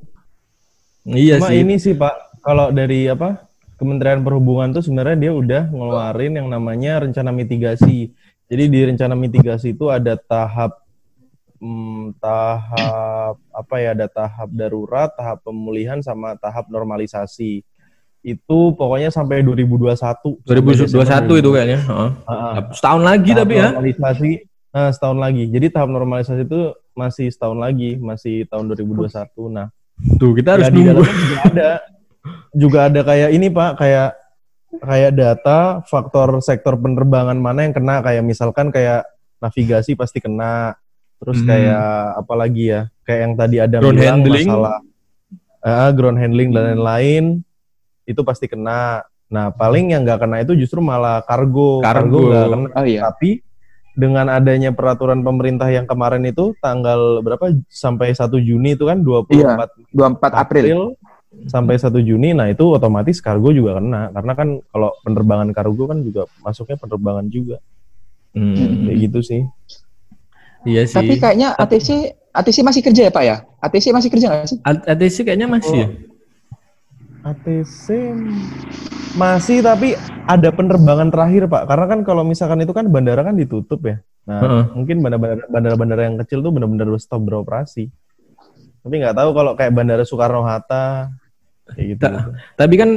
iya 1.04 1.44
Cuma 1.44 1.52
sih 1.52 1.60
ini 1.60 1.76
sih 1.76 1.92
Pak, 1.92 2.40
kalau 2.40 2.72
dari 2.72 3.12
apa 3.12 3.52
Kementerian 3.76 4.24
Perhubungan 4.24 4.72
tuh 4.72 4.80
sebenarnya 4.80 5.18
dia 5.20 5.32
udah 5.36 5.64
ngeluarin 5.68 6.40
yang 6.40 6.48
namanya 6.48 7.04
rencana 7.04 7.36
mitigasi. 7.36 8.16
Jadi 8.48 8.64
di 8.72 8.80
rencana 8.80 9.12
mitigasi 9.12 9.76
itu 9.76 9.92
ada 9.92 10.16
tahap 10.16 10.80
hmm, 11.60 12.16
tahap 12.24 13.36
apa 13.52 13.76
ya? 13.84 13.92
Ada 13.92 14.08
tahap 14.08 14.50
darurat, 14.56 15.12
tahap 15.20 15.44
pemulihan 15.44 16.00
sama 16.00 16.40
tahap 16.40 16.72
normalisasi. 16.72 17.68
Itu 18.24 18.72
pokoknya 18.74 19.12
sampai 19.12 19.44
2021. 19.44 19.94
Sampai 20.48 20.56
2021 20.64 21.42
itu 21.44 21.50
kayaknya 21.52 21.80
heeh. 21.84 22.10
Heeh. 22.24 22.54
setahun 22.72 23.04
lagi 23.04 23.32
Tahap 23.36 23.40
tapi 23.44 23.54
ya 23.54 23.68
normalisasi 23.70 24.32
nah, 24.72 24.90
setahun 24.90 25.20
lagi. 25.20 25.44
Jadi 25.52 25.66
tahap 25.70 25.90
normalisasi 25.92 26.42
itu 26.48 26.62
masih 26.96 27.28
setahun 27.30 27.60
lagi, 27.60 28.00
masih 28.00 28.48
tahun 28.48 28.72
2021. 28.72 29.52
Nah, 29.52 29.68
tuh 30.16 30.32
kita 30.34 30.50
harus 30.56 30.68
ya, 30.68 30.74
nunggu 30.74 31.04
juga 31.04 31.40
ada 31.44 31.70
juga 32.56 32.80
ada 32.88 33.02
kayak 33.04 33.30
ini 33.36 33.48
pak 33.50 33.72
kayak 33.76 34.10
kayak 34.82 35.12
data 35.14 35.60
faktor 35.86 36.42
sektor 36.42 36.74
penerbangan 36.80 37.38
mana 37.38 37.68
yang 37.68 37.76
kena 37.76 38.02
kayak 38.02 38.24
misalkan 38.26 38.74
kayak 38.74 39.06
navigasi 39.38 39.94
pasti 39.94 40.18
kena 40.18 40.74
terus 41.20 41.44
Hmm. 41.44 41.50
kayak 41.50 41.86
apa 42.24 42.34
lagi 42.34 42.64
ya 42.72 42.82
kayak 43.04 43.20
yang 43.20 43.34
tadi 43.36 43.56
ada 43.60 43.78
Ground 43.80 43.98
bilang 44.00 44.08
handling. 44.24 44.48
masalah 44.48 44.78
Ah, 45.64 45.96
ground 45.96 46.20
handling 46.20 46.52
dan 46.52 46.76
lain-lain 46.76 47.24
itu 48.06 48.22
pasti 48.22 48.46
kena 48.46 49.02
nah 49.28 49.50
paling 49.50 49.90
yang 49.90 50.04
nggak 50.04 50.20
kena 50.20 50.38
itu 50.40 50.54
justru 50.56 50.78
malah 50.78 51.22
kargo 51.22 51.80
Kargo. 51.80 52.30
nggak 52.30 52.48
kena 52.48 52.68
Oh 52.74 52.86
iya. 52.86 53.02
tapi 53.04 53.42
dengan 53.94 54.26
adanya 54.28 54.70
peraturan 54.70 55.22
pemerintah 55.22 55.68
yang 55.68 55.86
kemarin 55.86 56.22
itu 56.24 56.58
tanggal 56.58 57.20
berapa 57.20 57.42
sampai 57.68 58.10
1 58.10 58.26
Juni 58.40 58.74
itu 58.74 58.84
kan 58.84 59.00
24 59.00 59.30
Iya. 59.32 59.54
24 59.90 60.34
April. 60.34 60.98
sampai 61.46 61.76
1 61.76 61.90
Juni 62.00 62.30
nah 62.32 62.46
itu 62.46 62.62
otomatis 62.68 63.18
kargo 63.18 63.50
juga 63.50 63.78
kena 63.78 64.10
karena 64.10 64.34
kan 64.34 64.50
kalau 64.68 64.94
penerbangan 65.02 65.50
kargo 65.50 65.84
kan 65.88 65.98
juga 66.00 66.26
masuknya 66.40 66.78
penerbangan 66.78 67.26
juga 67.26 67.58
Hmm, 68.34 68.86
kayak 68.86 68.98
gitu 69.00 69.20
sih 69.22 69.42
iya 70.64 70.86
sih 70.86 70.94
Tapi 70.96 71.18
kayaknya 71.18 71.54
ATC 71.54 71.90
ATC 72.32 72.58
masih 72.62 72.82
kerja 72.82 73.02
ya 73.06 73.12
Pak 73.12 73.24
ya? 73.24 73.38
ATC 73.60 73.86
masih 73.90 74.10
kerja 74.10 74.26
nggak 74.26 74.48
sih? 74.48 74.58
ATC 74.64 75.16
kayaknya 75.22 75.46
masih 75.48 75.76
ya 75.76 75.88
ATC 77.24 77.86
masih 79.16 79.64
tapi 79.64 79.96
ada 80.28 80.50
penerbangan 80.52 81.08
terakhir 81.08 81.48
pak. 81.48 81.64
Karena 81.66 81.86
kan 81.88 82.00
kalau 82.04 82.24
misalkan 82.28 82.60
itu 82.60 82.76
kan 82.76 82.86
bandara 82.92 83.24
kan 83.24 83.36
ditutup 83.36 83.80
ya. 83.88 84.04
Nah 84.28 84.40
Heeh. 84.44 84.64
mungkin 84.76 85.00
bandara- 85.00 85.48
bandara-bandara 85.48 86.02
yang 86.04 86.18
kecil 86.20 86.44
tuh 86.44 86.52
benar-benar 86.52 86.92
stop 87.00 87.24
beroperasi. 87.24 87.88
Tapi 88.84 88.94
nggak 89.00 89.16
tahu 89.16 89.30
kalau 89.32 89.56
kayak 89.56 89.72
bandara 89.72 90.04
Soekarno 90.04 90.44
Hatta 90.44 91.08
kayak 91.72 91.86
gitu, 91.96 92.04
Ta- 92.04 92.28
tapi 92.60 92.76
kan 92.76 92.90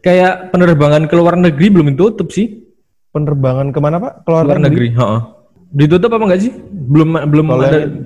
kayak 0.00 0.48
penerbangan 0.48 1.04
ke 1.04 1.12
luar 1.12 1.36
negeri 1.36 1.68
belum 1.68 1.92
ditutup 1.92 2.32
sih. 2.32 2.64
Penerbangan 3.12 3.68
ke 3.68 3.78
mana 3.80 4.00
pak? 4.00 4.24
Keluar, 4.24 4.48
luar 4.48 4.60
negeri? 4.60 4.92
heeh. 4.92 5.20
ditutup 5.66 6.08
apa 6.08 6.24
enggak 6.24 6.42
sih? 6.48 6.52
Belum 6.72 7.12
belum 7.28 7.46
Kalau 7.52 7.60
ada 7.60 7.76
yang- 7.84 7.96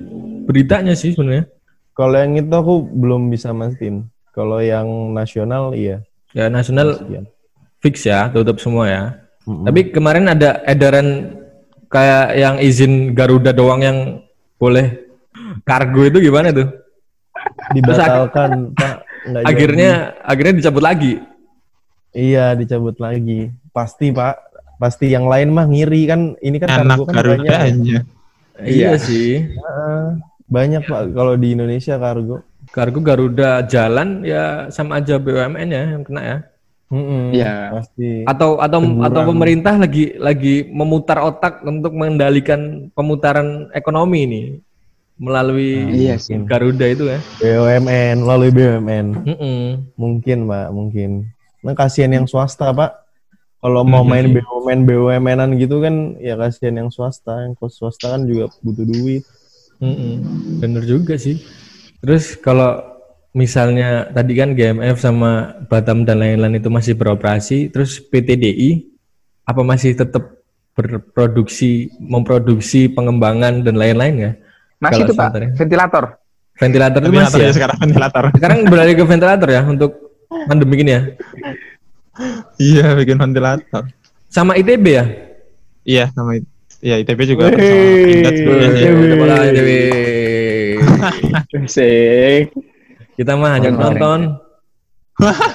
beritanya 0.43 0.93
sih 0.99 1.15
sebenarnya. 1.15 1.47
Kalau 1.95 2.15
yang 2.19 2.35
itu 2.35 2.51
aku 2.51 2.83
belum 2.83 3.31
bisa 3.31 3.55
mastiin. 3.55 4.10
Kalau 4.31 4.63
yang 4.63 4.87
nasional 5.11 5.75
iya. 5.75 5.99
ya 6.31 6.47
nasional 6.47 6.95
Sekian. 6.95 7.25
fix 7.83 8.07
ya 8.07 8.31
tutup 8.31 8.63
semua 8.63 8.87
ya 8.87 9.03
Mm-mm. 9.43 9.67
tapi 9.67 9.91
kemarin 9.91 10.31
ada 10.31 10.63
edaran 10.63 11.35
kayak 11.91 12.39
yang 12.39 12.55
izin 12.63 13.11
Garuda 13.11 13.51
doang 13.51 13.83
yang 13.83 13.97
boleh 14.55 15.03
kargo 15.67 16.07
itu 16.07 16.23
gimana 16.23 16.55
tuh 16.55 16.71
dibatalkan 17.75 18.71
Pak. 18.75 18.95
Nggak 19.21 19.43
akhirnya 19.45 19.91
akhirnya 20.25 20.53
dicabut 20.57 20.83
lagi 20.83 21.21
jadi. 21.21 21.27
iya 22.17 22.45
dicabut 22.57 22.97
lagi. 22.97 23.53
Pasti 23.69 24.09
Pak. 24.09 24.35
Pasti 24.81 25.13
yang 25.13 25.29
lain 25.29 25.53
mah 25.53 25.69
ngiri 25.69 26.01
kan. 26.09 26.21
Ini 26.41 26.57
kan 26.57 26.69
Anak 26.81 27.05
kargo 27.05 27.05
kan 27.05 27.13
banyak. 27.13 27.45
Garudanya. 27.45 27.99
iya 28.61 28.97
sih 28.97 29.45
Heeh. 29.45 30.05
banyak 30.49 30.83
Pak 30.85 31.13
kalau 31.13 31.37
di 31.37 31.53
Indonesia 31.53 31.95
kargo. 32.01 32.41
Kargo 32.71 33.03
Garuda 33.03 33.61
jalan 33.67 34.23
ya 34.23 34.71
sama 34.71 35.03
aja 35.03 35.19
BUMN 35.19 35.69
ya 35.69 35.83
yang 35.95 36.03
kena 36.07 36.21
ya 36.23 36.37
Mm-mm, 36.91 37.31
Iya. 37.31 37.71
Pasti. 37.71 38.27
atau 38.27 38.59
atau 38.59 38.79
atau 38.99 39.21
pemerintah 39.23 39.79
lagi 39.79 40.11
lagi 40.19 40.67
memutar 40.67 41.23
otak 41.23 41.63
untuk 41.63 41.95
mengendalikan 41.95 42.91
pemutaran 42.91 43.71
ekonomi 43.71 44.27
ini 44.27 44.41
melalui 45.15 45.87
Iya 45.87 46.19
sih. 46.19 46.35
Garuda 46.43 46.83
itu 46.91 47.07
ya. 47.07 47.23
BUMN 47.39 48.27
melalui 48.27 48.51
BUMN. 48.51 49.05
Mm-mm. 49.23 49.61
Mungkin 49.95 50.51
Pak, 50.51 50.67
mungkin. 50.75 51.31
Nah 51.63 51.77
kasihan 51.79 52.11
yang 52.11 52.27
swasta 52.27 52.75
Pak. 52.75 52.91
Kalau 53.63 53.87
mau 53.87 54.03
Iya 54.03 54.11
main. 54.11 54.25
BUMN 54.35 54.79
BUMN-an 54.83 55.49
gitu 55.63 55.79
kan 55.79 56.19
ya 56.19 56.35
kasihan 56.35 56.75
yang 56.75 56.89
swasta. 56.91 57.47
Yang 57.47 57.71
swasta 57.71 58.19
kan 58.19 58.27
juga 58.27 58.51
butuh 58.59 58.83
duit. 58.83 59.23
Mm-mm. 59.79 60.13
Bener 60.59 60.83
juga 60.83 61.15
sih. 61.15 61.39
Terus 62.01 62.33
kalau 62.41 62.81
misalnya 63.31 64.09
tadi 64.11 64.33
kan 64.35 64.57
GMF 64.57 64.97
sama 64.99 65.61
Batam 65.69 66.03
dan 66.03 66.19
lain-lain 66.19 66.57
itu 66.57 66.67
masih 66.67 66.97
beroperasi, 66.97 67.71
terus 67.71 68.01
PTDI 68.01 68.89
apa 69.45 69.61
masih 69.61 69.95
tetap 69.95 70.41
berproduksi, 70.75 71.93
memproduksi 71.99 72.89
pengembangan 72.89 73.61
dan 73.61 73.75
lain-lain 73.77 74.15
ya? 74.17 74.31
Masih 74.81 75.05
Kalau 75.05 75.07
itu 75.07 75.13
Pak, 75.13 75.29
ventilator. 75.55 76.03
Ventilator 76.57 76.99
itu 77.05 77.13
masih 77.13 77.41
ya? 77.41 77.47
ya 77.49 77.53
sekarang 77.53 77.77
ventilator. 77.77 78.23
Sekarang 78.33 78.59
beralih 78.65 78.93
ke 78.97 79.03
ventilator 79.05 79.49
ya 79.49 79.61
untuk 79.65 79.91
pandemi 80.49 80.75
ini 80.81 80.91
ya? 80.91 81.01
Iya, 82.57 82.85
bikin 82.97 83.17
ventilator. 83.17 83.87
Sama 84.29 84.57
ITB 84.57 84.85
ya? 84.89 85.05
Iya, 85.85 86.05
sama. 86.13 86.37
Iya, 86.81 86.95
ITB 87.01 87.19
juga 87.29 87.53
Wey. 87.53 88.25
sama. 88.25 89.01
Udah 89.05 89.17
mulai, 89.17 89.47
ITB. 89.53 89.69
Sing. 91.67 92.49
Kita 93.13 93.35
mah 93.35 93.57
hanya 93.57 93.69
nonton. 93.69 94.19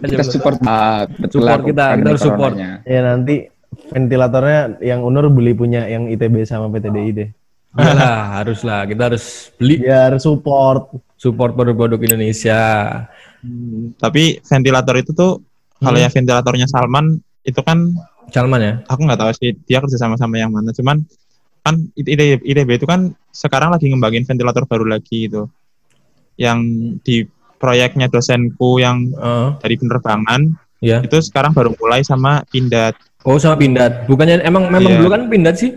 Kita 0.00 0.22
support 0.22 0.62
ah, 0.62 1.02
betul 1.10 1.42
Support 1.42 1.50
lah, 1.50 1.66
kita, 1.66 1.84
kita 1.98 2.08
harus 2.08 2.22
support. 2.22 2.52
coronanya. 2.54 2.72
Ya 2.86 3.00
nanti 3.02 3.34
ventilatornya 3.90 4.60
yang 4.80 5.02
Unur 5.02 5.26
beli 5.28 5.50
punya 5.50 5.82
yang 5.84 6.06
ITB 6.06 6.46
sama 6.46 6.70
PTDI 6.70 7.10
deh. 7.10 7.28
Iyalah, 7.74 8.38
haruslah. 8.38 8.86
Kita 8.86 9.10
harus 9.10 9.50
beli 9.54 9.82
Biar 9.82 10.14
support. 10.16 10.94
support 11.18 11.52
produk-produk 11.52 11.98
Indonesia. 12.00 12.62
Hmm, 13.42 13.98
Tapi 13.98 14.38
ventilator 14.40 14.94
itu 14.94 15.10
tuh 15.10 15.42
kalau 15.76 15.98
Hmm. 15.98 16.06
yang 16.06 16.12
ventilatornya 16.14 16.66
Salman 16.66 17.18
itu 17.42 17.58
kan 17.58 17.90
Salman 18.30 18.60
ya? 18.60 18.72
aku 18.86 19.00
nggak 19.02 19.18
tahu 19.18 19.30
sih 19.34 19.50
dia 19.66 19.82
kerja 19.82 19.98
sama 19.98 20.14
sama 20.14 20.38
yang 20.38 20.54
mana. 20.54 20.70
Cuman 20.70 21.02
kan 21.68 21.76
ITB, 21.92 22.40
ITB 22.42 22.70
itu 22.80 22.86
kan 22.88 23.12
sekarang 23.30 23.68
lagi 23.70 23.92
ngembangin 23.92 24.24
ventilator 24.24 24.64
baru 24.64 24.88
lagi 24.88 25.28
itu. 25.28 25.44
Yang 26.40 26.58
di 27.04 27.16
proyeknya 27.58 28.06
dosenku 28.08 28.78
yang 28.78 29.10
Heeh. 29.12 29.48
dari 29.60 29.74
penerbangan 29.76 30.40
ya. 30.78 31.02
itu 31.02 31.18
sekarang 31.18 31.52
baru 31.52 31.74
mulai 31.76 32.00
sama 32.06 32.40
Pindad. 32.48 32.94
Oh, 33.26 33.36
sama 33.36 33.58
Pindad. 33.58 34.06
Bukannya 34.06 34.40
emang 34.46 34.70
memang 34.70 34.94
Iya. 34.94 34.98
dulu 35.02 35.08
kan 35.10 35.22
Pindad 35.28 35.58
sih? 35.58 35.74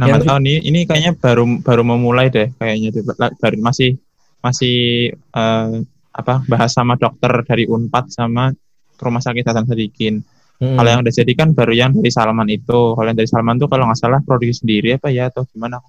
Nah, 0.00 0.08
nggak 0.08 0.24
tahu 0.24 0.40
nih, 0.40 0.64
ini 0.64 0.88
kayaknya 0.88 1.12
baru 1.12 1.44
baru 1.60 1.82
memulai 1.84 2.32
deh 2.32 2.48
kayaknya 2.56 2.88
baru 3.36 3.56
masih 3.60 4.00
masih 4.40 5.12
eh, 5.12 5.74
apa 6.10 6.40
bahas 6.48 6.72
sama 6.72 6.96
dokter 6.96 7.28
dari 7.44 7.68
Unpad 7.68 8.08
sama 8.08 8.56
Rumah 8.96 9.20
Sakit 9.20 9.44
Hasan 9.44 9.68
Sadikin. 9.68 10.24
Hmm. 10.60 10.76
Kalau 10.76 10.88
yang 10.92 11.00
udah 11.00 11.14
jadi 11.16 11.32
kan 11.32 11.48
baru 11.56 11.72
yang 11.72 11.90
dari 11.96 12.12
Salman 12.12 12.48
itu. 12.52 12.80
Kalau 12.92 13.08
yang 13.08 13.16
dari 13.16 13.30
Salman 13.32 13.56
tuh 13.56 13.68
kalau 13.72 13.88
nggak 13.88 13.96
salah 13.96 14.20
produksi 14.20 14.60
sendiri 14.60 15.00
apa 15.00 15.08
ya 15.08 15.32
atau 15.32 15.48
gimana? 15.48 15.80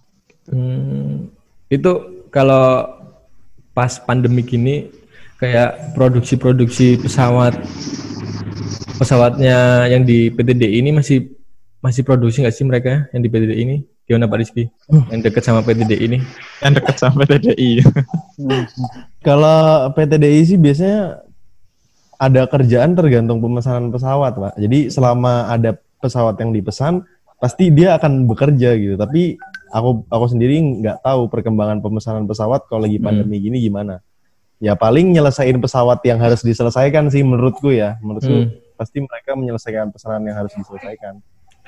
Hmm, 0.48 1.28
itu 1.68 1.92
kalau 2.32 2.88
pas 3.76 4.00
pandemi 4.00 4.48
gini 4.48 4.88
kayak 5.36 5.96
produksi-produksi 5.96 7.04
pesawat 7.04 7.56
pesawatnya 8.96 9.90
yang 9.92 10.08
di 10.08 10.32
PTD 10.32 10.80
ini 10.80 10.96
masih 10.96 11.36
masih 11.84 12.06
produksi 12.08 12.46
nggak 12.46 12.56
sih 12.56 12.64
mereka 12.64 13.12
yang 13.12 13.22
di 13.22 13.30
PTD 13.30 13.54
ini? 13.60 13.76
Gimana 14.08 14.28
Pak 14.28 14.38
Rizky? 14.44 14.68
Yang 15.08 15.32
dekat 15.32 15.44
sama 15.48 15.60
PTD 15.64 15.94
ini? 16.04 16.18
Yang 16.60 16.74
dekat 16.84 16.96
sama 17.00 17.24
TDI. 17.24 17.80
Kalau 19.28 19.88
PTDI 19.96 20.42
sih 20.44 20.60
biasanya 20.60 21.24
ada 22.22 22.46
kerjaan 22.46 22.94
tergantung 22.94 23.42
pemesanan 23.42 23.90
pesawat, 23.90 24.38
Pak. 24.38 24.54
Jadi 24.62 24.94
selama 24.94 25.50
ada 25.50 25.74
pesawat 25.98 26.38
yang 26.38 26.54
dipesan, 26.54 27.02
pasti 27.42 27.74
dia 27.74 27.98
akan 27.98 28.30
bekerja 28.30 28.78
gitu. 28.78 28.94
Tapi 28.94 29.42
aku 29.74 30.06
aku 30.06 30.26
sendiri 30.30 30.62
nggak 30.62 31.02
tahu 31.02 31.26
perkembangan 31.34 31.82
pemesanan 31.82 32.30
pesawat 32.30 32.70
kalau 32.70 32.86
lagi 32.86 33.02
pandemi 33.02 33.42
gini 33.42 33.58
gimana. 33.58 34.06
Ya 34.62 34.78
paling 34.78 35.10
nyelesain 35.10 35.58
pesawat 35.58 36.06
yang 36.06 36.22
harus 36.22 36.46
diselesaikan 36.46 37.10
sih 37.10 37.26
menurutku 37.26 37.74
ya. 37.74 37.98
Menurutku 38.06 38.46
Hmm. 38.46 38.54
pasti 38.78 39.02
mereka 39.02 39.34
menyelesaikan 39.34 39.90
pesanan 39.90 40.22
yang 40.30 40.38
harus 40.38 40.54
diselesaikan. 40.54 41.18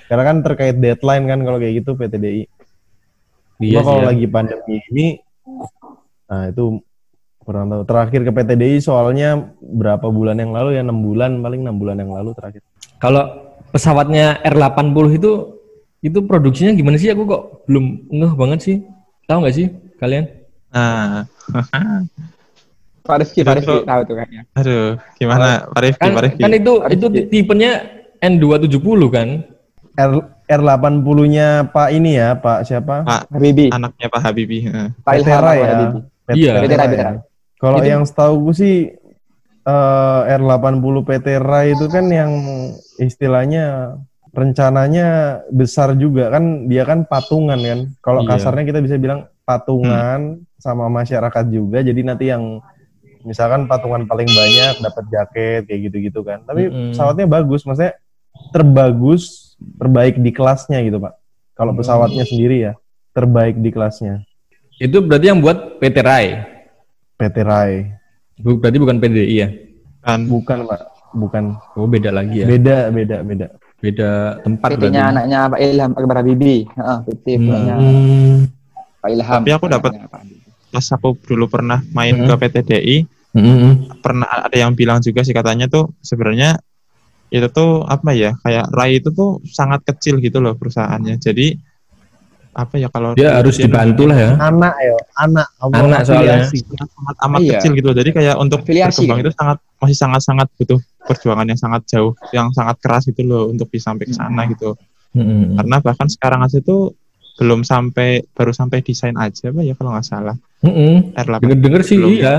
Karena 0.06 0.24
kan 0.30 0.38
terkait 0.46 0.78
deadline 0.78 1.26
kan 1.26 1.42
kalau 1.42 1.58
kayak 1.58 1.82
gitu 1.82 1.98
PTDI. 1.98 2.46
Iya 3.58 3.82
kalau 3.82 4.06
ya. 4.06 4.08
lagi 4.14 4.26
pandemi 4.30 4.82
ini, 4.92 5.08
nah 6.26 6.50
itu 6.52 6.82
kurang 7.44 7.70
tahu. 7.70 7.84
Terakhir 7.86 8.22
ke 8.24 8.32
PTDI 8.32 8.78
soalnya 8.80 9.54
berapa 9.60 10.08
bulan 10.10 10.40
yang 10.40 10.56
lalu 10.56 10.76
ya 10.76 10.82
enam 10.82 11.00
bulan 11.00 11.40
paling 11.40 11.62
enam 11.62 11.76
bulan 11.78 12.00
yang 12.00 12.12
lalu 12.12 12.32
terakhir. 12.34 12.64
Kalau 12.98 13.24
pesawatnya 13.70 14.40
R80 14.42 15.20
itu 15.20 15.32
itu 16.04 16.20
produksinya 16.24 16.72
gimana 16.74 16.96
sih? 16.98 17.12
Aku 17.12 17.24
kok 17.28 17.68
belum 17.68 18.08
ngeh 18.10 18.34
banget 18.34 18.60
sih. 18.64 18.76
Tahu 19.28 19.44
nggak 19.44 19.56
sih 19.56 19.68
kalian? 20.00 20.28
Nah, 20.74 21.24
Pak 23.04 23.18
Rifki, 23.20 23.44
Pak 23.44 23.56
Rifki 23.60 23.84
tahu 23.84 24.02
tuh 24.08 24.16
kayaknya. 24.16 24.42
aduh, 24.56 24.96
gimana 25.20 25.68
Pak 25.70 25.82
Rifki, 25.84 26.02
Kan, 26.08 26.12
Pak 26.16 26.24
Rifki? 26.24 26.42
kan 26.44 26.52
itu 26.56 26.74
itu 26.88 27.06
tipenya 27.28 27.72
N270 28.24 29.02
kan? 29.12 29.28
R 29.94 30.12
R80-nya 30.50 31.70
Pak 31.70 31.88
ini 31.94 32.16
ya, 32.18 32.34
Pak 32.40 32.66
siapa? 32.66 33.04
Pak, 33.04 33.22
Habibi, 33.30 33.70
anaknya 33.70 34.08
Pak 34.10 34.22
Habibie. 34.24 34.62
heeh. 34.66 34.88
Pak 35.04 35.14
Ilham 35.20 35.40
Pak 35.44 35.56
ya. 35.56 35.68
Habibi. 35.70 36.00
Iya. 36.34 36.52
Petera, 36.64 36.84
Petera. 36.88 37.12
Kalau 37.64 37.80
Itu- 37.80 37.88
yang 37.88 38.04
setahu 38.04 38.34
gue 38.44 38.56
sih 38.56 38.76
eh, 39.64 40.22
R80 40.36 40.84
Petera 41.08 41.64
itu 41.64 41.88
kan 41.88 42.04
yang 42.12 42.32
istilahnya 43.00 43.96
rencananya 44.36 45.40
besar 45.48 45.96
juga 45.96 46.28
kan 46.28 46.68
dia 46.68 46.84
kan 46.84 47.08
patungan 47.08 47.56
kan. 47.56 47.80
Kalau 48.04 48.28
Iya. 48.28 48.36
kasarnya 48.36 48.68
kita 48.68 48.84
bisa 48.84 49.00
bilang 49.00 49.32
patungan 49.48 50.44
sama 50.60 50.92
masyarakat 50.92 51.48
juga. 51.48 51.80
Jadi 51.80 52.02
nanti 52.04 52.28
yang 52.28 52.60
misalkan 53.24 53.64
patungan 53.64 54.04
paling 54.04 54.28
banyak 54.28 54.84
dapat 54.84 55.04
jaket 55.08 55.62
kayak 55.64 55.82
gitu-gitu 55.88 56.28
kan. 56.28 56.44
Tapi 56.44 56.68
Mm-mm. 56.68 56.92
pesawatnya 56.92 57.28
bagus, 57.32 57.64
maksudnya 57.64 57.96
terbagus, 58.52 59.56
terbaik 59.80 60.20
di 60.20 60.36
kelasnya 60.36 60.84
gitu, 60.84 61.00
Pak. 61.00 61.14
Kalau 61.54 61.72
pesawatnya 61.72 62.28
sendiri 62.28 62.58
ya, 62.60 62.74
terbaik 63.14 63.56
di 63.56 63.70
kelasnya. 63.72 64.26
Itu 64.76 65.00
berarti 65.00 65.32
yang 65.32 65.40
buat 65.40 65.80
PT 65.80 65.98
Rai. 66.04 66.28
PT 67.24 67.38
Rai. 67.42 67.88
Bu- 68.36 68.60
Berarti 68.60 68.78
bukan 68.78 68.98
PDI 69.00 69.36
ya? 69.38 69.50
Kan 70.02 70.28
Bukan, 70.28 70.68
Pak. 70.68 70.82
Bukan. 71.14 71.44
Oh 71.74 71.88
beda 71.88 72.12
lagi 72.12 72.44
ya. 72.44 72.48
Beda, 72.50 72.90
beda, 72.90 73.24
beda. 73.24 73.48
Beda 73.80 74.12
tempat 74.40 74.76
PT-nya 74.76 75.12
anaknya 75.12 75.40
Pak 75.46 75.60
Ilham 75.60 75.92
Akbar 75.94 76.18
Habibie. 76.20 76.64
Heeh, 76.66 76.98
PT 77.06 77.26
punya 77.38 77.76
Hmm. 77.76 78.48
Pak 79.00 79.10
Ilham. 79.10 79.40
Tapi 79.40 79.52
aku 79.52 79.66
dapat- 79.68 79.96
pas 80.68 80.86
aku 80.90 81.16
dulu 81.22 81.46
pernah 81.46 81.80
main 81.92 82.16
Hmm. 82.18 82.26
ke 82.26 82.34
PTDI, 82.40 82.98
Hmm. 83.32 83.94
pernah 84.00 84.26
ada 84.42 84.56
yang 84.56 84.74
bilang 84.74 85.00
juga 85.00 85.22
sih 85.22 85.32
katanya 85.32 85.68
tuh 85.68 85.94
sebenarnya 86.00 86.58
itu 87.28 87.48
tuh 87.50 87.84
apa 87.84 88.14
ya 88.14 88.34
kayak 88.40 88.70
Rai 88.70 88.98
itu 88.98 89.10
tuh 89.10 89.42
sangat 89.46 89.84
kecil 89.84 90.18
gitu 90.18 90.40
loh 90.40 90.56
perusahaannya. 90.56 91.18
Jadi 91.18 91.58
apa 92.54 92.78
ya 92.78 92.88
kalau 92.88 93.12
Dia 93.14 93.34
harus 93.34 93.58
dibantu 93.58 94.06
lah 94.06 94.16
ya. 94.16 94.32
Anak 94.38 94.74
ya, 94.78 94.98
anak. 95.18 95.48
Anak 95.60 96.00
soalnya. 96.06 96.46
sangat 96.46 96.88
amat, 96.94 97.16
amat 97.20 97.40
Iya. 97.42 97.52
kecil 97.58 97.72
gitu. 97.74 97.90
Jadi 97.92 98.10
kayak 98.12 98.36
untuk 98.38 98.62
Afiliasi 98.62 99.04
berkembang 99.04 99.18
kan? 99.18 99.24
itu 99.24 99.32
sangat 99.34 99.58
masih 99.78 99.98
sangat-sangat 99.98 100.48
butuh 100.56 100.80
perjuangan 101.04 101.46
yang 101.46 101.60
sangat 101.60 101.82
jauh, 101.86 102.14
yang 102.30 102.48
sangat 102.52 102.78
keras 102.78 103.04
gitu 103.04 103.22
loh 103.22 103.50
untuk 103.50 103.68
bisa 103.68 103.90
sampai 103.90 104.06
ke 104.06 104.14
sana 104.14 104.46
gitu. 104.46 104.78
Hmm. 105.12 105.58
Karena 105.58 105.78
bahkan 105.80 106.08
sekarang 106.08 106.42
aja 106.42 106.58
tuh 106.60 106.94
belum 107.34 107.62
sampai 107.62 108.22
baru 108.30 108.54
sampai 108.54 108.80
desain 108.80 109.18
aja 109.18 109.50
apa 109.50 109.62
ya 109.62 109.74
kalau 109.74 109.90
nggak 109.92 110.06
salah 110.06 110.38
Hmm. 110.62 111.12
R8 111.12 111.42
Dengar-dengar 111.44 111.82
sih 111.82 111.98
Belum. 111.98 112.14
iya. 112.14 112.36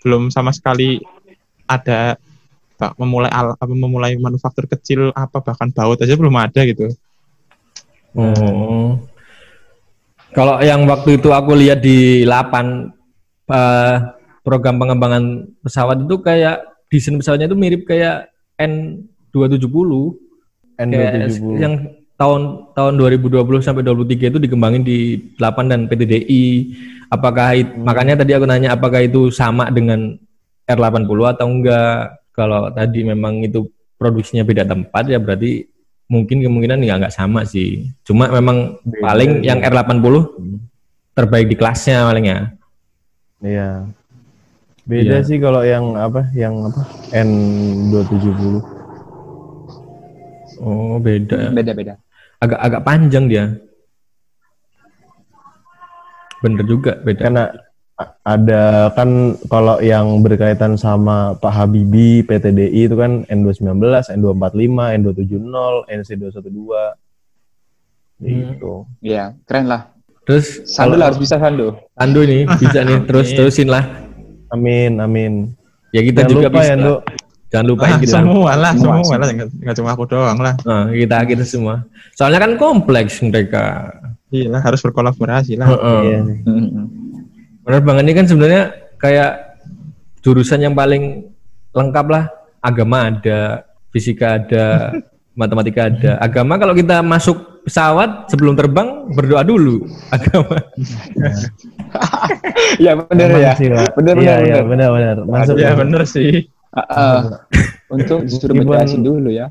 belum 0.00 0.28
sama 0.28 0.50
sekali 0.50 0.98
ada 1.64 2.16
Pak, 2.74 2.98
memulai 2.98 3.30
al, 3.30 3.54
apa 3.54 3.70
memulai 3.70 4.18
manufaktur 4.18 4.66
kecil 4.66 5.14
apa 5.14 5.38
bahkan 5.38 5.70
baut 5.70 5.94
aja 5.96 6.10
belum 6.10 6.34
ada 6.34 6.60
gitu. 6.60 6.90
Oh. 8.14 8.98
Kalau 10.34 10.58
yang 10.62 10.82
waktu 10.90 11.18
itu 11.18 11.30
aku 11.30 11.54
lihat 11.54 11.78
di 11.82 12.26
Lapan 12.26 12.90
eh, 13.50 13.94
program 14.42 14.82
pengembangan 14.82 15.46
pesawat 15.62 16.02
itu 16.02 16.16
kayak 16.22 16.62
desain 16.90 17.18
pesawatnya 17.18 17.50
itu 17.50 17.58
mirip 17.58 17.82
kayak 17.86 18.30
N270 18.58 19.90
kayak 20.78 21.10
N270. 21.30 21.58
yang 21.58 21.74
tahun 22.14 22.70
tahun 22.78 22.92
2020 22.98 23.62
sampai 23.62 23.82
2023 23.82 24.30
itu 24.30 24.38
dikembangin 24.38 24.82
di 24.86 25.18
Lapan 25.38 25.70
dan 25.70 25.80
PTDI. 25.90 26.44
Apakah 27.10 27.58
it- 27.58 27.74
makanya 27.78 28.22
tadi 28.22 28.34
aku 28.34 28.46
nanya 28.46 28.74
apakah 28.74 29.02
itu 29.02 29.30
sama 29.34 29.70
dengan 29.70 30.18
R80 30.66 31.18
atau 31.34 31.46
enggak? 31.46 32.18
Kalau 32.34 32.70
tadi 32.74 33.06
memang 33.06 33.46
itu 33.46 33.70
produksinya 33.94 34.42
beda 34.42 34.66
tempat 34.66 35.06
ya 35.06 35.22
berarti 35.22 35.73
mungkin 36.06 36.44
kemungkinan 36.44 36.84
ya 36.84 37.00
nggak 37.00 37.14
sama 37.14 37.44
sih. 37.48 37.88
Cuma 38.04 38.28
memang 38.28 38.76
Beda, 38.84 39.00
paling 39.00 39.30
iya. 39.40 39.54
yang 39.54 39.60
R80 39.64 40.14
terbaik 41.14 41.46
di 41.48 41.56
kelasnya 41.56 42.04
paling 42.04 42.26
ya. 42.28 42.40
Iya. 43.40 43.68
Beda 44.84 45.16
Iya. 45.20 45.26
sih 45.26 45.36
kalau 45.40 45.64
yang 45.64 45.96
apa? 45.96 46.28
Yang 46.36 46.54
apa? 46.72 46.80
N270. 47.16 48.60
Oh 50.60 50.96
beda. 51.00 51.50
Beda-beda. 51.50 51.96
Agak 52.40 52.60
agak 52.60 52.82
panjang 52.84 53.24
dia. 53.26 53.44
Bener 56.44 56.64
juga 56.68 57.00
beda. 57.00 57.20
Karena 57.24 57.44
ada 58.24 58.90
kan 58.90 59.08
kalau 59.46 59.78
yang 59.78 60.18
berkaitan 60.18 60.74
sama 60.74 61.38
Pak 61.38 61.52
Habibie, 61.52 62.26
PTDI 62.26 62.90
itu 62.90 62.96
kan 62.98 63.22
N219, 63.24 63.78
N245, 64.10 64.74
N270, 64.98 65.54
NC212. 65.86 66.74
Gitu. 68.18 68.72
Iya, 69.00 69.34
keren 69.44 69.66
lah. 69.68 69.94
Terus 70.24 70.64
Sandu 70.64 70.96
harus 70.96 71.20
bisa 71.20 71.36
Sandu. 71.36 71.76
Ando 71.94 72.24
nih 72.24 72.48
bisa 72.62 72.80
nih 72.80 73.04
terus 73.04 73.28
Amin. 73.28 73.36
terusin 73.36 73.68
lah. 73.68 73.84
Amin, 74.50 74.98
amin. 74.98 75.32
Ya 75.92 76.00
kita 76.00 76.24
Jangan 76.24 76.32
juga 76.32 76.48
lupa 76.48 76.58
bisa. 76.58 76.66
ya, 76.66 76.74
Nduk. 76.74 77.00
Jangan 77.54 77.66
lupain 77.70 77.92
Ah, 77.94 78.00
kita. 78.02 78.14
semua 78.18 78.50
lah, 78.58 78.72
Semua, 78.74 78.94
semua, 78.98 79.16
lah, 79.22 79.28
nggak 79.30 79.76
cuma 79.78 79.90
aku 79.94 80.04
doang 80.10 80.38
lah. 80.42 80.54
Nah, 80.66 80.90
kita 80.90 81.22
kita 81.22 81.44
semua. 81.46 81.86
Soalnya 82.18 82.42
kan 82.42 82.58
kompleks 82.58 83.22
mereka. 83.22 83.94
Iya 84.34 84.50
lah, 84.50 84.60
harus 84.66 84.82
berkolaborasi 84.82 85.54
lah. 85.54 85.70
Heeh. 85.70 86.00
Iya 86.02 86.18
Penerbangan 87.64 88.04
ini 88.04 88.12
kan 88.12 88.26
sebenarnya 88.28 88.62
kayak 89.00 89.32
jurusan 90.20 90.60
yang 90.60 90.76
paling 90.76 91.32
lengkap 91.72 92.06
lah. 92.12 92.24
Agama 92.64 93.08
ada, 93.12 93.64
fisika 93.88 94.40
ada, 94.40 94.92
matematika 95.40 95.88
ada. 95.88 96.16
Agama 96.20 96.56
kalau 96.60 96.72
kita 96.72 97.00
masuk 97.00 97.64
pesawat 97.64 98.28
sebelum 98.28 98.52
terbang 98.56 99.08
berdoa 99.12 99.40
dulu. 99.44 99.88
Agama. 100.16 100.56
Iya 102.74 102.98
benar 102.98 103.30
Aman 103.30 103.38
ya. 103.38 103.52
sih, 103.54 103.70
Pak. 103.70 103.94
Benar 103.94 104.14
Iya, 104.18 104.34
benar 104.34 104.42
iya, 104.42 104.54
benar. 104.66 104.66
benar, 104.66 104.88
benar. 104.90 105.16
Masuk. 105.30 105.54
Iya 105.54 105.70
masuk. 105.70 105.80
bener 105.86 106.02
sih. 106.10 106.30
Heeh. 106.74 107.18
Untuk 107.86 108.18
disuruh 108.26 108.54
meditasi 108.58 108.96
dulu 108.98 109.30
ya. 109.30 109.46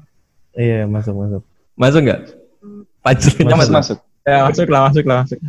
Iya, 0.51 0.83
masuk, 0.91 1.15
masuk. 1.15 1.41
Masuk 1.79 1.99
nggak? 2.03 2.19
Masuk. 2.99 3.71
masuk. 3.71 3.97
Ya 4.27 4.43
masuk 4.43 4.67
lah, 4.67 4.81
masuk 4.91 5.05
lah, 5.07 5.17
masuk. 5.23 5.39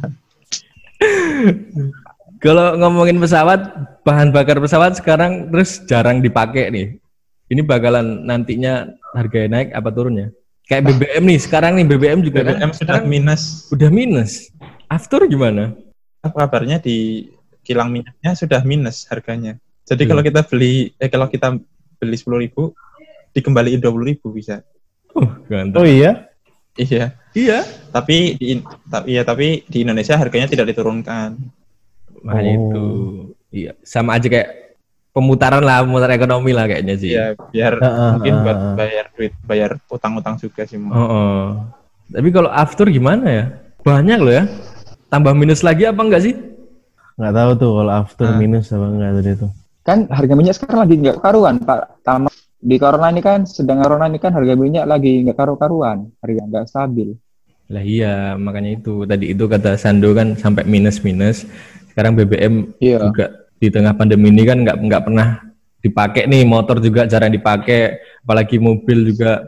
Kalau 2.45 2.77
ngomongin 2.77 3.17
pesawat, 3.17 3.73
bahan 4.05 4.29
bakar 4.29 4.61
pesawat 4.61 5.01
sekarang 5.01 5.49
terus 5.49 5.81
jarang 5.89 6.21
dipakai 6.21 6.69
nih. 6.69 6.87
Ini 7.49 7.65
bakalan 7.65 8.29
nantinya 8.29 8.93
harganya 9.17 9.49
naik 9.61 9.69
apa 9.73 9.89
turunnya? 9.89 10.29
Kayak 10.69 10.93
BBM 10.93 11.25
nih, 11.25 11.39
sekarang 11.41 11.73
nih 11.77 11.87
BBM 11.89 12.21
juga 12.21 12.45
kan 12.45 12.57
BBM 12.57 12.73
sudah 12.73 12.77
sekarang 13.01 13.05
minus. 13.09 13.43
udah 13.73 13.89
minus. 13.89 14.33
After 14.93 15.25
gimana? 15.25 15.73
Apa 16.21 16.45
kabarnya 16.45 16.81
di 16.81 17.29
kilang 17.65 17.89
minyaknya 17.89 18.37
sudah 18.37 18.61
minus 18.61 19.09
harganya. 19.09 19.57
Jadi 19.89 20.05
Hmm. 20.05 20.11
kalau 20.13 20.23
kita 20.25 20.41
beli, 20.45 20.93
eh 21.01 21.09
kalau 21.09 21.29
kita 21.33 21.57
beli 21.97 22.17
sepuluh 22.17 22.45
ribu, 22.45 22.77
dikembaliin 23.33 23.81
dua 23.81 23.93
puluh 23.93 24.13
ribu 24.13 24.33
bisa. 24.33 24.61
Oh, 25.17 25.33
ganteng. 25.49 25.81
Oh 25.81 25.89
iya? 25.89 26.29
Iya. 26.77 27.17
Iya. 27.33 27.65
Tapi 27.89 28.37
di, 28.37 28.61
tapi 28.89 29.17
ya 29.17 29.23
tapi 29.25 29.65
di 29.65 29.79
Indonesia 29.85 30.17
harganya 30.21 30.49
tidak 30.49 30.73
diturunkan. 30.73 31.41
Makanya 32.25 32.53
Oh. 32.53 32.59
itu. 32.59 32.85
Iya, 33.55 33.71
sama 33.87 34.19
aja 34.19 34.27
kayak 34.27 34.49
pemutaran 35.13 35.63
lah, 35.63 35.87
pemutaran 35.87 36.17
ekonomi 36.17 36.51
lah 36.51 36.67
kayaknya 36.67 36.95
sih. 36.99 37.15
Iya, 37.15 37.39
biar 37.55 37.73
Heeh, 37.79 38.11
mungkin 38.19 38.35
heeh, 38.35 38.43
buat 38.43 38.59
bayar 38.75 39.05
duit, 39.15 39.33
bayar 39.47 39.71
utang-utang 39.87 40.35
juga 40.41 40.67
sih. 40.67 40.75
Oh, 40.81 40.99
oh. 40.99 41.39
Tapi 42.11 42.29
kalau 42.29 42.51
after 42.51 42.91
gimana 42.91 43.25
ya? 43.29 43.45
Banyak 43.81 44.19
loh 44.19 44.35
ya. 44.35 44.45
Tambah 45.07 45.31
minus 45.33 45.63
lagi 45.63 45.87
apa 45.87 46.01
enggak 46.03 46.25
sih? 46.25 46.35
Nggak 47.15 47.31
tahu 47.33 47.51
tuh 47.55 47.71
kalau 47.79 47.93
after 47.95 48.27
Ah. 48.27 48.35
minus 48.35 48.67
apa 48.75 48.87
enggak 48.91 49.13
tadi 49.23 49.33
tuh. 49.39 49.51
kan 49.85 50.09
harga 50.09 50.33
minyak 50.33 50.57
sekarang 50.57 50.81
lagi 50.89 50.95
nggak 50.97 51.21
karuan 51.21 51.61
Pak. 51.61 52.01
Tama 52.01 52.33
di 52.57 52.81
corona 52.81 53.13
ini 53.13 53.21
kan 53.21 53.45
sedang 53.45 53.85
corona 53.85 54.09
ini 54.09 54.17
kan 54.17 54.33
harga 54.33 54.57
minyak 54.57 54.89
lagi 54.89 55.21
nggak 55.21 55.37
karu-karuan, 55.37 56.09
harga 56.25 56.41
nggak 56.49 56.65
stabil. 56.65 57.13
Lah 57.69 57.85
iya, 57.85 58.33
makanya 58.35 58.81
itu 58.81 59.05
tadi 59.05 59.37
itu 59.37 59.45
kata 59.45 59.77
Sando 59.77 60.17
kan 60.17 60.41
sampai 60.41 60.65
minus-minus. 60.65 61.45
Sekarang 61.95 62.19
BBM 62.19 62.75
Iya. 62.83 62.99
juga 63.07 63.27
di 63.63 63.71
tengah 63.71 63.95
pandemi 63.95 64.35
ini 64.35 64.43
kan 64.43 64.67
nggak 64.67 64.77
nggak 64.83 65.03
pernah 65.07 65.29
dipakai 65.79 66.27
nih, 66.27 66.43
motor 66.43 66.83
juga 66.83 67.07
jarang 67.07 67.31
dipakai, 67.31 68.03
apalagi 68.27 68.59
mobil 68.59 69.15
juga. 69.15 69.47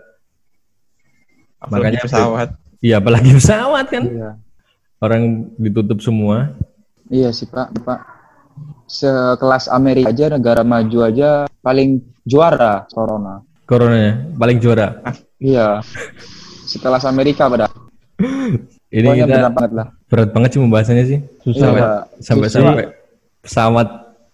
Apalagi 1.58 1.98
Makanya 1.98 2.06
pesawat. 2.06 2.48
Iya, 2.78 2.94
apalagi 3.02 3.30
pesawat 3.42 3.86
kan. 3.90 4.04
Iya. 4.06 4.30
Orang 5.02 5.50
ditutup 5.58 5.98
semua. 5.98 6.54
Iya 7.10 7.34
sih 7.34 7.50
Pak, 7.50 7.82
Pak. 7.82 8.00
Sekelas 8.86 9.66
Amerika 9.66 10.14
aja 10.14 10.30
negara 10.30 10.62
maju 10.62 10.98
aja 11.02 11.50
paling 11.58 11.98
juara 12.22 12.86
corona. 12.94 13.42
Coronanya 13.66 14.30
paling 14.38 14.62
juara. 14.62 15.02
Iya. 15.42 15.82
Sekelas 16.70 17.02
Amerika 17.02 17.50
pada. 17.50 17.66
Ini 18.96 19.04
Pokoknya 19.04 19.20
kita 19.22 19.36
benar 19.36 19.52
banget 19.52 19.72
lah. 19.72 19.86
berat 20.08 20.30
banget 20.32 20.50
sih 20.50 20.60
membahasnya 20.60 21.04
sih. 21.04 21.18
Susah. 21.44 21.68
Iya. 21.68 21.88
Sampai 22.18 22.48
Susah. 22.48 22.60
sampai 22.64 22.84
pesawat 23.44 23.88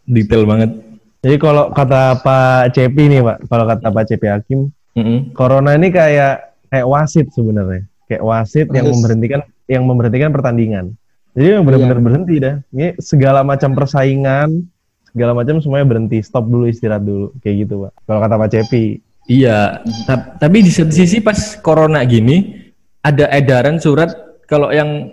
detail 0.07 0.43
banget. 0.47 0.71
Jadi 1.19 1.37
kalau 1.37 1.71
kata 1.71 2.19
Pak 2.19 2.71
Cepi 2.73 3.03
nih 3.09 3.21
Pak, 3.21 3.37
kalau 3.47 3.65
kata 3.65 3.87
Pak 3.89 4.05
Cepi 4.07 4.27
Hakim, 4.27 4.61
Mm-mm. 4.95 5.19
corona 5.33 5.75
ini 5.75 5.89
kayak 5.89 6.35
kayak 6.67 6.87
wasit 6.87 7.27
sebenarnya, 7.31 7.83
kayak 8.07 8.23
wasit 8.23 8.67
yang 8.69 8.87
memberhentikan 8.89 9.41
yang 9.67 9.83
memberhentikan 9.83 10.31
pertandingan. 10.31 10.95
Jadi 11.33 11.47
yang 11.49 11.65
benar-benar 11.65 11.97
Iya. 11.97 12.05
berhenti 12.05 12.35
dah. 12.39 12.55
Ini 12.71 12.87
segala 12.99 13.41
macam 13.41 13.73
persaingan, 13.73 14.67
segala 15.09 15.33
macam 15.33 15.59
semuanya 15.59 15.87
berhenti, 15.89 16.19
stop 16.21 16.45
dulu 16.45 16.67
istirahat 16.67 17.03
dulu, 17.03 17.33
kayak 17.39 17.67
gitu 17.67 17.75
Pak. 17.83 17.93
Kalau 18.05 18.21
kata 18.21 18.35
Pak 18.37 18.51
Cepi, 18.51 18.85
Iya, 19.23 19.79
ta- 20.03 20.35
tapi 20.37 20.61
di 20.61 20.69
satu 20.69 20.91
sisi 20.91 21.23
pas 21.23 21.39
corona 21.57 22.03
gini 22.03 22.59
ada 23.01 23.31
edaran 23.31 23.79
surat 23.79 24.11
kalau 24.47 24.71
yang 24.71 25.13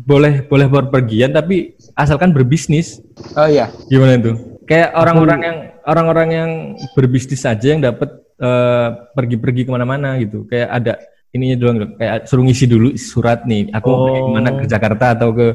boleh 0.00 0.48
boleh 0.48 0.64
berpergian 0.64 1.30
tapi 1.30 1.76
asalkan 1.92 2.32
berbisnis. 2.32 3.04
Oh 3.36 3.44
iya. 3.44 3.68
Gimana 3.86 4.16
itu? 4.16 4.32
Kayak 4.64 4.94
orang-orang 4.94 5.40
yang 5.42 5.56
orang-orang 5.84 6.28
yang 6.30 6.50
berbisnis 6.94 7.42
aja 7.44 7.74
yang 7.74 7.82
dapat 7.82 8.08
eh, 8.40 8.88
pergi-pergi 9.12 9.66
ke 9.66 9.70
mana-mana 9.70 10.16
gitu. 10.16 10.46
Kayak 10.48 10.68
ada 10.72 10.92
ininya 11.30 11.56
doang. 11.58 11.76
Kayak 11.98 12.24
suruh 12.24 12.44
ngisi 12.46 12.64
dulu 12.64 12.96
surat 12.96 13.44
nih. 13.44 13.68
Aku 13.76 13.86
mau 13.86 13.98
pergi 14.08 14.20
Oh. 14.20 14.26
ke 14.26 14.32
mana 14.32 14.50
ke 14.56 14.64
Jakarta 14.64 15.06
atau 15.12 15.34
ke 15.34 15.46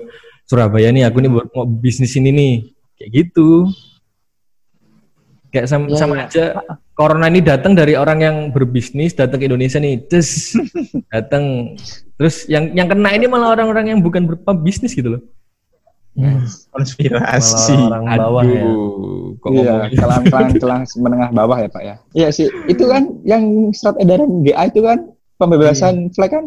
Surabaya 0.45 0.93
nih. 0.93 1.09
Aku 1.09 1.17
nih 1.19 1.31
mau 1.31 1.41
mau 1.49 1.65
bisnis 1.65 2.13
ini 2.13 2.29
nih. 2.29 2.53
Kayak 3.01 3.09
gitu. 3.11 3.71
Kayak 5.49 5.67
sama, 5.71 5.85
Ya, 5.87 5.95
sama 5.97 6.13
ya. 6.19 6.23
aja. 6.27 6.45
Corona 6.95 7.27
ini 7.27 7.39
datang 7.39 7.75
dari 7.75 7.95
orang 7.95 8.19
yang 8.19 8.35
berbisnis 8.51 9.15
datang 9.15 9.39
ke 9.39 9.47
Indonesia 9.47 9.79
nih. 9.79 10.03
Terus 10.05 10.53
datang. 11.13 11.75
Terus 12.15 12.47
yang 12.47 12.71
yang 12.71 12.87
kena 12.87 13.11
ini 13.11 13.27
malah 13.27 13.51
orang-orang 13.55 13.91
yang 13.91 13.99
bukan 13.99 14.23
berbisnis 14.27 14.95
gitu 14.95 15.19
loh. 15.19 15.21
Konspirasi. 16.71 17.75
malah 17.75 17.99
orang 17.99 18.03
bawah 18.23 18.43
ya. 18.47 18.63
Aduh, 18.63 19.35
kok 19.43 19.49
Iya, 19.51 19.73
kelas 19.91 20.51
kelas 20.63 20.89
menengah 20.95 21.29
bawah 21.35 21.57
ya 21.59 21.67
Pak 21.67 21.83
ya. 21.83 21.95
Iya 22.15 22.27
sih, 22.31 22.47
itu 22.71 22.83
kan 22.87 23.03
yang 23.27 23.43
surat 23.75 23.99
edaran 23.99 24.39
GA 24.47 24.71
itu 24.71 24.79
kan 24.79 25.11
pembebasan 25.35 26.07
flag 26.15 26.31
kan 26.31 26.45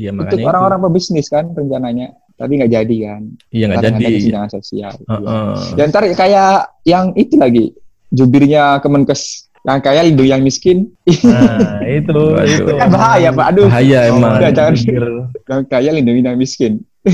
Iya 0.00 0.16
untuk 0.16 0.32
makanya 0.32 0.48
orang-orang 0.48 0.80
pebisnis 0.88 1.28
kan 1.28 1.52
rencananya, 1.52 2.16
tapi 2.40 2.56
nggak 2.56 2.72
jadi 2.72 2.96
kan. 3.12 3.22
Iya 3.52 3.64
nggak 3.68 3.78
Karena 3.84 3.92
jadi. 3.92 4.04
ada 4.08 4.16
kesenjangan 4.16 4.50
sosial. 4.56 4.92
Iya. 4.96 5.12
Heeh. 5.12 5.54
Dan 5.76 5.86
ntar 5.92 6.04
kayak 6.16 6.52
yang 6.88 7.06
itu 7.12 7.34
lagi 7.36 7.64
jubirnya 8.08 8.80
Kemenkes 8.80 9.51
yang 9.62 9.78
kaya 9.78 10.00
lindung 10.02 10.26
yang 10.26 10.42
miskin, 10.42 10.90
Nah, 11.22 11.78
itu 12.02 12.18
itu. 12.42 12.72
kan 12.74 12.88
bahaya 12.90 13.30
Pak. 13.30 13.46
Aduh, 13.54 13.66
Bahaya 13.70 13.98
emang. 14.10 14.34
Udah, 14.42 14.50
jangan. 14.50 14.74
Pikir. 14.74 15.04
yang 15.46 15.62
kaya 15.70 15.90
lindungi 15.94 16.20
yang 16.22 16.34
miskin. 16.34 16.72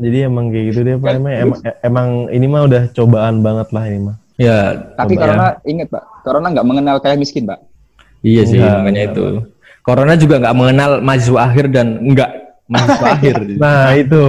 Jadi 0.00 0.16
emang 0.24 0.48
kayak 0.48 0.64
gitu 0.72 0.80
deh 0.84 0.96
Pak. 0.96 1.12
Emang, 1.16 1.32
emang, 1.32 1.60
emang 1.80 2.08
ini 2.32 2.46
mah 2.48 2.62
udah 2.64 2.82
cobaan 2.92 3.40
banget 3.40 3.68
lah 3.72 3.84
ini 3.84 4.00
mah. 4.08 4.16
Ya, 4.36 4.72
Tapi 4.96 5.12
coba 5.12 5.20
ya. 5.20 5.24
corona 5.28 5.46
ingat 5.64 5.88
Pak, 5.88 6.02
corona 6.24 6.46
nggak 6.48 6.66
mengenal 6.66 6.96
kaya 7.00 7.16
miskin 7.16 7.44
Pak. 7.44 7.60
Iya 8.20 8.42
sih 8.44 8.56
Enggak, 8.56 8.76
makanya 8.76 9.00
enggak, 9.00 9.12
itu. 9.16 9.24
Corona 9.80 10.12
juga 10.16 10.34
nggak 10.40 10.56
mengenal 10.56 10.90
mahasiswa 11.00 11.40
akhir 11.40 11.64
dan 11.72 11.86
enggak 12.00 12.30
mahasiswa 12.64 13.06
akhir. 13.16 13.36
Nah, 13.56 13.88
itu. 13.96 14.22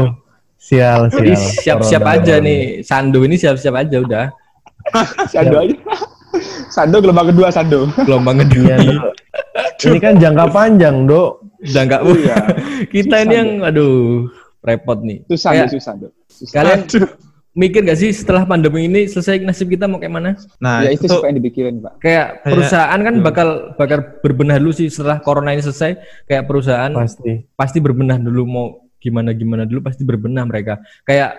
Sial, 0.61 1.09
sial. 1.09 1.35
siap-siap 1.35 2.03
aja 2.05 2.35
corona. 2.37 2.45
nih, 2.47 2.59
Sando 2.83 3.19
ini 3.23 3.35
siap-siap 3.35 3.75
aja 3.75 3.97
udah. 3.99 4.25
Sando 5.27 5.55
aja. 5.59 5.75
Sando 6.71 6.97
gelombang 6.97 7.27
kedua 7.29 7.47
Sando. 7.51 7.91
Gelombang 8.01 8.39
Iya, 8.39 8.45
kedua. 8.47 8.75
Dok. 8.79 9.13
Ini 9.91 9.97
kan 9.99 10.13
jangka 10.15 10.45
panjang, 10.49 10.95
Dok. 11.05 11.31
Nggak 11.61 12.01
Iya. 12.01 12.37
Kita 12.93 13.15
ini 13.19 13.33
yang 13.35 13.49
aduh 13.61 14.25
repot 14.61 14.97
nih. 15.01 15.21
Susah, 15.27 15.51
Kayak 15.53 15.69
susah 15.69 15.85
Sando. 15.85 16.07
Susah. 16.25 16.53
kalian 16.55 16.79
mikir 17.51 17.83
gak 17.83 17.99
sih 17.99 18.09
setelah 18.09 18.47
pandemi 18.47 18.87
ini 18.87 19.05
selesai 19.05 19.43
nasib 19.43 19.67
kita 19.67 19.83
mau 19.83 19.99
kayak 19.99 20.13
mana? 20.15 20.31
Nah, 20.57 20.87
ya 20.87 20.95
itu, 20.95 21.03
suka 21.03 21.27
yang 21.27 21.37
dipikirin 21.37 21.83
Pak. 21.83 21.93
Kayak 21.99 22.25
Kayak- 22.39 22.41
perusahaan 22.47 22.99
kan 23.03 23.15
bakal 23.19 23.47
bakal 23.75 23.99
berbenah 24.23 24.55
dulu 24.55 24.71
sih 24.71 24.87
setelah 24.87 25.19
corona 25.19 25.51
ini 25.51 25.59
selesai. 25.59 25.99
Kayak 26.25 26.47
perusahaan 26.47 26.91
Pasti. 26.95 27.43
pasti 27.53 27.77
berbenah 27.77 28.17
dulu 28.17 28.41
mau 28.47 28.65
gimana 28.97 29.33
gimana 29.33 29.65
dulu 29.65 29.81
pasti 29.81 30.05
berbenah 30.05 30.45
mereka 30.45 30.77
kayak 31.03 31.33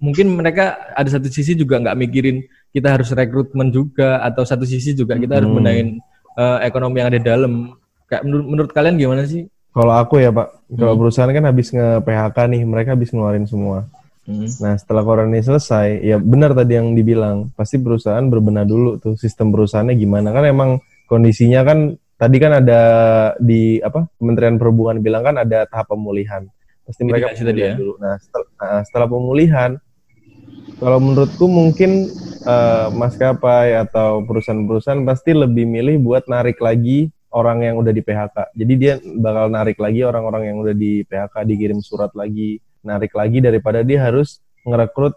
mungkin 0.00 0.32
mereka 0.32 0.80
ada 0.96 1.06
satu 1.06 1.28
sisi 1.28 1.52
juga 1.52 1.76
nggak 1.76 1.94
mikirin 1.94 2.40
kita 2.72 2.88
harus 2.88 3.12
rekrutmen 3.12 3.68
juga 3.68 4.18
atau 4.20 4.42
satu 4.42 4.64
sisi 4.64 4.96
juga 4.96 5.14
kita 5.14 5.38
harus 5.38 5.48
Hmm. 5.48 5.58
benahin 5.60 5.88
eh, 6.32 6.58
ekonomi 6.64 6.98
yang 6.98 7.12
ada 7.12 7.20
di 7.20 7.26
dalam 7.28 7.76
kayak 8.08 8.24
menurut, 8.24 8.46
menurut 8.48 8.70
kalian 8.72 8.96
gimana 8.96 9.24
sih 9.24 9.44
Kalau 9.72 9.88
aku 9.96 10.20
ya, 10.20 10.28
Pak. 10.28 10.68
Kalau 10.76 10.92
Hmm. 10.92 11.00
perusahaan 11.00 11.32
kan 11.32 11.44
habis 11.48 11.72
nge-PHK 11.72 12.36
nih, 12.44 12.60
mereka 12.68 12.92
habis 12.92 13.08
ngeluarin 13.08 13.48
semua. 13.48 13.88
Hmm. 14.28 14.44
Nah, 14.60 14.76
setelah 14.76 15.00
corona 15.00 15.32
ini 15.32 15.40
selesai, 15.40 15.96
ya 16.04 16.20
benar 16.20 16.52
tadi 16.52 16.76
yang 16.76 16.92
dibilang, 16.92 17.48
pasti 17.56 17.80
perusahaan 17.80 18.20
berbenah 18.20 18.68
dulu 18.68 19.00
tuh 19.00 19.16
sistem 19.16 19.48
perusahaannya 19.48 19.96
gimana. 19.96 20.28
Kan 20.28 20.44
emang 20.44 20.70
kondisinya 21.08 21.64
kan 21.64 21.96
tadi 22.20 22.36
kan 22.36 22.52
ada 22.60 22.80
di 23.40 23.80
apa 23.80 24.12
Kementerian 24.20 24.60
Perhubungan 24.60 25.00
bilang 25.00 25.24
kan 25.24 25.40
ada 25.40 25.64
tahap 25.64 25.88
pemulihan. 25.88 26.44
Pasti 26.84 27.08
mereka 27.08 27.32
pemulihan 27.32 27.56
ya? 27.56 27.72
dulu. 27.72 27.92
Nah, 27.96 28.14
setel- 28.20 28.52
nah, 28.60 28.80
setelah 28.84 29.08
pemulihan, 29.08 29.70
kalau 30.82 30.98
menurutku 30.98 31.46
mungkin 31.46 32.10
eh, 32.42 32.86
maskapai 32.90 33.78
atau 33.86 34.26
perusahaan-perusahaan 34.26 35.06
pasti 35.06 35.30
lebih 35.30 35.62
milih 35.62 36.02
buat 36.02 36.26
narik 36.26 36.58
lagi 36.58 37.14
orang 37.30 37.62
yang 37.62 37.78
udah 37.78 37.94
di 37.94 38.02
PHK. 38.02 38.36
Jadi 38.58 38.74
dia 38.76 38.98
bakal 38.98 39.48
narik 39.48 39.78
lagi 39.78 40.02
orang-orang 40.02 40.52
yang 40.52 40.56
udah 40.58 40.74
di 40.74 41.06
PHK, 41.06 41.46
dikirim 41.46 41.78
surat 41.80 42.10
lagi, 42.18 42.58
narik 42.82 43.14
lagi 43.14 43.38
daripada 43.38 43.86
dia 43.86 44.02
harus 44.02 44.42
ngerekrut 44.62 45.14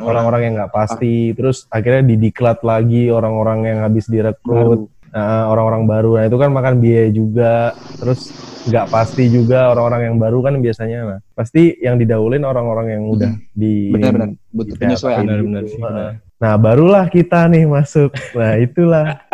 orang-orang 0.00 0.40
yang 0.46 0.54
nggak 0.56 0.72
pasti, 0.72 1.32
terus 1.36 1.68
akhirnya 1.68 2.16
didiklat 2.16 2.64
lagi 2.64 3.12
orang-orang 3.12 3.68
yang 3.68 3.78
habis 3.84 4.08
direkrut, 4.08 4.88
Nah, 5.16 5.48
orang-orang 5.48 5.88
baru. 5.88 6.10
Nah 6.20 6.24
itu 6.28 6.36
kan 6.36 6.50
makan 6.52 6.74
biaya 6.76 7.08
juga, 7.08 7.72
terus 7.96 8.36
nggak 8.68 8.86
pasti 8.92 9.32
juga 9.32 9.72
orang-orang 9.72 10.12
yang 10.12 10.16
baru 10.20 10.44
kan 10.44 10.60
biasanya. 10.60 11.00
Nah 11.08 11.18
pasti 11.32 11.72
yang 11.80 11.96
didahulin 11.96 12.44
orang-orang 12.44 13.00
yang 13.00 13.04
udah 13.08 13.32
di 13.56 13.96
Benar-benar 13.96 14.36
butuh 14.52 14.76
penyesuaian. 14.76 15.24
Benar-benar 15.24 15.62
sih, 15.72 15.80
benar. 15.80 16.20
Nah 16.36 16.52
barulah 16.60 17.08
kita 17.08 17.48
nih 17.48 17.64
masuk. 17.64 18.12
Nah 18.36 18.60
itulah 18.60 19.24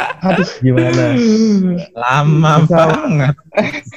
gimana. 0.63 1.19
lama 1.99 2.53
Misal- 2.63 2.91
banget. 2.95 3.35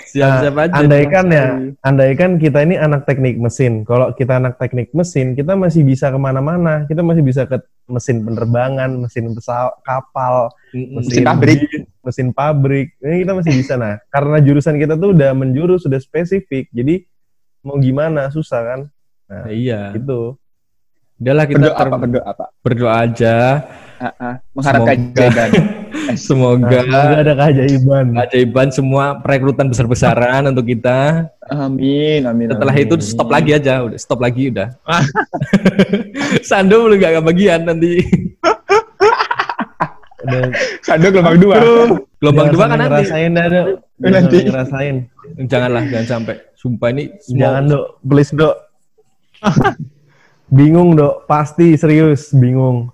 siap-siap 0.10 0.56
aja 0.58 0.74
Andaikan 0.82 1.26
ya, 1.30 1.46
andaikan 1.86 2.32
kita 2.42 2.66
ini 2.66 2.82
anak 2.82 3.06
teknik 3.06 3.38
mesin. 3.38 3.86
Kalau 3.86 4.10
kita 4.18 4.42
anak 4.42 4.58
teknik 4.58 4.90
mesin, 4.90 5.38
kita 5.38 5.54
masih 5.54 5.86
bisa 5.86 6.10
ke 6.10 6.18
mana-mana. 6.18 6.90
Kita 6.90 7.06
masih 7.06 7.22
bisa 7.22 7.46
ke 7.46 7.62
mesin 7.86 8.26
penerbangan, 8.26 8.90
mesin 9.06 9.30
pesawat, 9.38 9.78
kapal, 9.86 10.50
Mm-mm. 10.74 11.06
Mesin 11.06 11.22
pabrik. 11.22 11.62
Mesin 12.06 12.30
pabrik. 12.30 12.94
Ini 12.98 13.26
kita 13.26 13.34
masih 13.34 13.52
bisa. 13.52 13.74
Nah, 13.76 13.98
karena 14.08 14.38
jurusan 14.40 14.78
kita 14.78 14.94
tuh 14.94 15.12
udah 15.12 15.34
menjurus, 15.34 15.82
sudah 15.82 15.98
spesifik. 15.98 16.70
Jadi 16.70 17.04
mau 17.60 17.76
gimana 17.76 18.30
susah 18.30 18.62
kan? 18.64 18.80
Nah, 19.26 19.50
iya 19.50 19.90
Gitu. 19.92 20.38
udahlah 21.16 21.48
kita 21.48 21.58
Berdoa 21.66 21.80
apa 21.80 21.96
berdoa 21.98 22.24
apa? 22.28 22.46
berdoa 22.60 22.94
aja 23.02 23.36
Ah, 23.96 24.12
ah. 24.20 24.36
Mengharapkan 24.52 24.98
Semoga. 26.14 26.84
Nah, 26.92 27.24
ada 27.24 27.34
keajaiban. 27.34 28.12
keajaiban 28.12 28.68
semua 28.70 29.18
perekrutan 29.18 29.66
besar-besaran 29.66 30.44
untuk 30.52 30.68
kita 30.68 31.32
Amin, 31.48 32.20
amin. 32.22 32.52
Setelah 32.52 32.76
amin. 32.76 32.86
itu 32.86 32.96
stop 33.00 33.32
lagi 33.32 33.56
aja, 33.56 33.80
udah 33.82 33.96
stop 33.96 34.20
lagi 34.20 34.52
udah. 34.52 34.76
Sando 36.44 36.84
belum 36.84 36.98
gak 36.98 37.24
kebagian 37.24 37.64
nanti. 37.64 38.02
Dan 40.26 40.50
Sando 40.82 41.08
gelombang 41.14 41.38
dua. 41.38 41.56
Gelombang 42.20 42.50
dua 42.52 42.66
kan 42.68 42.78
nanti. 42.82 43.06
Ngerasain 43.06 43.32
dah, 43.32 43.46
Nanti. 44.02 44.38
Ngerasain. 44.46 44.96
Janganlah, 45.46 45.84
jangan 45.90 46.08
sampai. 46.08 46.36
Sumpah 46.58 46.90
ini 46.90 47.14
semua 47.22 47.42
Jangan 47.46 47.64
dok, 47.70 47.86
please 48.02 48.32
dok. 48.34 48.56
bingung 50.58 50.98
dok, 50.98 51.26
pasti 51.30 51.78
serius 51.78 52.34
bingung. 52.34 52.90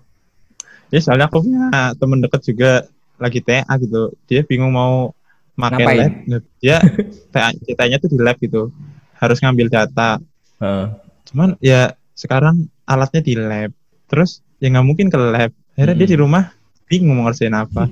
Ya 0.91 0.99
soalnya 0.99 1.31
aku 1.31 1.47
punya 1.47 1.71
temen 1.95 2.19
deket 2.19 2.41
juga 2.51 2.71
lagi 3.15 3.39
TA 3.39 3.63
gitu. 3.79 4.11
Dia 4.27 4.43
bingung 4.43 4.75
mau 4.75 5.15
pakai 5.55 5.85
lab. 5.87 6.11
Nah, 6.27 6.41
Dia 6.59 6.77
TA 7.33 7.55
TA-nya 7.55 7.97
tuh 8.01 8.11
di 8.11 8.19
lab 8.19 8.35
gitu. 8.41 8.71
Harus 9.15 9.39
ngambil 9.39 9.71
data. 9.71 10.19
Heeh. 10.59 10.85
Cuman 11.31 11.55
ya 11.63 11.95
sekarang 12.11 12.67
alatnya 12.83 13.21
di 13.23 13.33
lab. 13.39 13.71
Terus 14.11 14.43
ya 14.59 14.67
nggak 14.67 14.85
mungkin 14.85 15.07
ke 15.07 15.15
lab. 15.15 15.51
Akhirnya 15.77 15.95
dia 15.95 16.07
Hmm. 16.09 16.13
di 16.13 16.17
rumah 16.19 16.43
bingung 16.91 17.15
mau 17.15 17.31
ngerjain 17.31 17.55
apa. 17.55 17.87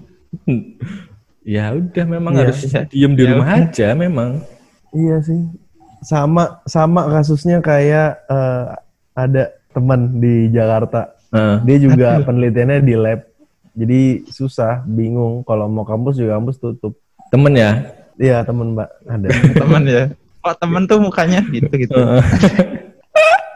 Ya 1.50 1.74
udah 1.74 2.06
memang 2.06 2.38
Iya, 2.38 2.42
harus 2.46 2.62
iya. 2.62 2.82
diem 2.86 3.18
di 3.18 3.26
Ya 3.26 3.30
rumah 3.34 3.48
udah. 3.50 3.58
aja 3.66 3.88
memang. 3.98 4.30
Iya 4.94 5.18
sih. 5.24 5.42
Sama 6.06 6.62
sama 6.70 7.10
kasusnya 7.10 7.58
kayak 7.58 8.22
eh, 8.30 8.66
ada 9.18 9.44
teman 9.74 10.22
di 10.22 10.54
Jakarta. 10.54 11.10
Heeh. 11.34 11.58
Dia 11.66 11.78
juga 11.82 12.08
penelitiannya 12.22 12.86
di 12.86 12.94
lab. 12.94 13.26
Jadi 13.74 14.30
susah, 14.30 14.86
bingung 14.86 15.42
kalau 15.42 15.66
mau 15.66 15.82
kampus 15.82 16.22
juga 16.22 16.38
kampus 16.38 16.62
tutup. 16.62 16.94
Temen 17.34 17.58
ya. 17.58 17.82
Iya, 18.20 18.44
temen 18.46 18.78
Mbak 18.78 18.90
ada. 19.10 19.28
temen 19.64 19.84
ya. 19.90 20.04
Kok 20.46 20.56
temen 20.60 20.82
tuh 20.86 21.00
mukanya 21.02 21.42
gitu 21.50 21.72
gitu. 21.74 21.98
Heeh. 21.98 22.24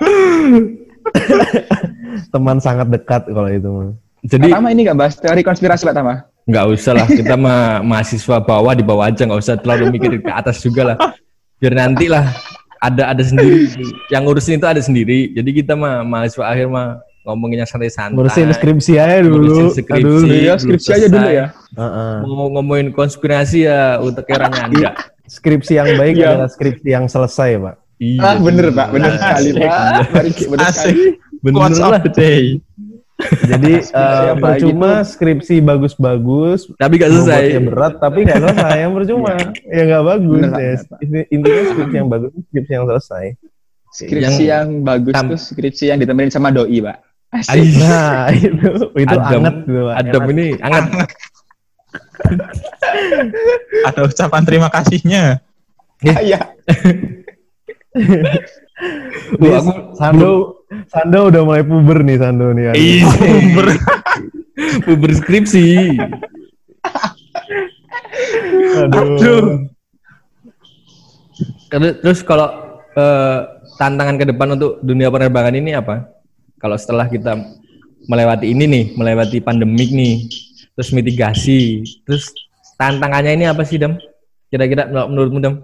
teman 2.34 2.58
sangat 2.58 2.90
dekat 2.90 3.30
kalau 3.30 3.50
itu 3.52 3.70
mah. 3.70 3.94
Jadi 4.24 4.48
Pak 4.50 4.58
Tama 4.60 4.70
ini 4.72 4.82
nggak 4.88 4.98
bahas 4.98 5.14
teori 5.20 5.42
konspirasi 5.44 5.84
Pak 5.84 5.96
Tama? 5.96 6.16
nggak 6.44 6.66
usah 6.76 6.92
lah 6.92 7.08
kita 7.08 7.40
mah 7.40 7.80
mahasiswa 7.80 8.44
bawah 8.44 8.76
di 8.76 8.84
bawah 8.84 9.08
aja 9.08 9.24
nggak 9.24 9.40
usah 9.40 9.56
terlalu 9.56 9.96
mikir 9.96 10.20
ke 10.20 10.32
atas 10.32 10.60
juga 10.60 10.92
lah. 10.94 10.98
Biar 11.60 11.72
nanti 11.80 12.12
lah 12.12 12.28
ada 12.84 13.16
ada 13.16 13.24
sendiri 13.24 13.72
yang 14.12 14.28
ngurusin 14.28 14.60
itu 14.60 14.68
ada 14.68 14.84
sendiri. 14.84 15.32
Jadi 15.32 15.50
kita 15.64 15.80
mah 15.80 16.04
mahasiswa 16.04 16.44
akhir 16.44 16.68
mah 16.68 17.00
ngomongin 17.24 17.64
yang 17.64 17.70
santai-santai. 17.70 18.16
Ngurusin 18.20 18.52
skripsi 18.52 18.94
aja 19.00 19.24
dulu. 19.24 19.40
Ngurusin 19.40 19.68
skripsi. 19.72 20.04
Aduh. 20.04 20.28
Belum 20.28 20.60
skripsi 20.60 20.90
aja 20.92 21.08
dulu 21.08 21.30
ya. 21.32 21.46
Heeh. 21.80 22.16
Mau 22.28 22.48
ngomongin 22.60 22.88
konspirasi 22.92 23.64
ya 23.68 24.04
untuk 24.04 24.28
eranya 24.28 24.68
anda. 24.68 24.92
Skripsi 25.24 25.80
yang 25.80 25.96
baik 25.96 26.20
Iya. 26.20 26.36
adalah 26.36 26.50
skripsi 26.52 26.88
yang 26.92 27.08
selesai, 27.08 27.56
Pak. 27.56 27.76
Iya. 28.04 28.20
Ah 28.20 28.36
bener 28.36 28.68
Pak, 28.76 28.88
bener 28.92 29.12
sekali 29.16 29.50
Pak. 29.56 29.72
Mari 30.12 30.32
bener 30.52 30.68
sekali. 30.76 30.94
Bener 31.40 31.72
lah. 31.72 32.02
day. 32.12 32.60
Jadi 33.44 33.74
eh, 33.96 34.22
yang 34.30 34.40
baik 34.40 34.64
percuma 34.64 34.92
skripsi 35.04 35.56
bagus-bagus, 35.64 36.72
Tapi 36.76 36.94
gak 37.00 37.12
selesai. 37.12 37.60
berat, 37.64 37.94
tapi 38.00 38.28
nggak 38.28 38.40
selesai. 38.40 38.78
Yang 38.84 38.94
percuma, 39.00 39.32
ya 39.68 39.82
nggak 39.88 40.04
bagus. 40.04 40.42
Bener, 40.42 40.60
ya. 40.60 40.76
bener, 41.00 41.24
Intinya 41.30 41.64
skripsi 41.72 41.96
yang 41.96 42.10
bagus, 42.10 42.32
skripsi 42.50 42.72
yang 42.72 42.86
selesai. 42.90 43.26
Skripsi 43.94 44.44
yang, 44.50 44.68
bagus 44.82 45.14
tam- 45.14 45.30
tuh 45.30 45.40
skripsi 45.40 45.94
yang 45.94 46.00
ditemenin 46.02 46.34
sama 46.34 46.50
doi 46.50 46.82
Pak. 46.82 46.98
Asik. 47.34 47.82
Nah, 47.82 48.30
itu 48.30 48.94
itu 48.94 49.16
Adem. 49.18 49.42
anget 49.42 49.56
gitu, 49.66 49.82
Pak. 49.90 49.96
Ini 50.30 50.48
anget. 50.62 50.86
Ada 53.90 54.00
ucapan 54.06 54.42
terima 54.46 54.70
kasihnya. 54.70 55.42
Iya. 56.04 56.40
Wah, 59.40 59.40
Nih, 59.40 59.52
aku 59.54 59.72
Sando, 59.96 60.32
Sando 60.90 61.30
udah 61.32 61.42
mulai 61.44 61.64
puber 61.64 62.04
nih 62.04 62.18
Sando 62.20 62.52
nih. 62.52 62.74
Ih, 62.76 63.02
puber 64.86 65.12
skripsi. 65.14 65.98
Aduh. 68.84 69.68
Terus, 71.70 71.94
terus 72.02 72.20
kalau 72.22 72.48
eh, 72.94 73.40
tantangan 73.78 74.16
ke 74.22 74.26
depan 74.30 74.54
untuk 74.54 74.78
dunia 74.82 75.10
penerbangan 75.10 75.58
ini 75.58 75.74
apa? 75.74 76.06
Kalau 76.62 76.78
setelah 76.78 77.10
kita 77.10 77.36
melewati 78.06 78.52
ini 78.52 78.66
nih, 78.70 78.86
melewati 78.96 79.42
pandemik 79.42 79.90
nih, 79.90 80.28
terus 80.76 80.94
mitigasi, 80.94 81.84
terus 82.06 82.32
tantangannya 82.78 83.36
ini 83.36 83.46
apa 83.50 83.64
sih, 83.66 83.82
Dam? 83.82 83.98
Kira-kira 84.48 84.88
menur- 84.88 85.10
menurutmu, 85.12 85.40
Dam? 85.42 85.56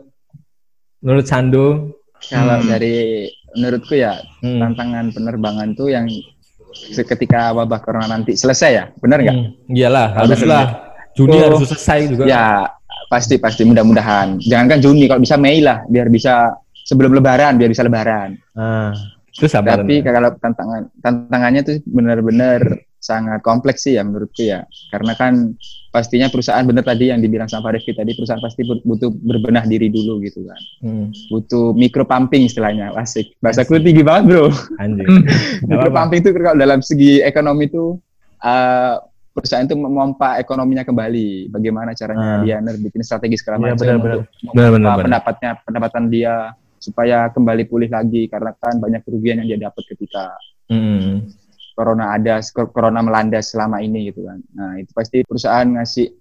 Menurut 0.99 1.25
Sando? 1.29 1.95
Kalau 2.19 2.59
Hmm. 2.59 2.67
dari 2.67 3.31
menurutku 3.53 3.93
ya 3.93 4.19
Hmm. 4.41 4.59
tantangan 4.61 5.11
penerbangan 5.11 5.73
tuh 5.73 5.89
yang 5.89 6.05
ketika 6.93 7.49
wabah 7.51 7.81
corona 7.81 8.07
nanti 8.07 8.37
selesai 8.37 8.71
ya, 8.71 8.83
benar 8.97 9.19
nggak? 9.19 9.35
Hmm, 9.35 9.73
iyalah, 9.73 10.07
haruslah. 10.15 10.65
Juni 11.17 11.35
Oh. 11.35 11.41
harus 11.49 11.65
selesai 11.65 11.99
juga. 12.13 12.23
Ya 12.23 12.69
pasti 13.09 13.41
pasti 13.41 13.65
mudah-mudahan. 13.65 14.37
Jangankan 14.39 14.79
Juni 14.79 15.09
kalau 15.09 15.19
bisa 15.19 15.35
Mei 15.35 15.59
lah, 15.59 15.81
biar 15.89 16.07
bisa 16.07 16.53
sebelum 16.85 17.11
Lebaran, 17.11 17.57
biar 17.57 17.69
bisa 17.69 17.81
Lebaran. 17.81 18.37
Nah, 18.53 18.93
Terus 19.29 19.55
apa? 19.55 19.79
Tapi 19.79 20.03
kalau 20.03 20.35
tantangan 20.35 20.81
tantangannya 20.99 21.61
tuh 21.63 21.75
benar-benar 21.87 22.59
sangat 22.99 23.39
kompleks 23.39 23.83
sih 23.83 23.95
ya 23.95 24.03
menurutku 24.03 24.43
ya. 24.43 24.63
Karena 24.89 25.15
kan 25.15 25.55
pastinya 25.89 26.27
perusahaan 26.27 26.61
benar 26.61 26.83
tadi 26.83 27.09
yang 27.09 27.17
dibilang 27.17 27.47
sama 27.47 27.71
Rifki 27.71 27.91
tadi 27.91 28.13
perusahaan 28.13 28.37
pasti 28.37 28.61
but- 28.61 28.83
butuh 28.83 29.09
berbenah 29.09 29.63
diri 29.63 29.87
dulu 29.87 30.19
gitu 30.21 30.43
kan. 30.43 30.61
Hmm, 30.79 31.07
Butuh 31.27 31.71
micro 31.73 32.03
pumping 32.03 32.45
istilahnya. 32.45 32.91
Asik. 32.93 33.33
Bahasaku 33.39 33.79
tinggi 33.79 34.03
banget, 34.03 34.29
Bro. 34.29 34.51
Micro 35.65 35.89
pumping 35.89 36.19
itu 36.19 36.29
kalau 36.31 36.55
dalam 36.55 36.79
segi 36.79 37.19
ekonomi 37.19 37.65
itu 37.65 37.97
eh, 38.39 38.95
perusahaan 39.31 39.63
itu 39.63 39.73
memompa 39.73 40.35
ekonominya 40.35 40.83
kembali. 40.83 41.47
Bagaimana 41.49 41.95
caranya 41.95 42.39
Ah. 42.39 42.43
dia 42.43 42.59
bikin 42.59 43.01
strategi 43.01 43.39
segala 43.39 43.57
Iya, 43.61 43.73
macam 43.73 43.85
untuk 43.95 44.21
Benar, 44.51 44.69
benar. 44.75 44.95
pendapatnya 44.99 45.49
pendapatan 45.63 46.03
dia 46.07 46.33
supaya 46.75 47.27
kembali 47.29 47.63
pulih 47.65 47.87
lagi 47.87 48.27
karena 48.27 48.55
kan 48.55 48.79
banyak 48.79 49.03
kerugian 49.03 49.39
yang 49.39 49.47
dia 49.49 49.59
dapat 49.61 49.83
ketika 49.85 50.31
Hmm. 50.69 51.25
Corona 51.79 52.11
ada, 52.11 52.43
corona 52.75 52.99
melanda 52.99 53.39
selama 53.39 53.79
ini 53.79 54.11
gitu 54.11 54.27
kan. 54.27 54.43
Nah, 54.51 54.75
itu 54.75 54.91
pasti 54.91 55.23
perusahaan 55.23 55.63
ngasih 55.63 56.11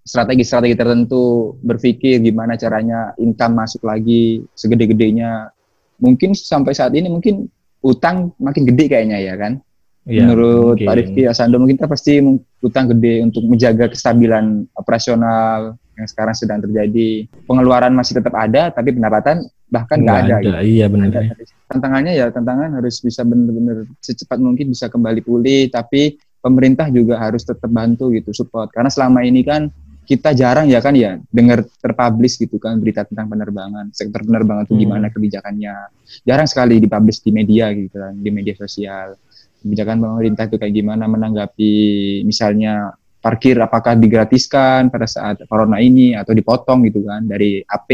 strategi-strategi 0.00 0.72
tertentu, 0.72 1.52
berpikir 1.60 2.24
gimana 2.24 2.56
caranya 2.56 3.12
income 3.20 3.60
masuk 3.60 3.84
lagi 3.84 4.40
segede-gedenya. 4.56 5.52
Mungkin 6.00 6.32
sampai 6.32 6.72
saat 6.72 6.96
ini 6.96 7.12
mungkin 7.12 7.44
utang 7.84 8.32
makin 8.40 8.64
gede 8.64 8.88
kayaknya 8.88 9.20
ya 9.20 9.34
kan. 9.36 9.60
Iya, 10.06 10.22
Menurut 10.22 10.78
mungkin. 10.80 10.86
Pak 10.86 10.94
Rifki 10.96 11.22
Asando 11.26 11.58
mungkin 11.58 11.76
kita 11.76 11.90
pasti 11.90 12.22
utang 12.62 12.86
gede 12.94 13.26
untuk 13.26 13.42
menjaga 13.44 13.90
kestabilan 13.90 14.64
operasional 14.78 15.74
yang 15.98 16.06
sekarang 16.06 16.34
sedang 16.38 16.62
terjadi. 16.62 17.26
Pengeluaran 17.44 17.90
masih 17.90 18.22
tetap 18.22 18.32
ada, 18.38 18.70
tapi 18.70 18.94
pendapatan 18.94 19.42
bahkan 19.66 19.98
nggak 20.02 20.18
ada. 20.26 20.36
gitu. 20.42 20.56
Iya 20.62 20.86
benar. 20.86 21.08
Ada. 21.10 21.20
Tantangannya 21.66 22.12
ya 22.14 22.26
tantangan 22.30 22.70
harus 22.78 23.02
bisa 23.02 23.26
benar-benar 23.26 23.90
secepat 23.98 24.38
mungkin 24.38 24.70
bisa 24.70 24.86
kembali 24.86 25.20
pulih, 25.26 25.66
tapi 25.70 26.14
pemerintah 26.38 26.86
juga 26.94 27.18
harus 27.18 27.42
tetap 27.42 27.66
bantu 27.66 28.14
gitu 28.14 28.30
support. 28.30 28.70
Karena 28.70 28.86
selama 28.86 29.26
ini 29.26 29.42
kan 29.42 29.66
kita 30.06 30.30
jarang 30.38 30.70
ya 30.70 30.78
kan 30.78 30.94
ya 30.94 31.18
dengar 31.34 31.66
terpublish 31.82 32.38
gitu 32.38 32.62
kan 32.62 32.78
berita 32.78 33.02
tentang 33.02 33.26
penerbangan, 33.26 33.90
sektor 33.90 34.22
penerbangan 34.22 34.70
itu 34.70 34.78
Hmm. 34.78 34.82
gimana 34.86 35.06
kebijakannya. 35.10 35.74
Jarang 36.22 36.46
sekali 36.46 36.78
dipublish 36.78 37.26
di 37.26 37.34
media 37.34 37.74
gitu 37.74 37.98
kan, 37.98 38.14
di 38.14 38.30
media 38.30 38.54
sosial. 38.54 39.18
Kebijakan 39.66 39.98
pemerintah 39.98 40.46
itu 40.46 40.56
kayak 40.62 40.74
gimana 40.78 41.10
menanggapi 41.10 41.74
misalnya 42.22 42.94
parkir 43.18 43.58
apakah 43.58 43.98
digratiskan 43.98 44.86
pada 44.86 45.10
saat 45.10 45.42
corona 45.50 45.82
ini 45.82 46.14
atau 46.14 46.30
dipotong 46.30 46.86
gitu 46.86 47.02
kan 47.02 47.26
dari 47.26 47.58
AP 47.66 47.90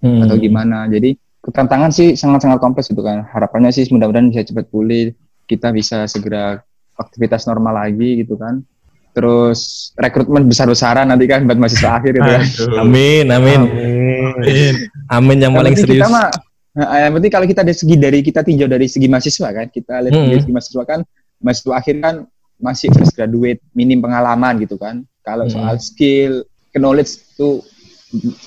Hmm. 0.00 0.24
atau 0.24 0.36
gimana. 0.36 0.88
Jadi 0.88 1.12
tantangan 1.40 1.92
sih 1.92 2.16
sangat-sangat 2.16 2.60
kompleks 2.60 2.88
gitu 2.88 3.00
kan. 3.00 3.24
Harapannya 3.28 3.68
sih 3.68 3.84
mudah-mudahan 3.88 4.32
bisa 4.32 4.44
cepat 4.44 4.68
pulih, 4.68 5.12
kita 5.44 5.72
bisa 5.72 6.04
segera 6.08 6.60
aktivitas 6.96 7.44
normal 7.44 7.84
lagi 7.86 8.24
gitu 8.24 8.36
kan. 8.36 8.64
Terus 9.10 9.90
rekrutmen 9.98 10.46
besar-besaran 10.46 11.10
nanti 11.10 11.26
kan 11.26 11.42
buat 11.44 11.58
mahasiswa 11.58 11.90
akhir 12.00 12.12
gitu 12.16 12.28
kan. 12.28 12.42
Aduh. 12.44 12.80
Amin, 12.80 13.26
amin, 13.28 13.60
Amin. 13.66 14.74
amin 15.10 15.36
yang 15.40 15.52
paling 15.52 15.74
serius. 15.74 16.00
Kita 16.00 16.08
mah, 16.08 16.28
nah, 16.76 17.08
yang 17.08 17.12
penting 17.18 17.32
kalau 17.32 17.46
kita 17.48 17.62
dari 17.66 17.76
segi 17.76 17.96
dari 17.98 18.18
kita 18.22 18.40
tinjau 18.46 18.68
dari 18.70 18.86
segi 18.86 19.08
mahasiswa 19.10 19.48
kan, 19.50 19.66
kita 19.68 19.94
lihat 20.06 20.14
Hmm. 20.14 20.28
dari 20.30 20.40
segi 20.40 20.52
mahasiswa 20.54 20.84
kan, 20.86 21.00
mahasiswa 21.42 21.72
akhir 21.74 21.94
kan 21.98 22.14
masih 22.60 22.92
fresh 22.92 23.12
graduate, 23.16 23.60
minim 23.72 23.98
pengalaman 23.98 24.60
gitu 24.60 24.76
kan. 24.76 25.02
Kalau 25.24 25.48
Hmm. 25.48 25.52
soal 25.56 25.76
skill, 25.80 26.44
knowledge 26.70 27.18
itu 27.34 27.64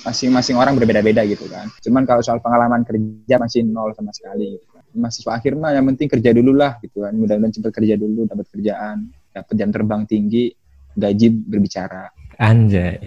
masing-masing 0.04 0.60
orang 0.60 0.76
berbeda-beda 0.76 1.24
gitu 1.24 1.48
kan. 1.48 1.72
Cuman 1.80 2.04
kalau 2.04 2.20
soal 2.20 2.38
pengalaman 2.44 2.84
kerja 2.84 3.40
masih 3.40 3.64
nol 3.64 3.96
sama 3.96 4.12
sekali. 4.12 4.60
Gitu 4.60 4.66
kan. 4.68 4.84
Mahasiswa 4.94 5.32
akhir 5.32 5.52
mah 5.56 5.72
yang 5.72 5.88
penting 5.92 6.08
kerja 6.12 6.30
dulu 6.36 6.52
lah 6.52 6.76
gitu 6.84 7.02
kan. 7.02 7.16
Mudah-mudahan 7.16 7.52
cepat 7.52 7.72
kerja 7.72 7.94
dulu, 7.96 8.28
dapat 8.28 8.46
kerjaan, 8.52 9.08
dapat 9.32 9.54
jam 9.56 9.72
terbang 9.72 10.02
tinggi, 10.04 10.52
gaji 10.94 11.28
berbicara. 11.32 12.12
Anjay. 12.36 13.00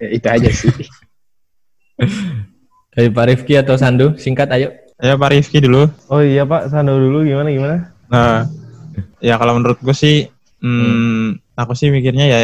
Ya, 0.00 0.08
itu 0.08 0.26
aja 0.26 0.50
sih. 0.50 0.72
Dari 2.94 3.10
Pak 3.10 3.26
Rifki 3.26 3.54
atau 3.58 3.74
Sandu, 3.74 4.14
singkat 4.14 4.48
ayo. 4.54 4.70
Ya 5.02 5.18
Pak 5.18 5.30
Rifki 5.34 5.58
dulu. 5.58 5.90
Oh 6.08 6.22
iya 6.22 6.46
Pak, 6.46 6.70
Sando 6.70 6.94
dulu 6.94 7.26
gimana 7.26 7.50
gimana? 7.50 7.76
Nah, 8.06 8.46
ya 9.18 9.34
kalau 9.34 9.58
menurutku 9.58 9.90
sih, 9.90 10.30
hmm, 10.62 11.42
aku 11.58 11.74
sih 11.74 11.90
mikirnya 11.90 12.26
ya 12.30 12.38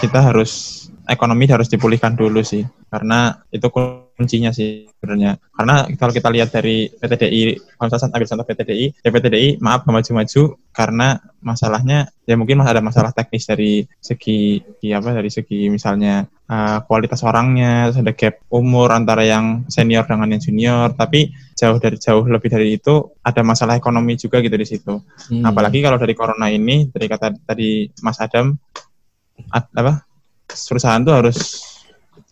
kita 0.00 0.24
harus 0.24 0.83
ekonomi 1.08 1.44
harus 1.48 1.68
dipulihkan 1.68 2.16
dulu 2.16 2.40
sih. 2.40 2.64
Karena 2.88 3.34
itu 3.50 3.66
kuncinya 3.70 4.54
sih 4.54 4.86
sebenarnya. 4.86 5.36
Karena 5.50 5.84
kalau 5.98 6.12
kita 6.14 6.28
lihat 6.30 6.54
dari 6.54 6.86
PTDI 6.86 7.58
saya 7.90 8.08
ambil 8.08 8.28
contoh 8.30 8.46
PTDI 8.46 8.86
ya 9.02 9.10
PTDI 9.10 9.48
maaf 9.60 9.84
maju-maju 9.84 10.42
karena 10.70 11.20
masalahnya 11.44 12.08
ya 12.24 12.34
mungkin 12.38 12.62
masih 12.62 12.72
ada 12.78 12.82
masalah 12.82 13.10
teknis 13.12 13.44
dari 13.44 13.84
segi 14.00 14.62
di 14.80 14.90
apa 14.90 15.12
dari 15.12 15.28
segi 15.28 15.68
misalnya 15.68 16.24
uh, 16.48 16.80
kualitas 16.88 17.20
orangnya 17.22 17.90
terus 17.90 18.00
ada 18.00 18.12
gap 18.16 18.40
umur 18.48 18.88
antara 18.90 19.22
yang 19.22 19.68
senior 19.68 20.08
dengan 20.08 20.32
yang 20.32 20.42
junior 20.42 20.88
tapi 20.96 21.30
jauh 21.54 21.76
dari 21.78 22.00
jauh 22.00 22.24
lebih 22.24 22.48
dari 22.48 22.80
itu 22.80 23.14
ada 23.20 23.44
masalah 23.44 23.76
ekonomi 23.76 24.16
juga 24.16 24.40
gitu 24.40 24.56
di 24.56 24.66
situ. 24.66 24.94
Hmm. 25.30 25.44
apalagi 25.44 25.84
kalau 25.84 26.00
dari 26.00 26.14
corona 26.16 26.48
ini 26.48 26.88
dari 26.90 27.06
kata 27.06 27.44
tadi 27.44 27.90
Mas 28.00 28.18
Adam 28.18 28.56
ad- 29.52 29.72
apa 29.74 30.13
perusahaan 30.56 31.00
tuh 31.00 31.14
harus 31.14 31.38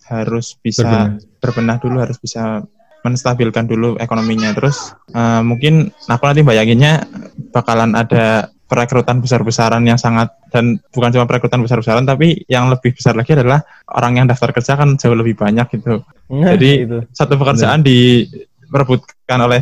harus 0.05 0.55
bisa 0.57 0.85
Berbenah. 0.85 1.09
berbenah, 1.39 1.77
dulu 1.79 1.97
harus 1.99 2.17
bisa 2.17 2.63
menstabilkan 3.03 3.67
dulu 3.67 3.99
ekonominya 3.99 4.53
terus 4.53 4.95
eh, 5.11 5.43
mungkin 5.43 5.91
aku 6.05 6.23
nanti 6.23 6.43
bayanginnya 6.43 7.03
bakalan 7.51 7.93
ada 7.93 8.47
perekrutan 8.71 9.19
besar-besaran 9.19 9.83
yang 9.83 9.99
sangat 9.99 10.33
dan 10.49 10.81
bukan 10.89 11.11
cuma 11.11 11.27
perekrutan 11.27 11.61
besar-besaran 11.61 12.07
tapi 12.07 12.41
yang 12.47 12.71
lebih 12.71 12.95
besar 12.95 13.13
lagi 13.13 13.35
adalah 13.35 13.61
orang 13.91 14.17
yang 14.17 14.27
daftar 14.27 14.49
kerja 14.49 14.79
kan 14.79 14.97
jauh 14.97 15.13
lebih 15.13 15.35
banyak 15.35 15.67
gitu 15.73 16.01
Nah, 16.33 16.57
Jadi, 16.57 16.89
itu. 16.89 16.99
satu 17.13 17.37
pekerjaan 17.37 17.85
diperebutkan 17.85 19.39
oleh 19.43 19.61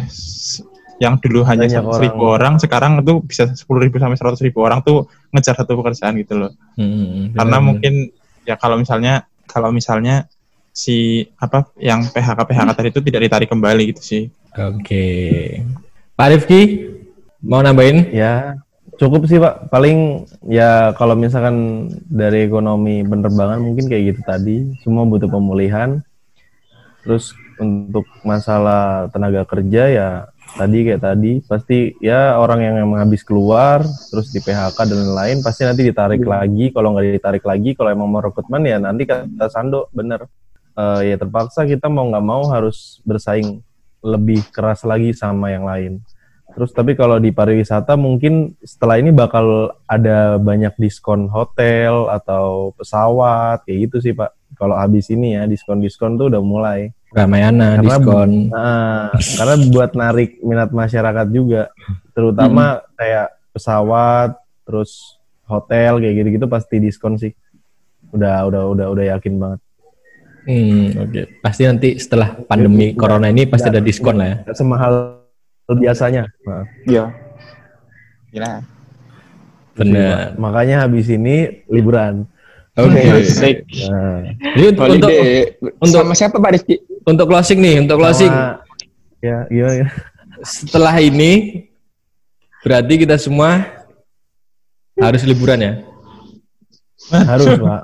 yang 1.00 1.16
dulu 1.18 1.42
hanya 1.42 1.64
Banyak 1.66 1.72
seratus 1.80 1.98
ribu 1.98 2.22
orang 2.28 2.54
sekarang 2.60 2.92
itu 3.00 3.24
bisa 3.24 3.48
sepuluh 3.56 3.82
ribu 3.82 3.96
sampai 3.96 4.14
seratus 4.14 4.38
ribu 4.44 4.60
orang 4.60 4.84
tuh 4.84 5.08
ngejar 5.32 5.56
satu 5.56 5.80
pekerjaan 5.80 6.14
gitu 6.20 6.36
loh 6.36 6.52
Hmm, 6.76 7.32
karena 7.34 7.56
benar. 7.56 7.66
mungkin 7.66 7.94
ya 8.50 8.58
kalau 8.58 8.74
misalnya 8.74 9.30
kalau 9.46 9.70
misalnya 9.70 10.26
si 10.74 11.26
apa 11.38 11.70
yang 11.78 12.02
PHK 12.10 12.38
PHK 12.42 12.68
tadi 12.74 12.88
itu 12.90 13.00
tidak 13.02 13.20
ditarik 13.26 13.48
kembali 13.50 13.94
gitu 13.94 14.02
sih 14.02 14.24
Oke. 14.58 15.06
Pak 16.18 16.28
Rifki 16.34 16.90
mau 17.46 17.62
nambahin? 17.62 18.10
Ya, 18.10 18.58
cukup 18.98 19.30
sih 19.30 19.38
Pak. 19.38 19.70
Paling 19.70 20.26
ya 20.50 20.90
kalau 20.98 21.14
misalkan 21.14 21.86
dari 22.10 22.50
ekonomi 22.50 23.06
penerbangan 23.06 23.62
mungkin 23.62 23.86
kayak 23.86 24.14
gitu 24.14 24.20
tadi, 24.26 24.56
semua 24.82 25.06
butuh 25.06 25.30
pemulihan. 25.30 26.02
Terus 27.06 27.32
untuk 27.60 28.04
masalah 28.26 29.08
tenaga 29.12 29.46
kerja 29.46 29.82
ya 29.88 30.08
tadi 30.54 30.78
kayak 30.86 31.02
tadi 31.02 31.32
pasti 31.46 31.94
ya 32.02 32.38
orang 32.38 32.60
yang 32.62 32.74
emang 32.82 33.02
habis 33.02 33.22
keluar 33.22 33.82
terus 33.82 34.30
di 34.34 34.42
PHK 34.42 34.78
dan 34.88 34.96
lain-lain 35.06 35.38
pasti 35.44 35.62
nanti 35.66 35.82
ditarik 35.86 36.22
lagi. 36.24 36.72
Kalau 36.74 36.94
nggak 36.94 37.20
ditarik 37.20 37.44
lagi 37.44 37.74
kalau 37.74 37.90
emang 37.92 38.08
mau 38.10 38.22
rekrutmen 38.22 38.62
ya 38.66 38.78
nanti 38.78 39.06
kata 39.06 39.46
Sando 39.50 39.90
bener. 39.94 40.26
Eh, 40.74 41.12
ya 41.12 41.16
terpaksa 41.18 41.66
kita 41.66 41.90
mau 41.90 42.08
nggak 42.08 42.24
mau 42.24 42.42
harus 42.50 43.02
bersaing 43.04 43.60
lebih 44.00 44.40
keras 44.50 44.82
lagi 44.86 45.12
sama 45.12 45.52
yang 45.52 45.68
lain. 45.68 46.00
Terus 46.50 46.74
tapi 46.74 46.98
kalau 46.98 47.22
di 47.22 47.30
pariwisata 47.30 47.94
mungkin 47.94 48.58
setelah 48.64 48.98
ini 48.98 49.14
bakal 49.14 49.70
ada 49.86 50.34
banyak 50.40 50.74
diskon 50.82 51.30
hotel 51.30 52.10
atau 52.10 52.74
pesawat 52.74 53.62
kayak 53.62 53.78
gitu 53.86 53.96
sih 54.02 54.14
Pak. 54.16 54.39
Kalau 54.60 54.76
habis 54.76 55.08
ini 55.08 55.32
ya 55.32 55.48
diskon-diskon 55.48 56.20
tuh 56.20 56.28
udah 56.28 56.42
mulai. 56.44 56.92
Ramayana 57.10 57.80
Karena- 57.80 57.96
diskon. 57.96 58.30
Nah, 58.52 59.08
karena 59.10 59.54
buat 59.72 59.90
narik 59.96 60.30
minat 60.44 60.70
masyarakat 60.70 61.26
juga, 61.32 61.72
terutama 62.12 62.84
kayak 62.94 63.32
pesawat, 63.50 64.36
terus 64.62 65.16
hotel 65.48 65.98
kayak 65.98 66.14
gitu-gitu 66.20 66.46
pasti 66.46 66.76
diskon 66.76 67.16
sih. 67.16 67.32
Udah 68.12 68.44
udah 68.46 68.62
udah 68.68 68.86
udah 68.92 69.04
yakin 69.16 69.40
banget. 69.40 69.60
Hmm, 70.44 70.86
oke. 71.08 71.20
Pasti 71.40 71.62
nanti 71.64 71.88
setelah 71.96 72.36
pandemi 72.44 72.92
corona 72.92 73.32
ini 73.32 73.48
pasti 73.48 73.72
ada 73.72 73.80
diskon 73.80 74.20
lah 74.20 74.28
ya. 74.28 74.36
Semahal 74.52 75.24
biasanya. 75.72 76.28
Nah, 76.44 76.68
Iya. 76.84 77.04
Gila. 78.30 78.52
Benar. 79.70 80.36
makanya 80.36 80.84
habis 80.84 81.08
ini 81.08 81.64
liburan. 81.72 82.28
Oke. 82.80 83.00
Asik. 83.20 83.56
Nah, 83.84 84.20
Jadi 84.54 84.64
untuk, 84.70 84.82
untuk 84.88 85.10
untuk- 85.78 86.00
Sama 86.02 86.14
siapa 86.14 86.36
Pak 86.36 86.50
Rizky? 86.52 86.74
untuk 87.02 87.26
closing 87.26 87.58
nih, 87.58 87.74
untuk 87.80 87.96
closing. 87.96 88.28
sama- 88.28 88.60
ya 89.20 89.44
gimana 89.46 89.74
ya? 89.76 89.86
Setelah 90.40 90.94
ini 90.96 91.64
berarti 92.60 92.92
kita 92.96 93.16
semua 93.16 93.64
harus 94.94 95.22
liburan 95.22 95.58
ya. 95.58 95.72
Harus, 97.10 97.46
Pak. 97.60 97.82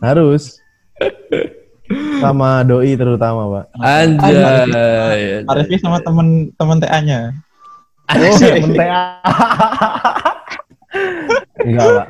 Harus. 0.00 0.42
Sama 2.18 2.62
doi 2.62 2.92
terutama, 2.92 3.42
Pak. 3.48 3.64
Anjay. 3.78 4.34
Pak 5.44 5.54
Rifki 5.58 5.76
sama 5.78 5.98
temen-temen 6.00 6.76
TA-nya 6.78 7.18
Oh, 8.08 8.34
temen 8.34 8.72
TA. 8.72 9.20
Enggak, 11.60 11.86
Pak. 11.86 12.06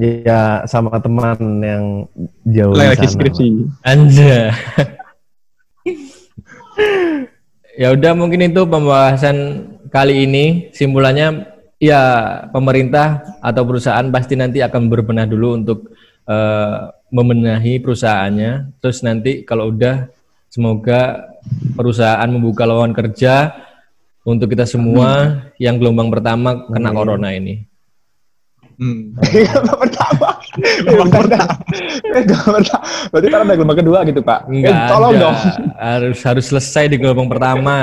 Ya, 0.00 0.64
sama 0.64 0.96
teman 1.02 1.36
yang 1.60 1.84
jauh 2.48 2.72
di 2.72 2.80
lagi 2.80 3.06
sana, 3.08 3.12
skripsi. 3.12 3.46
Anjay. 3.84 4.48
ya 7.82 7.92
udah 7.92 8.12
mungkin 8.16 8.48
itu 8.48 8.64
pembahasan 8.64 9.36
kali 9.92 10.24
ini. 10.24 10.72
Simpulannya 10.72 11.44
ya 11.76 12.02
pemerintah 12.48 13.20
atau 13.44 13.62
perusahaan 13.68 14.08
pasti 14.08 14.38
nanti 14.38 14.64
akan 14.64 14.88
berbenah 14.88 15.28
dulu 15.28 15.60
untuk 15.60 15.92
eh, 16.24 16.78
membenahi 17.12 17.82
perusahaannya. 17.84 18.80
Terus 18.80 19.04
nanti 19.04 19.44
kalau 19.44 19.68
udah 19.68 20.08
semoga 20.48 21.32
perusahaan 21.76 22.28
membuka 22.32 22.64
lowongan 22.64 22.96
kerja 22.96 23.52
untuk 24.22 24.54
kita 24.54 24.64
semua 24.64 25.42
yang 25.58 25.76
gelombang 25.76 26.08
pertama 26.08 26.64
kena 26.70 26.94
Amin. 26.94 26.96
corona 26.96 27.28
ini 27.34 27.71
Hmm. 28.80 29.12
Gelombang 29.20 29.78
pertama. 29.80 30.28
Gelombang 30.84 31.22
pertama. 31.26 31.52
Gelombang 32.02 32.54
pertama. 32.60 32.84
Berarti 33.10 33.26
kan 33.28 33.38
ada 33.42 33.54
gelombang 33.54 33.78
kedua 33.80 33.98
gitu 34.04 34.20
Pak. 34.20 34.40
Eh, 34.44 34.52
Enggak 34.52 34.78
tolong 34.88 35.12
ada. 35.12 35.22
dong. 35.22 35.36
Harus 35.76 36.18
harus 36.22 36.44
selesai 36.46 36.84
di 36.86 36.96
gelombang 36.96 37.28
pertama. 37.28 37.76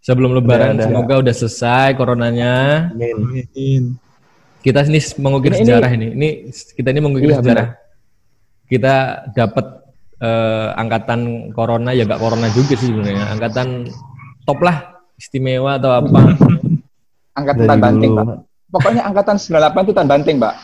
Sebelum 0.00 0.38
lebaran 0.38 0.74
Udah, 0.74 0.74
udah. 0.76 0.86
semoga 0.86 1.14
udah 1.18 1.34
selesai 1.34 1.88
coronanya. 1.94 2.54
Amin. 2.94 3.16
Amin. 3.50 3.82
Kita 4.62 4.82
ini 4.82 4.98
mengukir 5.18 5.50
Ini- 5.50 5.58
ini- 5.58 5.66
sejarah 5.66 5.90
ini. 5.90 6.06
Ini 6.14 6.28
kita 6.74 6.88
ini 6.90 7.00
mengukir 7.00 7.30
Iya, 7.30 7.38
sejarah. 7.38 7.68
Kita 8.66 8.94
dapat 9.30 9.66
eh, 10.16 10.68
angkatan 10.74 11.20
corona 11.52 11.92
ya 11.92 12.02
gak 12.02 12.18
corona 12.18 12.48
juga 12.48 12.72
sih 12.72 12.88
sebenarnya. 12.88 13.36
Angkatan 13.36 13.84
top 14.42 14.58
lah, 14.62 14.96
istimewa 15.14 15.76
atau 15.76 15.92
apa. 15.92 16.20
Angkatan 17.38 17.66
banting 17.76 18.12
Pak. 18.16 18.26
Pokoknya 18.66 19.02
angkatan 19.06 19.36
98 19.38 19.86
itu 19.86 19.92
tan 19.94 20.06
banting 20.10 20.36
Pak. 20.42 20.54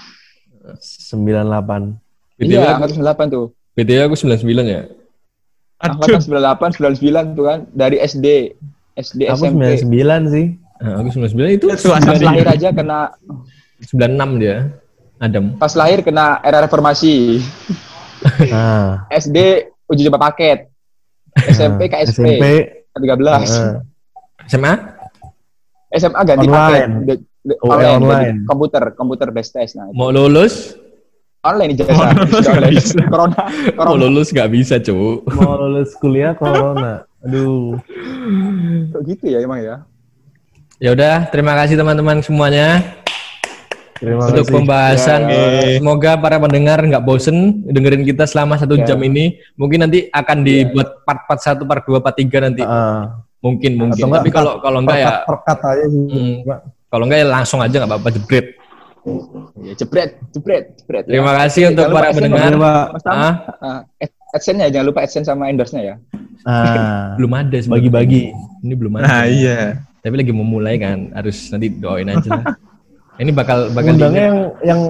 98. 1.12 1.94
BTW, 2.38 2.50
Iya, 2.59 2.74
angkatan 2.76 2.96
98 2.98 3.26
tuh. 3.30 3.46
BTW 3.72 4.00
aku 4.05 4.16
99 4.18 4.66
ya. 4.66 4.82
Angkatan 5.82 6.18
Aduh, 6.18 6.26
98, 6.78 6.78
99 6.78 7.38
tuh 7.38 7.44
kan. 7.46 7.59
Dari 7.70 7.96
SD. 7.98 8.26
SD, 8.94 9.20
Aku 9.30 9.46
SMP. 9.48 9.62
99 9.82 10.34
sih. 10.34 10.46
Nah, 10.82 10.98
aku 10.98 11.09
99 11.14 11.57
itu 11.57 11.66
Itu 11.70 11.88
Pas 11.90 12.22
lahir 12.22 12.46
aja 12.46 12.68
kena 12.74 12.98
96 13.86 14.42
dia. 14.42 14.57
Adam. 15.22 15.55
pas 15.55 15.70
lahir 15.78 16.03
kena 16.03 16.42
era 16.42 16.66
reformasi. 16.66 17.38
Nah, 18.50 19.07
SD 19.07 19.70
uji 19.86 20.11
coba 20.11 20.30
paket. 20.30 20.66
SMP 21.46 21.86
KSP 21.86 22.18
SMP 22.18 22.44
13. 22.98 23.14
eh, 23.46 23.74
SMA? 24.50 24.72
SMA 25.94 26.20
ganti 26.26 26.46
Online. 26.50 26.90
paket. 27.07 27.18
De- 27.43 27.59
Oh, 27.59 27.70
online, 27.70 27.99
online. 27.99 28.36
komputer, 28.47 28.82
komputer 28.95 29.28
best 29.28 29.51
test. 29.51 29.74
Nah, 29.74 29.90
Mau 29.90 30.09
lulus? 30.09 30.78
online 31.43 31.74
ijazah. 31.74 31.90
Mau 31.99 32.07
lulus 32.14 32.30
Sudah 32.30 32.43
nggak 32.45 32.55
online. 32.57 32.74
bisa. 32.78 32.99
Corona, 33.05 33.40
Mau 33.43 33.74
corona. 33.76 33.99
lulus 34.01 34.28
gak 34.30 34.49
bisa, 34.49 34.74
cu. 34.78 34.99
mau 35.28 35.55
lulus 35.59 35.90
kuliah 35.97 36.32
corona. 36.32 37.03
Aduh. 37.20 37.82
Kok 38.88 39.03
gitu 39.05 39.24
ya 39.26 39.38
emang 39.40 39.59
ya? 39.59 39.76
Ya 40.78 40.90
udah, 40.90 41.26
terima 41.28 41.55
kasih 41.57 41.74
teman-teman 41.74 42.18
semuanya 42.20 42.82
Terima 43.97 44.26
untuk 44.26 44.43
kasih. 44.45 44.55
pembahasan. 44.57 45.20
Ya. 45.26 45.78
Semoga 45.78 46.14
para 46.16 46.38
pendengar 46.38 46.78
nggak 46.78 47.03
bosen 47.03 47.36
dengerin 47.64 48.03
kita 48.03 48.22
selama 48.24 48.55
satu 48.57 48.74
Ya. 48.76 48.82
jam 48.84 48.99
ini. 49.01 49.38
Mungkin 49.55 49.78
nanti 49.80 50.11
akan 50.11 50.43
dibuat 50.43 51.03
part 51.03 51.22
part 51.24 51.38
satu, 51.38 51.62
part 51.62 51.82
dua, 51.82 51.99
part 51.99 52.14
tiga 52.14 52.38
nanti. 52.40 52.62
Ah, 52.62 53.22
Mungkin 53.38 53.74
mungkin. 53.74 53.99
Tapi 53.99 54.30
kalau 54.30 54.59
kalau 54.59 54.78
enggak 54.78 54.99
ya, 55.01 55.22
perkat 55.22 55.59
aja 55.61 55.84
sih. 55.84 56.03
Hmm. 56.07 56.34
Kalau 56.93 57.09
enggak 57.09 57.18
ya 57.18 57.26
langsung 57.26 57.59
aja 57.59 57.72
nggak 57.72 57.88
apa-apa 57.88 58.09
jebret. 58.12 58.47
Ya, 59.59 59.72
jebret, 59.74 60.11
jebret, 60.30 60.64
jebret. 60.78 61.05
Terima 61.09 61.32
ya. 61.32 61.36
kasih 61.43 61.62
untuk 61.72 61.84
Jangan 61.88 61.97
para 61.97 62.07
AdSense, 62.07 62.18
pendengar. 62.20 62.53
Pak. 62.55 62.84
Mas 62.93 63.03
Tam. 63.03 63.14
Ah, 63.16 63.32
Ah, 63.59 63.80
ad- 63.99 64.16
AdSense-nya 64.30 64.66
jangan 64.68 64.86
lupa 64.86 65.01
AdSense 65.03 65.26
sama 65.26 65.49
endorse-nya 65.49 65.82
ya. 65.82 65.95
Ah, 66.45 67.16
belum 67.16 67.32
ada 67.32 67.59
bagi-bagi. 67.66 68.30
Ini 68.61 68.74
belum 68.76 68.93
ada. 68.97 69.05
Nah 69.05 69.24
iya. 69.24 69.59
Tapi 69.99 70.14
lagi 70.14 70.30
mau 70.30 70.45
mulai 70.45 70.76
kan, 70.76 71.11
harus 71.12 71.49
nanti 71.49 71.70
doain 71.70 72.07
aja 72.07 72.28
lah. 72.28 72.47
Ini 73.12 73.28
bakal 73.30 73.68
bakal 73.70 73.93
Undangnya 73.93 74.24
yang 74.24 74.38
yang 74.64 74.80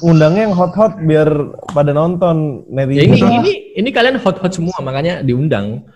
undangnya 0.00 0.42
yang 0.46 0.54
hot-hot 0.54 1.00
biar 1.00 1.26
pada 1.72 1.90
nonton 1.90 2.62
Ya 2.68 2.84
netizen. 2.86 3.08
ini 3.08 3.36
ini 3.40 3.52
ini 3.74 3.88
kalian 3.88 4.20
hot 4.20 4.36
hot 4.36 4.52
semua 4.52 4.76
makanya 4.78 5.24
diundang. 5.24 5.88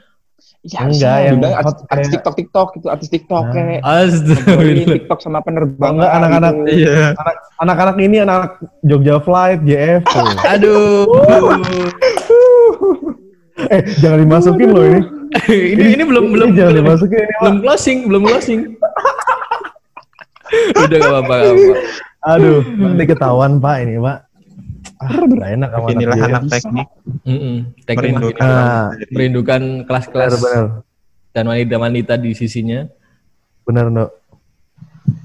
Ya, 0.65 0.89
Enggak, 0.89 1.17
yang 1.21 1.37
diundang 1.37 1.53
hot 1.61 1.61
artis, 1.61 1.85
artis 1.93 2.09
TikTok 2.09 2.35
TikTok 2.41 2.69
itu 2.81 2.87
artis 2.89 3.09
TikTok 3.13 3.45
Nah. 3.45 3.53
kayak 3.53 3.81
TikTok 4.97 5.19
sama 5.21 5.45
penerbang. 5.45 6.01
Enggak, 6.01 6.13
anak-anak 6.17 6.53
gitu. 6.65 6.89
Iya. 6.89 7.13
anak 7.21 7.37
anak-anak 7.61 7.97
ini 8.01 8.17
anak 8.25 8.57
Jogja 8.81 9.21
Flight, 9.21 9.61
JF. 9.69 10.01
Aduh. 10.57 11.05
eh, 13.77 13.83
jangan 14.01 14.25
dimasukin 14.25 14.69
loh 14.73 14.85
ini. 14.89 15.01
ini 15.77 16.01
ini 16.01 16.05
belum 16.09 16.25
Ini 16.25 16.33
belum 16.33 16.49
jangan 16.57 16.73
belum, 16.73 16.81
dimasukin 16.81 17.21
ini, 17.21 17.35
belum 17.45 17.57
closing, 17.61 17.99
belum 18.09 18.23
closing. 18.25 18.61
Udah 20.81 20.97
gak 20.97 21.13
apa-apa. 21.13 21.37
Aduh, 22.25 22.65
nanti 22.81 23.05
ketahuan 23.05 23.61
Pak 23.61 23.77
ini, 23.85 24.01
Pak. 24.01 24.33
Ah, 25.03 25.51
enak 25.51 25.69
sama 25.75 25.87
Inilah 25.91 26.17
anak 26.23 26.43
teknik 26.47 26.89
Mm-mm. 27.27 27.57
Teknik 27.83 28.15
merindukan. 28.15 28.47
Ah, 28.47 28.87
merindukan 29.11 29.63
kelas-kelas 29.85 30.39
dan 31.35 31.45
wanita-wanita 31.51 32.15
di 32.15 32.31
sisinya. 32.33 32.87
Benar, 33.67 33.91
Ndok. 33.91 34.11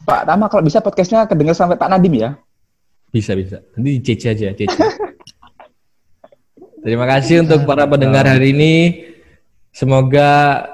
Pak 0.10 0.22
Tama 0.26 0.50
kalau 0.50 0.66
bisa 0.66 0.82
podcastnya 0.82 1.30
kedengar 1.30 1.54
sampai 1.54 1.78
Pak 1.78 1.88
Nadim 1.88 2.18
ya. 2.18 2.30
Bisa 3.14 3.38
bisa. 3.38 3.62
Nanti 3.78 3.90
di 3.98 4.02
CC 4.02 4.34
aja, 4.34 4.50
CC. 4.58 4.70
Terima 6.84 7.06
kasih 7.06 7.46
untuk 7.46 7.68
para 7.68 7.86
pendengar 7.86 8.26
hari 8.26 8.56
ini. 8.56 8.74
Semoga 9.70 10.66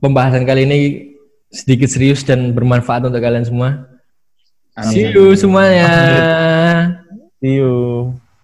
pembahasan 0.00 0.48
kali 0.48 0.64
ini 0.64 0.78
sedikit 1.52 1.92
serius 1.92 2.24
dan 2.24 2.56
bermanfaat 2.56 3.04
untuk 3.06 3.20
kalian 3.20 3.44
semua. 3.44 3.84
See 4.90 5.14
you 5.14 5.38
semuanya. 5.38 5.86
See 7.44 7.56
you. 7.56 8.23